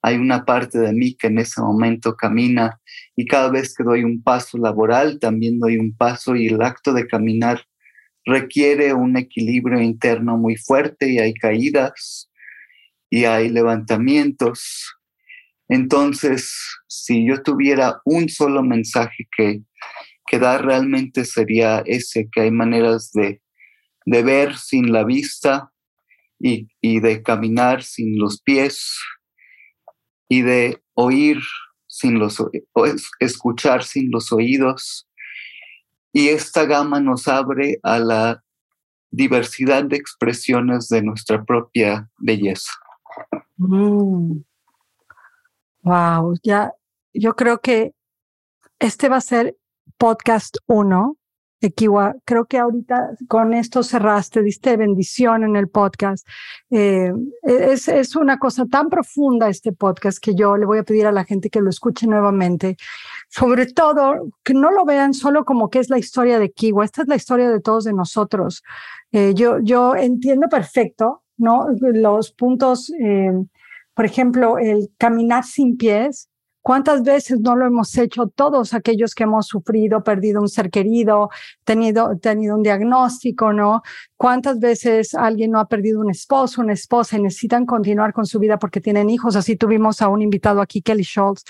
hay 0.05 0.17
una 0.17 0.45
parte 0.45 0.77
de 0.77 0.93
mí 0.93 1.15
que 1.15 1.27
en 1.27 1.39
ese 1.39 1.61
momento 1.61 2.15
camina 2.15 2.79
y 3.15 3.25
cada 3.25 3.49
vez 3.49 3.73
que 3.75 3.83
doy 3.83 4.03
un 4.03 4.21
paso 4.21 4.55
laboral, 4.59 5.17
también 5.19 5.57
doy 5.57 5.77
un 5.77 5.97
paso 5.97 6.35
y 6.35 6.45
el 6.45 6.61
acto 6.61 6.93
de 6.93 7.07
caminar 7.07 7.65
requiere 8.23 8.93
un 8.93 9.17
equilibrio 9.17 9.81
interno 9.81 10.37
muy 10.37 10.57
fuerte 10.57 11.09
y 11.09 11.17
hay 11.17 11.33
caídas 11.33 12.29
y 13.09 13.25
hay 13.25 13.49
levantamientos. 13.49 14.95
Entonces, 15.69 16.53
si 16.87 17.27
yo 17.27 17.41
tuviera 17.41 17.99
un 18.05 18.29
solo 18.29 18.61
mensaje 18.61 19.27
que, 19.35 19.61
que 20.27 20.37
dar 20.37 20.63
realmente 20.63 21.25
sería 21.25 21.81
ese, 21.83 22.29
que 22.31 22.41
hay 22.41 22.51
maneras 22.51 23.11
de, 23.11 23.41
ver 24.05 24.55
sin 24.55 24.91
la 24.91 25.03
vista 25.03 25.71
y, 26.39 26.67
de 26.99 27.23
caminar 27.23 27.81
sin 27.81 28.19
los 28.19 28.39
pies 28.39 28.95
y 30.27 30.41
de 30.41 30.83
oír 30.93 31.39
sin 31.87 32.19
los 32.19 32.43
escuchar 33.19 33.83
sin 33.83 34.11
los 34.11 34.31
oídos. 34.31 35.07
Y 36.11 36.29
esta 36.29 36.65
gama 36.65 36.99
nos 36.99 37.27
abre 37.27 37.79
a 37.83 37.99
la 37.99 38.43
diversidad 39.11 39.83
de 39.85 39.97
expresiones 39.97 40.87
de 40.89 41.01
nuestra 41.01 41.43
propia 41.43 42.09
belleza. 42.17 42.71
Mm. 43.57 44.41
Wow, 45.83 46.35
ya, 46.43 46.73
yo 47.13 47.35
creo 47.35 47.59
que 47.59 47.93
este 48.79 49.07
va 49.07 49.17
a 49.17 49.21
ser 49.21 49.55
podcast 49.97 50.57
uno. 50.67 51.17
Equiwa, 51.67 52.15
creo 52.25 52.45
que 52.45 52.57
ahorita 52.57 53.11
con 53.27 53.53
esto 53.53 53.83
cerraste, 53.83 54.41
diste 54.41 54.77
bendición 54.77 55.43
en 55.43 55.55
el 55.55 55.69
podcast. 55.69 56.27
Eh, 56.69 57.11
es, 57.43 57.87
es 57.87 58.15
una 58.15 58.39
cosa 58.39 58.65
tan 58.65 58.89
profunda 58.89 59.49
este 59.49 59.71
podcast 59.71 60.19
que 60.19 60.35
yo 60.35 60.57
le 60.57 60.65
voy 60.65 60.79
a 60.79 60.83
pedir 60.83 61.07
a 61.07 61.11
la 61.11 61.25
gente 61.25 61.49
que 61.49 61.61
lo 61.61 61.69
escuche 61.69 62.07
nuevamente. 62.07 62.77
Sobre 63.29 63.65
todo, 63.67 64.29
que 64.43 64.53
no 64.53 64.71
lo 64.71 64.85
vean 64.85 65.13
solo 65.13 65.45
como 65.45 65.69
que 65.69 65.79
es 65.79 65.89
la 65.89 65.97
historia 65.97 66.39
de 66.39 66.51
Kiwa, 66.51 66.85
esta 66.85 67.01
es 67.01 67.07
la 67.07 67.15
historia 67.15 67.49
de 67.49 67.59
todos 67.59 67.83
de 67.83 67.93
nosotros. 67.93 68.63
Eh, 69.11 69.33
yo, 69.35 69.59
yo 69.61 69.95
entiendo 69.95 70.47
perfecto, 70.49 71.23
¿no? 71.37 71.67
Los 71.79 72.31
puntos 72.31 72.91
eh, 72.99 73.31
por 73.95 74.05
ejemplo, 74.05 74.57
el 74.59 74.89
caminar 74.97 75.45
sin 75.45 75.77
pies. 75.77 76.29
¿Cuántas 76.65 77.03
veces 77.03 77.41
no 77.41 77.55
lo 77.55 77.67
hemos 77.67 77.95
hecho 77.95 78.25
todos 78.25 78.73
aquellos 78.73 79.13
que 79.13 79.25
hemos 79.25 79.45
sufrido, 79.45 80.03
perdido 80.03 80.41
un 80.41 80.49
ser 80.49 80.71
querido, 80.71 81.29
tenido, 81.63 82.17
tenido 82.17 82.55
un 82.55 82.63
diagnóstico, 82.63 83.53
¿no? 83.53 83.83
¿Cuántas 84.17 84.59
veces 84.59 85.13
alguien 85.13 85.51
no 85.51 85.59
ha 85.59 85.67
perdido 85.67 85.99
un 85.99 86.09
esposo, 86.09 86.61
una 86.61 86.73
esposa 86.73 87.19
y 87.19 87.21
necesitan 87.21 87.67
continuar 87.67 88.13
con 88.13 88.25
su 88.25 88.39
vida 88.39 88.57
porque 88.57 88.81
tienen 88.81 89.11
hijos? 89.11 89.35
Así 89.35 89.55
tuvimos 89.55 90.01
a 90.01 90.07
un 90.07 90.23
invitado 90.23 90.59
aquí, 90.59 90.81
Kelly 90.81 91.03
Schultz, 91.03 91.43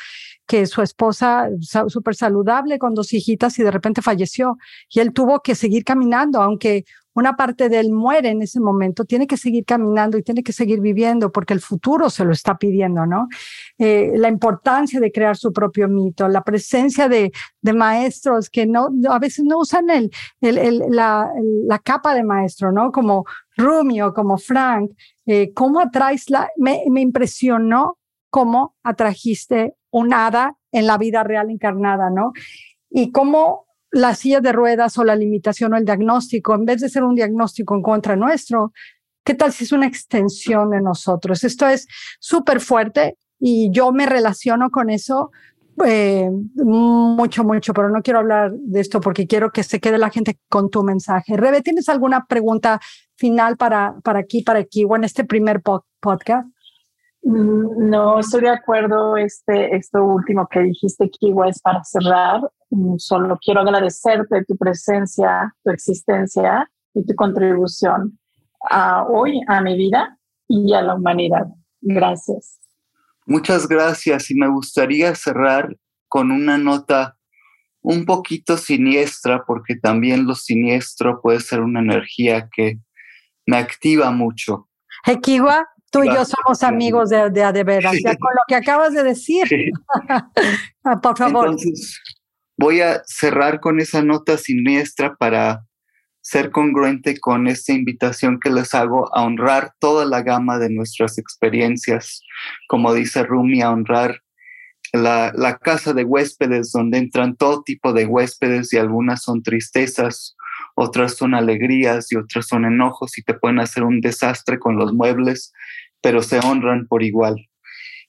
que 0.46 0.66
su 0.66 0.82
esposa 0.82 1.48
súper 1.88 2.14
saludable 2.14 2.78
con 2.78 2.94
dos 2.94 3.14
hijitas 3.14 3.58
y 3.58 3.64
de 3.64 3.72
repente 3.72 4.02
falleció 4.02 4.58
y 4.90 5.00
él 5.00 5.14
tuvo 5.14 5.40
que 5.40 5.56
seguir 5.56 5.86
caminando, 5.86 6.42
aunque 6.42 6.84
una 7.16 7.36
parte 7.38 7.70
de 7.70 7.80
él 7.80 7.92
muere 7.92 8.30
en 8.30 8.42
ese 8.42 8.60
momento, 8.60 9.06
tiene 9.06 9.26
que 9.26 9.38
seguir 9.38 9.64
caminando 9.66 10.18
y 10.18 10.24
tiene 10.24 10.44
que 10.44 10.52
seguir 10.52 10.82
viviendo 10.82 11.32
porque 11.32 11.54
el 11.54 11.62
futuro 11.62 12.10
se 12.10 12.26
lo 12.26 12.34
está 12.34 12.58
pidiendo, 12.58 13.06
¿no? 13.06 13.30
Eh, 13.78 14.12
la 14.16 14.28
importancia 14.28 15.00
de 15.00 15.12
crear 15.12 15.38
su 15.38 15.54
propio 15.54 15.88
mito, 15.88 16.28
la 16.28 16.44
presencia 16.44 17.08
de, 17.10 17.32
maestros 17.74 18.50
que 18.50 18.68
no, 18.68 18.90
a 19.10 19.18
veces 19.18 19.44
no 19.44 19.58
usan 19.58 19.90
el, 19.90 20.12
el, 20.42 20.84
la, 20.90 21.28
la, 21.68 21.80
capa 21.80 22.14
de 22.14 22.24
maestro, 22.24 22.72
¿no? 22.72 22.92
Como 22.92 23.26
Rumi 23.58 24.02
o 24.02 24.14
como 24.14 24.38
Frank. 24.38 24.92
Eh, 25.26 25.52
¿Cómo 25.54 25.80
atraes 25.80 26.30
la, 26.30 26.50
me, 26.58 26.84
me 26.90 27.02
impresionó 27.02 27.98
cómo 28.30 28.76
atrajiste 28.84 29.76
un 29.90 30.14
hada 30.14 30.58
en 30.72 30.86
la 30.86 30.98
vida 30.98 31.24
real 31.24 31.50
encarnada, 31.50 32.10
¿no? 32.10 32.34
Y 32.90 33.12
cómo 33.12 33.65
la 33.92 34.16
silla 34.16 34.42
de 34.42 34.52
ruedas 34.52 34.98
o 34.98 35.04
la 35.04 35.16
limitación 35.16 35.74
o 35.74 35.78
el 35.78 35.86
diagnóstico, 35.86 36.56
en 36.56 36.66
vez 36.66 36.82
de 36.82 36.90
ser 36.90 37.04
un 37.04 37.16
diagnóstico 37.16 37.76
en 37.76 37.82
contra 37.82 38.16
nuestro, 38.16 38.74
¿qué 39.24 39.34
tal 39.34 39.54
si 39.54 39.64
es 39.64 39.72
una 39.72 39.88
extensión 39.88 40.72
de 40.72 40.82
nosotros? 40.82 41.44
Esto 41.44 41.68
es 41.68 41.88
súper 42.20 42.60
fuerte 42.60 43.18
y 43.40 43.72
yo 43.72 43.92
me 43.92 44.06
relaciono 44.06 44.70
con 44.70 44.90
eso 44.90 45.32
eh, 45.86 46.30
mucho, 46.56 47.44
mucho, 47.44 47.74
pero 47.74 47.90
no 47.90 48.02
quiero 48.02 48.20
hablar 48.20 48.52
de 48.54 48.80
esto 48.80 49.02
porque 49.02 49.28
quiero 49.28 49.52
que 49.52 49.64
se 49.64 49.80
quede 49.80 49.98
la 49.98 50.10
gente 50.10 50.40
con 50.50 50.70
tu 50.70 50.84
mensaje. 50.84 51.36
Rebe, 51.36 51.62
¿tienes 51.62 51.90
alguna 51.90 52.26
pregunta 52.28 52.80
final 53.16 53.58
para, 53.58 53.96
para 54.04 54.20
aquí, 54.20 54.42
para 54.42 54.60
aquí 54.60 54.86
o 54.88 54.96
en 54.96 55.04
este 55.04 55.26
primer 55.26 55.62
podcast? 55.62 56.48
Mm, 57.24 57.90
no, 57.90 58.20
estoy 58.20 58.42
de 58.42 58.50
acuerdo. 58.50 59.18
Este, 59.18 59.76
esto 59.76 60.04
último 60.04 60.48
que 60.50 60.62
dijiste, 60.62 61.10
Kiwa, 61.10 61.50
es 61.50 61.60
para 61.60 61.84
cerrar. 61.84 62.42
Mm, 62.70 62.98
solo 62.98 63.38
quiero 63.44 63.62
agradecerte 63.62 64.44
tu 64.46 64.58
presencia, 64.58 65.54
tu 65.64 65.72
existencia 65.72 66.70
y 66.94 67.06
tu 67.06 67.14
contribución 67.16 68.18
a 68.70 69.04
hoy, 69.04 69.42
a 69.48 69.62
mi 69.62 69.78
vida 69.78 70.18
y 70.48 70.74
a 70.74 70.82
la 70.82 70.96
humanidad. 70.96 71.46
Gracias. 71.82 72.60
Muchas 73.26 73.68
gracias 73.68 74.30
y 74.32 74.36
me 74.36 74.48
gustaría 74.48 75.14
cerrar 75.16 75.76
con 76.08 76.32
una 76.32 76.58
nota 76.58 77.18
un 77.82 78.06
poquito 78.06 78.58
siniestra, 78.58 79.44
porque 79.46 79.76
también 79.76 80.26
lo 80.26 80.34
siniestro 80.34 81.22
puede 81.22 81.40
ser 81.40 81.62
una 81.62 81.82
energía 81.82 82.50
que 82.52 82.80
me 83.46 83.58
activa 83.58 84.10
mucho. 84.10 84.68
Equiwa, 85.06 85.68
Tú 85.96 86.04
y 86.04 86.08
yo 86.08 86.26
somos 86.26 86.62
amigos 86.62 87.10
de, 87.10 87.30
de, 87.30 87.52
de 87.54 87.64
veras, 87.64 87.96
ya 88.04 88.18
con 88.18 88.32
lo 88.34 88.42
que 88.50 88.56
acabas 88.56 88.94
de 88.94 89.04
decir. 89.04 89.48
Ah, 90.88 91.02
por 91.02 91.18
favor. 91.18 91.48
Entonces, 91.48 92.00
voy 92.58 92.82
a 92.82 93.02
cerrar 93.06 93.60
con 93.60 93.80
esa 93.80 94.02
nota 94.02 94.38
siniestra 94.38 95.16
para 95.16 95.66
ser 96.22 96.50
congruente 96.50 97.20
con 97.20 97.48
esta 97.48 97.74
invitación 97.74 98.40
que 98.40 98.50
les 98.50 98.74
hago 98.74 99.16
a 99.16 99.24
honrar 99.24 99.74
toda 99.80 100.06
la 100.06 100.24
gama 100.24 100.58
de 100.58 100.72
nuestras 100.72 101.20
experiencias, 101.20 102.24
como 102.68 102.96
dice 102.96 103.24
Rumi, 103.24 103.62
a 103.62 103.70
honrar 103.70 104.22
la, 104.92 105.32
la, 105.36 105.58
casa 105.60 105.94
de 105.94 106.04
huéspedes, 106.04 106.72
donde 106.72 106.98
entran 106.98 107.36
todo 107.36 107.62
tipo 107.64 107.94
de 107.94 108.06
huéspedes 108.06 108.74
y 108.74 108.78
algunas 108.78 109.22
son 109.22 109.44
tristezas, 109.44 110.36
otras 110.76 111.16
son 111.16 111.36
alegrías 111.36 112.12
y 112.12 112.16
otras 112.16 112.48
son 112.48 112.66
enojos 112.66 113.18
y 113.20 113.24
te 113.24 113.36
pueden 113.36 113.60
hacer 113.60 113.84
un 113.84 114.02
desastre 114.02 114.58
con 114.58 114.78
los 114.78 114.94
muebles, 114.94 115.54
pero 116.02 116.24
se 116.24 116.40
honran 116.40 116.88
por 116.88 117.04
igual. 117.04 117.36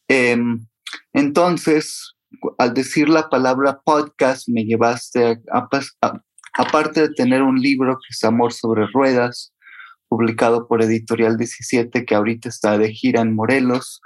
Em, 0.09 0.67
entonces, 1.13 2.16
al 2.59 2.75
decir 2.75 3.09
la 3.09 3.29
palabra 3.29 3.81
podcast, 3.85 4.49
me 4.49 4.65
llevaste 4.65 5.41
a, 5.53 5.69
aparte 6.59 7.01
de 7.01 7.15
tener 7.15 7.43
un 7.43 7.61
libro 7.61 7.97
que 7.97 8.09
es 8.11 8.25
Amor 8.25 8.53
sobre 8.53 8.87
Ruedas, 8.87 9.55
publicado 10.09 10.69
por 10.69 10.83
Editorial 10.83 11.37
17, 11.37 12.05
que 12.05 12.15
ahorita 12.15 12.49
está 12.49 12.79
de 12.79 12.93
gira 12.93 13.23
en 13.23 13.35
Morelos, 13.35 14.01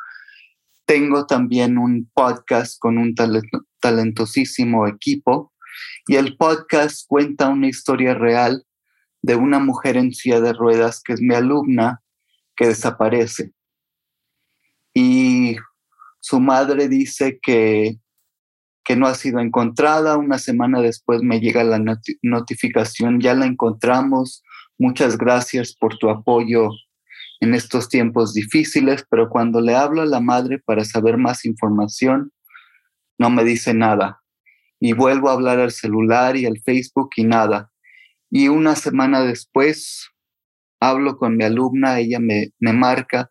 tengo 0.91 1.25
también 1.25 1.79
un 1.79 2.11
podcast 2.13 2.77
con 2.81 2.99
un 2.99 3.15
talentosísimo 3.79 4.89
equipo 4.89 5.53
y 6.09 6.17
el 6.17 6.37
podcast 6.37 7.07
cuenta 7.07 7.49
una 7.49 7.69
historia 7.69 8.15
real 8.15 8.67
de 9.23 9.37
una 9.37 9.61
mujer 9.61 9.97
en 9.97 10.13
silla 10.13 10.41
de 10.41 10.53
ruedas 10.53 11.01
que 11.01 11.13
es 11.13 11.21
mi 11.21 11.35
alumna 11.35 12.03
que 12.57 12.67
desaparece. 12.67 13.53
Y 14.93 15.57
su 16.19 16.41
madre 16.41 16.89
dice 16.89 17.39
que, 17.41 18.01
que 18.85 18.97
no 18.97 19.07
ha 19.07 19.15
sido 19.15 19.41
encontrada. 19.41 20.17
Una 20.17 20.39
semana 20.39 20.81
después 20.81 21.23
me 21.23 21.41
llega 21.41 21.65
la 21.65 21.83
notificación, 22.23 23.21
ya 23.21 23.35
la 23.35 23.47
encontramos. 23.47 24.43
Muchas 24.79 25.19
gracias 25.19 25.75
por 25.75 25.99
tu 25.99 26.09
apoyo 26.11 26.71
en 27.41 27.55
estos 27.55 27.89
tiempos 27.89 28.35
difíciles, 28.35 29.05
pero 29.11 29.31
cuando 29.31 29.61
le 29.61 29.75
hablo 29.75 30.03
a 30.03 30.07
la 30.07 30.21
madre 30.21 30.59
para 30.59 30.85
saber 30.85 31.17
más 31.17 31.45
información, 31.45 32.33
no 33.19 33.31
me 33.31 33.45
dice 33.45 33.75
nada. 33.75 34.21
Y 34.79 34.93
vuelvo 34.93 35.29
a 35.29 35.35
hablar 35.35 35.59
al 35.59 35.73
celular 35.73 36.37
y 36.37 36.47
al 36.47 36.59
Facebook 36.61 37.11
y 37.17 37.25
nada. 37.25 37.71
Y 38.31 38.49
una 38.49 38.77
semana 38.77 39.23
después 39.23 40.09
hablo 40.81 41.19
con 41.19 41.37
mi 41.37 41.45
alumna, 41.45 41.99
ella 41.99 42.21
me, 42.21 42.53
me 42.59 42.73
marca 42.73 43.31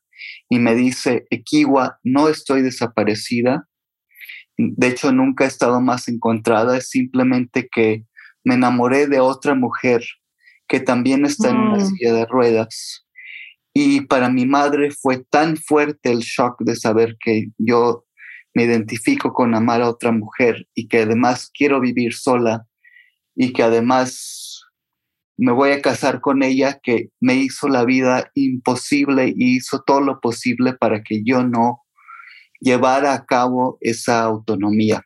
y 0.50 0.60
me 0.60 0.76
dice, 0.76 1.26
Equiwa, 1.30 2.00
no 2.04 2.28
estoy 2.30 2.62
desaparecida, 2.62 3.69
de 4.60 4.88
hecho 4.88 5.14
nunca 5.14 5.46
he 5.46 5.48
estado 5.48 5.80
más 5.80 6.10
encontrada, 6.10 6.78
es 6.78 6.90
simplemente 6.90 7.70
que 7.72 8.06
me 8.44 8.56
enamoré 8.56 9.08
de 9.08 9.22
otra 9.22 9.56
mujer 9.56 10.04
que 10.68 10.82
también 10.82 11.26
está 11.26 11.50
en 11.50 11.58
una 11.58 11.78
mm. 11.78 11.88
silla 11.88 12.14
de 12.14 12.26
ruedas. 12.26 13.08
Y 13.74 14.02
para 14.02 14.30
mi 14.30 14.46
madre 14.46 14.92
fue 14.92 15.24
tan 15.30 15.56
fuerte 15.56 16.12
el 16.12 16.20
shock 16.20 16.62
de 16.62 16.76
saber 16.76 17.16
que 17.24 17.48
yo 17.58 18.06
me 18.54 18.64
identifico 18.64 19.32
con 19.32 19.56
amar 19.56 19.82
a 19.82 19.90
otra 19.90 20.12
mujer 20.12 20.68
y 20.74 20.88
que 20.90 21.04
además 21.04 21.50
quiero 21.54 21.80
vivir 21.80 22.14
sola 22.14 22.68
y 23.36 23.54
que 23.54 23.64
además 23.64 24.64
me 25.38 25.54
voy 25.54 25.72
a 25.72 25.82
casar 25.82 26.20
con 26.20 26.44
ella 26.44 26.80
que 26.84 27.12
me 27.22 27.36
hizo 27.36 27.70
la 27.70 27.86
vida 27.86 28.30
imposible 28.34 29.34
y 29.34 29.56
hizo 29.56 29.84
todo 29.84 30.02
lo 30.02 30.20
posible 30.20 30.74
para 30.74 31.02
que 31.02 31.24
yo 31.24 31.46
no 31.46 31.84
llevara 32.60 33.14
a 33.14 33.26
cabo 33.26 33.78
esa 33.82 34.24
autonomía. 34.24 35.04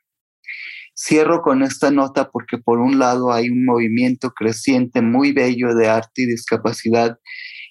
Cierro 0.95 1.41
con 1.41 1.63
esta 1.63 1.89
nota 1.91 2.29
porque 2.29 2.57
por 2.57 2.79
un 2.79 2.99
lado 2.99 3.33
hay 3.33 3.49
un 3.49 3.65
movimiento 3.65 4.31
creciente 4.31 5.01
muy 5.01 5.31
bello 5.31 5.73
de 5.73 5.87
arte 5.87 6.23
y 6.23 6.25
discapacidad 6.27 7.17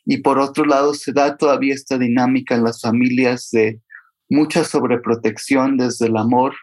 y 0.05 0.18
por 0.18 0.39
otro 0.39 0.64
lado 0.64 0.95
se 0.95 1.12
da 1.12 1.37
todavía 1.37 1.74
esta 1.74 1.99
dinámica 1.99 2.55
en 2.57 2.64
las 2.64 2.80
familias 2.80 3.49
de 3.53 3.80
mucha 4.28 4.64
sobreprotección 4.64 5.76
desde 5.76 6.07
el 6.07 6.16
amor 6.16 6.55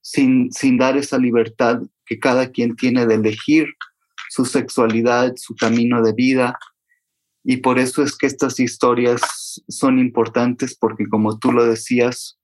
sin, 0.00 0.52
sin 0.52 0.78
dar 0.78 0.96
esa 0.96 1.18
libertad 1.18 1.80
que 2.04 2.20
cada 2.20 2.50
quien 2.52 2.76
tiene 2.76 3.06
de 3.06 3.16
elegir 3.16 3.66
su 4.30 4.44
sexualidad, 4.44 5.32
su 5.36 5.56
camino 5.56 6.02
de 6.02 6.12
vida. 6.12 6.56
Y 7.42 7.58
por 7.58 7.78
eso 7.78 8.02
es 8.02 8.16
que 8.16 8.26
estas 8.26 8.60
historias 8.60 9.22
son 9.68 9.98
importantes 9.98 10.76
porque 10.78 11.08
como 11.08 11.38
tú 11.38 11.52
lo 11.52 11.64
decías, 11.64 12.35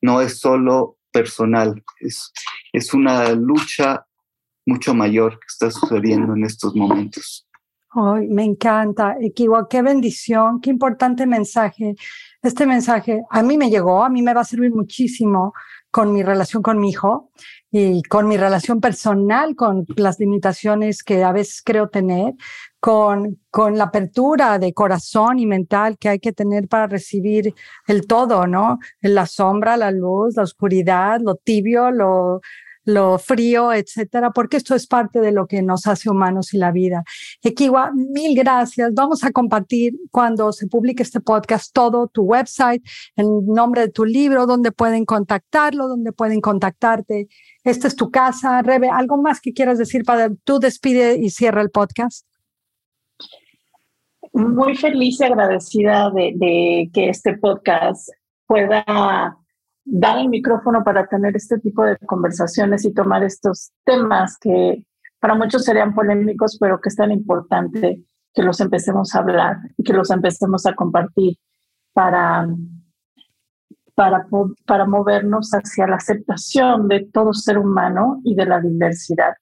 no 0.00 0.20
es 0.20 0.38
solo 0.38 0.96
personal, 1.12 1.82
es, 2.00 2.32
es 2.72 2.94
una 2.94 3.30
lucha 3.30 4.06
mucho 4.66 4.94
mayor 4.94 5.32
que 5.32 5.46
está 5.48 5.70
sucediendo 5.70 6.34
en 6.34 6.44
estos 6.44 6.74
momentos. 6.74 7.46
Ay, 7.90 8.28
me 8.28 8.44
encanta, 8.44 9.16
Equiwa, 9.18 9.66
qué 9.68 9.80
bendición, 9.80 10.60
qué 10.60 10.68
importante 10.70 11.26
mensaje. 11.26 11.96
Este 12.42 12.66
mensaje 12.66 13.22
a 13.30 13.42
mí 13.42 13.56
me 13.56 13.70
llegó, 13.70 14.04
a 14.04 14.10
mí 14.10 14.20
me 14.20 14.34
va 14.34 14.42
a 14.42 14.44
servir 14.44 14.70
muchísimo 14.72 15.54
con 15.90 16.12
mi 16.12 16.22
relación 16.22 16.62
con 16.62 16.78
mi 16.78 16.90
hijo 16.90 17.30
y 17.70 18.02
con 18.02 18.28
mi 18.28 18.36
relación 18.36 18.80
personal, 18.80 19.54
con 19.54 19.84
las 19.96 20.18
limitaciones 20.18 21.02
que 21.02 21.22
a 21.22 21.32
veces 21.32 21.62
creo 21.64 21.88
tener, 21.88 22.34
con, 22.80 23.40
con 23.50 23.76
la 23.76 23.84
apertura 23.84 24.58
de 24.58 24.72
corazón 24.72 25.38
y 25.38 25.46
mental 25.46 25.98
que 25.98 26.08
hay 26.08 26.18
que 26.18 26.32
tener 26.32 26.68
para 26.68 26.86
recibir 26.86 27.54
el 27.86 28.06
todo, 28.06 28.46
¿no? 28.46 28.78
La 29.00 29.26
sombra, 29.26 29.76
la 29.76 29.90
luz, 29.90 30.36
la 30.36 30.44
oscuridad, 30.44 31.20
lo 31.22 31.34
tibio, 31.34 31.90
lo, 31.90 32.40
lo 32.88 33.18
frío, 33.18 33.70
etcétera, 33.70 34.30
porque 34.30 34.56
esto 34.56 34.74
es 34.74 34.86
parte 34.86 35.20
de 35.20 35.30
lo 35.30 35.46
que 35.46 35.60
nos 35.60 35.86
hace 35.86 36.08
humanos 36.08 36.54
y 36.54 36.58
la 36.58 36.72
vida. 36.72 37.04
Equiwa, 37.42 37.92
mil 37.92 38.34
gracias. 38.34 38.94
Vamos 38.94 39.22
a 39.24 39.30
compartir 39.30 39.92
cuando 40.10 40.52
se 40.52 40.68
publique 40.68 41.02
este 41.02 41.20
podcast 41.20 41.70
todo 41.74 42.08
tu 42.08 42.22
website, 42.22 42.82
el 43.14 43.26
nombre 43.44 43.82
de 43.82 43.88
tu 43.90 44.06
libro, 44.06 44.46
donde 44.46 44.72
pueden 44.72 45.04
contactarlo, 45.04 45.86
donde 45.86 46.12
pueden 46.12 46.40
contactarte. 46.40 47.28
Esta 47.62 47.88
es 47.88 47.94
tu 47.94 48.10
casa. 48.10 48.62
Rebe, 48.62 48.88
¿algo 48.88 49.20
más 49.20 49.42
que 49.42 49.52
quieras 49.52 49.76
decir 49.76 50.02
para 50.04 50.30
tú 50.44 50.58
despide 50.58 51.18
y 51.18 51.28
cierra 51.28 51.60
el 51.60 51.68
podcast? 51.68 52.26
Muy 54.32 54.74
feliz 54.76 55.20
y 55.20 55.24
agradecida 55.24 56.10
de, 56.10 56.32
de 56.36 56.90
que 56.94 57.10
este 57.10 57.36
podcast 57.36 58.08
pueda 58.46 59.36
dar 59.90 60.18
el 60.18 60.28
micrófono 60.28 60.84
para 60.84 61.06
tener 61.06 61.34
este 61.36 61.58
tipo 61.58 61.82
de 61.82 61.96
conversaciones 61.98 62.84
y 62.84 62.92
tomar 62.92 63.22
estos 63.24 63.72
temas 63.84 64.36
que 64.38 64.84
para 65.18 65.34
muchos 65.34 65.64
serían 65.64 65.94
polémicos, 65.94 66.58
pero 66.60 66.80
que 66.80 66.90
es 66.90 66.96
tan 66.96 67.10
importante 67.10 68.04
que 68.34 68.42
los 68.42 68.60
empecemos 68.60 69.14
a 69.14 69.20
hablar 69.20 69.56
y 69.76 69.82
que 69.82 69.92
los 69.92 70.10
empecemos 70.10 70.66
a 70.66 70.74
compartir 70.74 71.36
para, 71.92 72.46
para, 73.94 74.26
para 74.66 74.86
movernos 74.86 75.50
hacia 75.50 75.86
la 75.86 75.96
aceptación 75.96 76.86
de 76.86 77.08
todo 77.12 77.32
ser 77.32 77.58
humano 77.58 78.20
y 78.24 78.34
de 78.34 78.46
la 78.46 78.60
diversidad. 78.60 79.34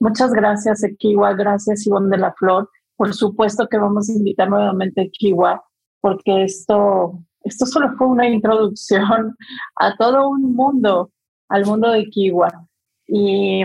Muchas 0.00 0.32
gracias, 0.32 0.82
Ekiwa. 0.82 1.34
Gracias, 1.34 1.86
Ivonne 1.86 2.16
de 2.16 2.22
la 2.22 2.32
Flor. 2.32 2.68
Por 2.96 3.14
supuesto 3.14 3.68
que 3.68 3.78
vamos 3.78 4.08
a 4.08 4.12
invitar 4.14 4.48
nuevamente 4.48 5.02
a 5.02 5.04
Ekiwa, 5.04 5.62
porque 6.00 6.44
esto, 6.44 7.22
esto 7.50 7.66
solo 7.66 7.92
fue 7.98 8.06
una 8.06 8.28
introducción 8.28 9.36
a 9.76 9.96
todo 9.96 10.28
un 10.30 10.54
mundo, 10.54 11.10
al 11.48 11.66
mundo 11.66 11.90
de 11.90 12.08
Kiwa. 12.08 12.48
Y 13.08 13.62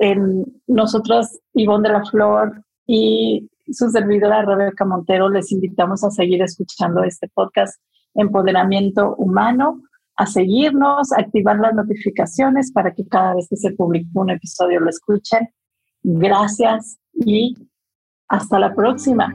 en 0.00 0.44
nosotros, 0.68 1.40
Ivonne 1.52 1.88
de 1.88 1.94
la 1.94 2.04
Flor 2.04 2.64
y 2.86 3.50
su 3.72 3.90
servidora 3.90 4.42
Rebeca 4.42 4.84
Montero, 4.84 5.28
les 5.28 5.50
invitamos 5.50 6.04
a 6.04 6.10
seguir 6.10 6.42
escuchando 6.42 7.02
este 7.02 7.28
podcast 7.34 7.80
Empoderamiento 8.14 9.16
Humano, 9.16 9.82
a 10.16 10.26
seguirnos, 10.26 11.12
a 11.12 11.20
activar 11.20 11.58
las 11.58 11.74
notificaciones 11.74 12.70
para 12.72 12.94
que 12.94 13.06
cada 13.08 13.34
vez 13.34 13.48
que 13.48 13.56
se 13.56 13.72
publique 13.72 14.08
un 14.14 14.30
episodio 14.30 14.78
lo 14.78 14.90
escuchen. 14.90 15.48
Gracias 16.04 16.98
y 17.14 17.56
hasta 18.28 18.60
la 18.60 18.72
próxima. 18.74 19.34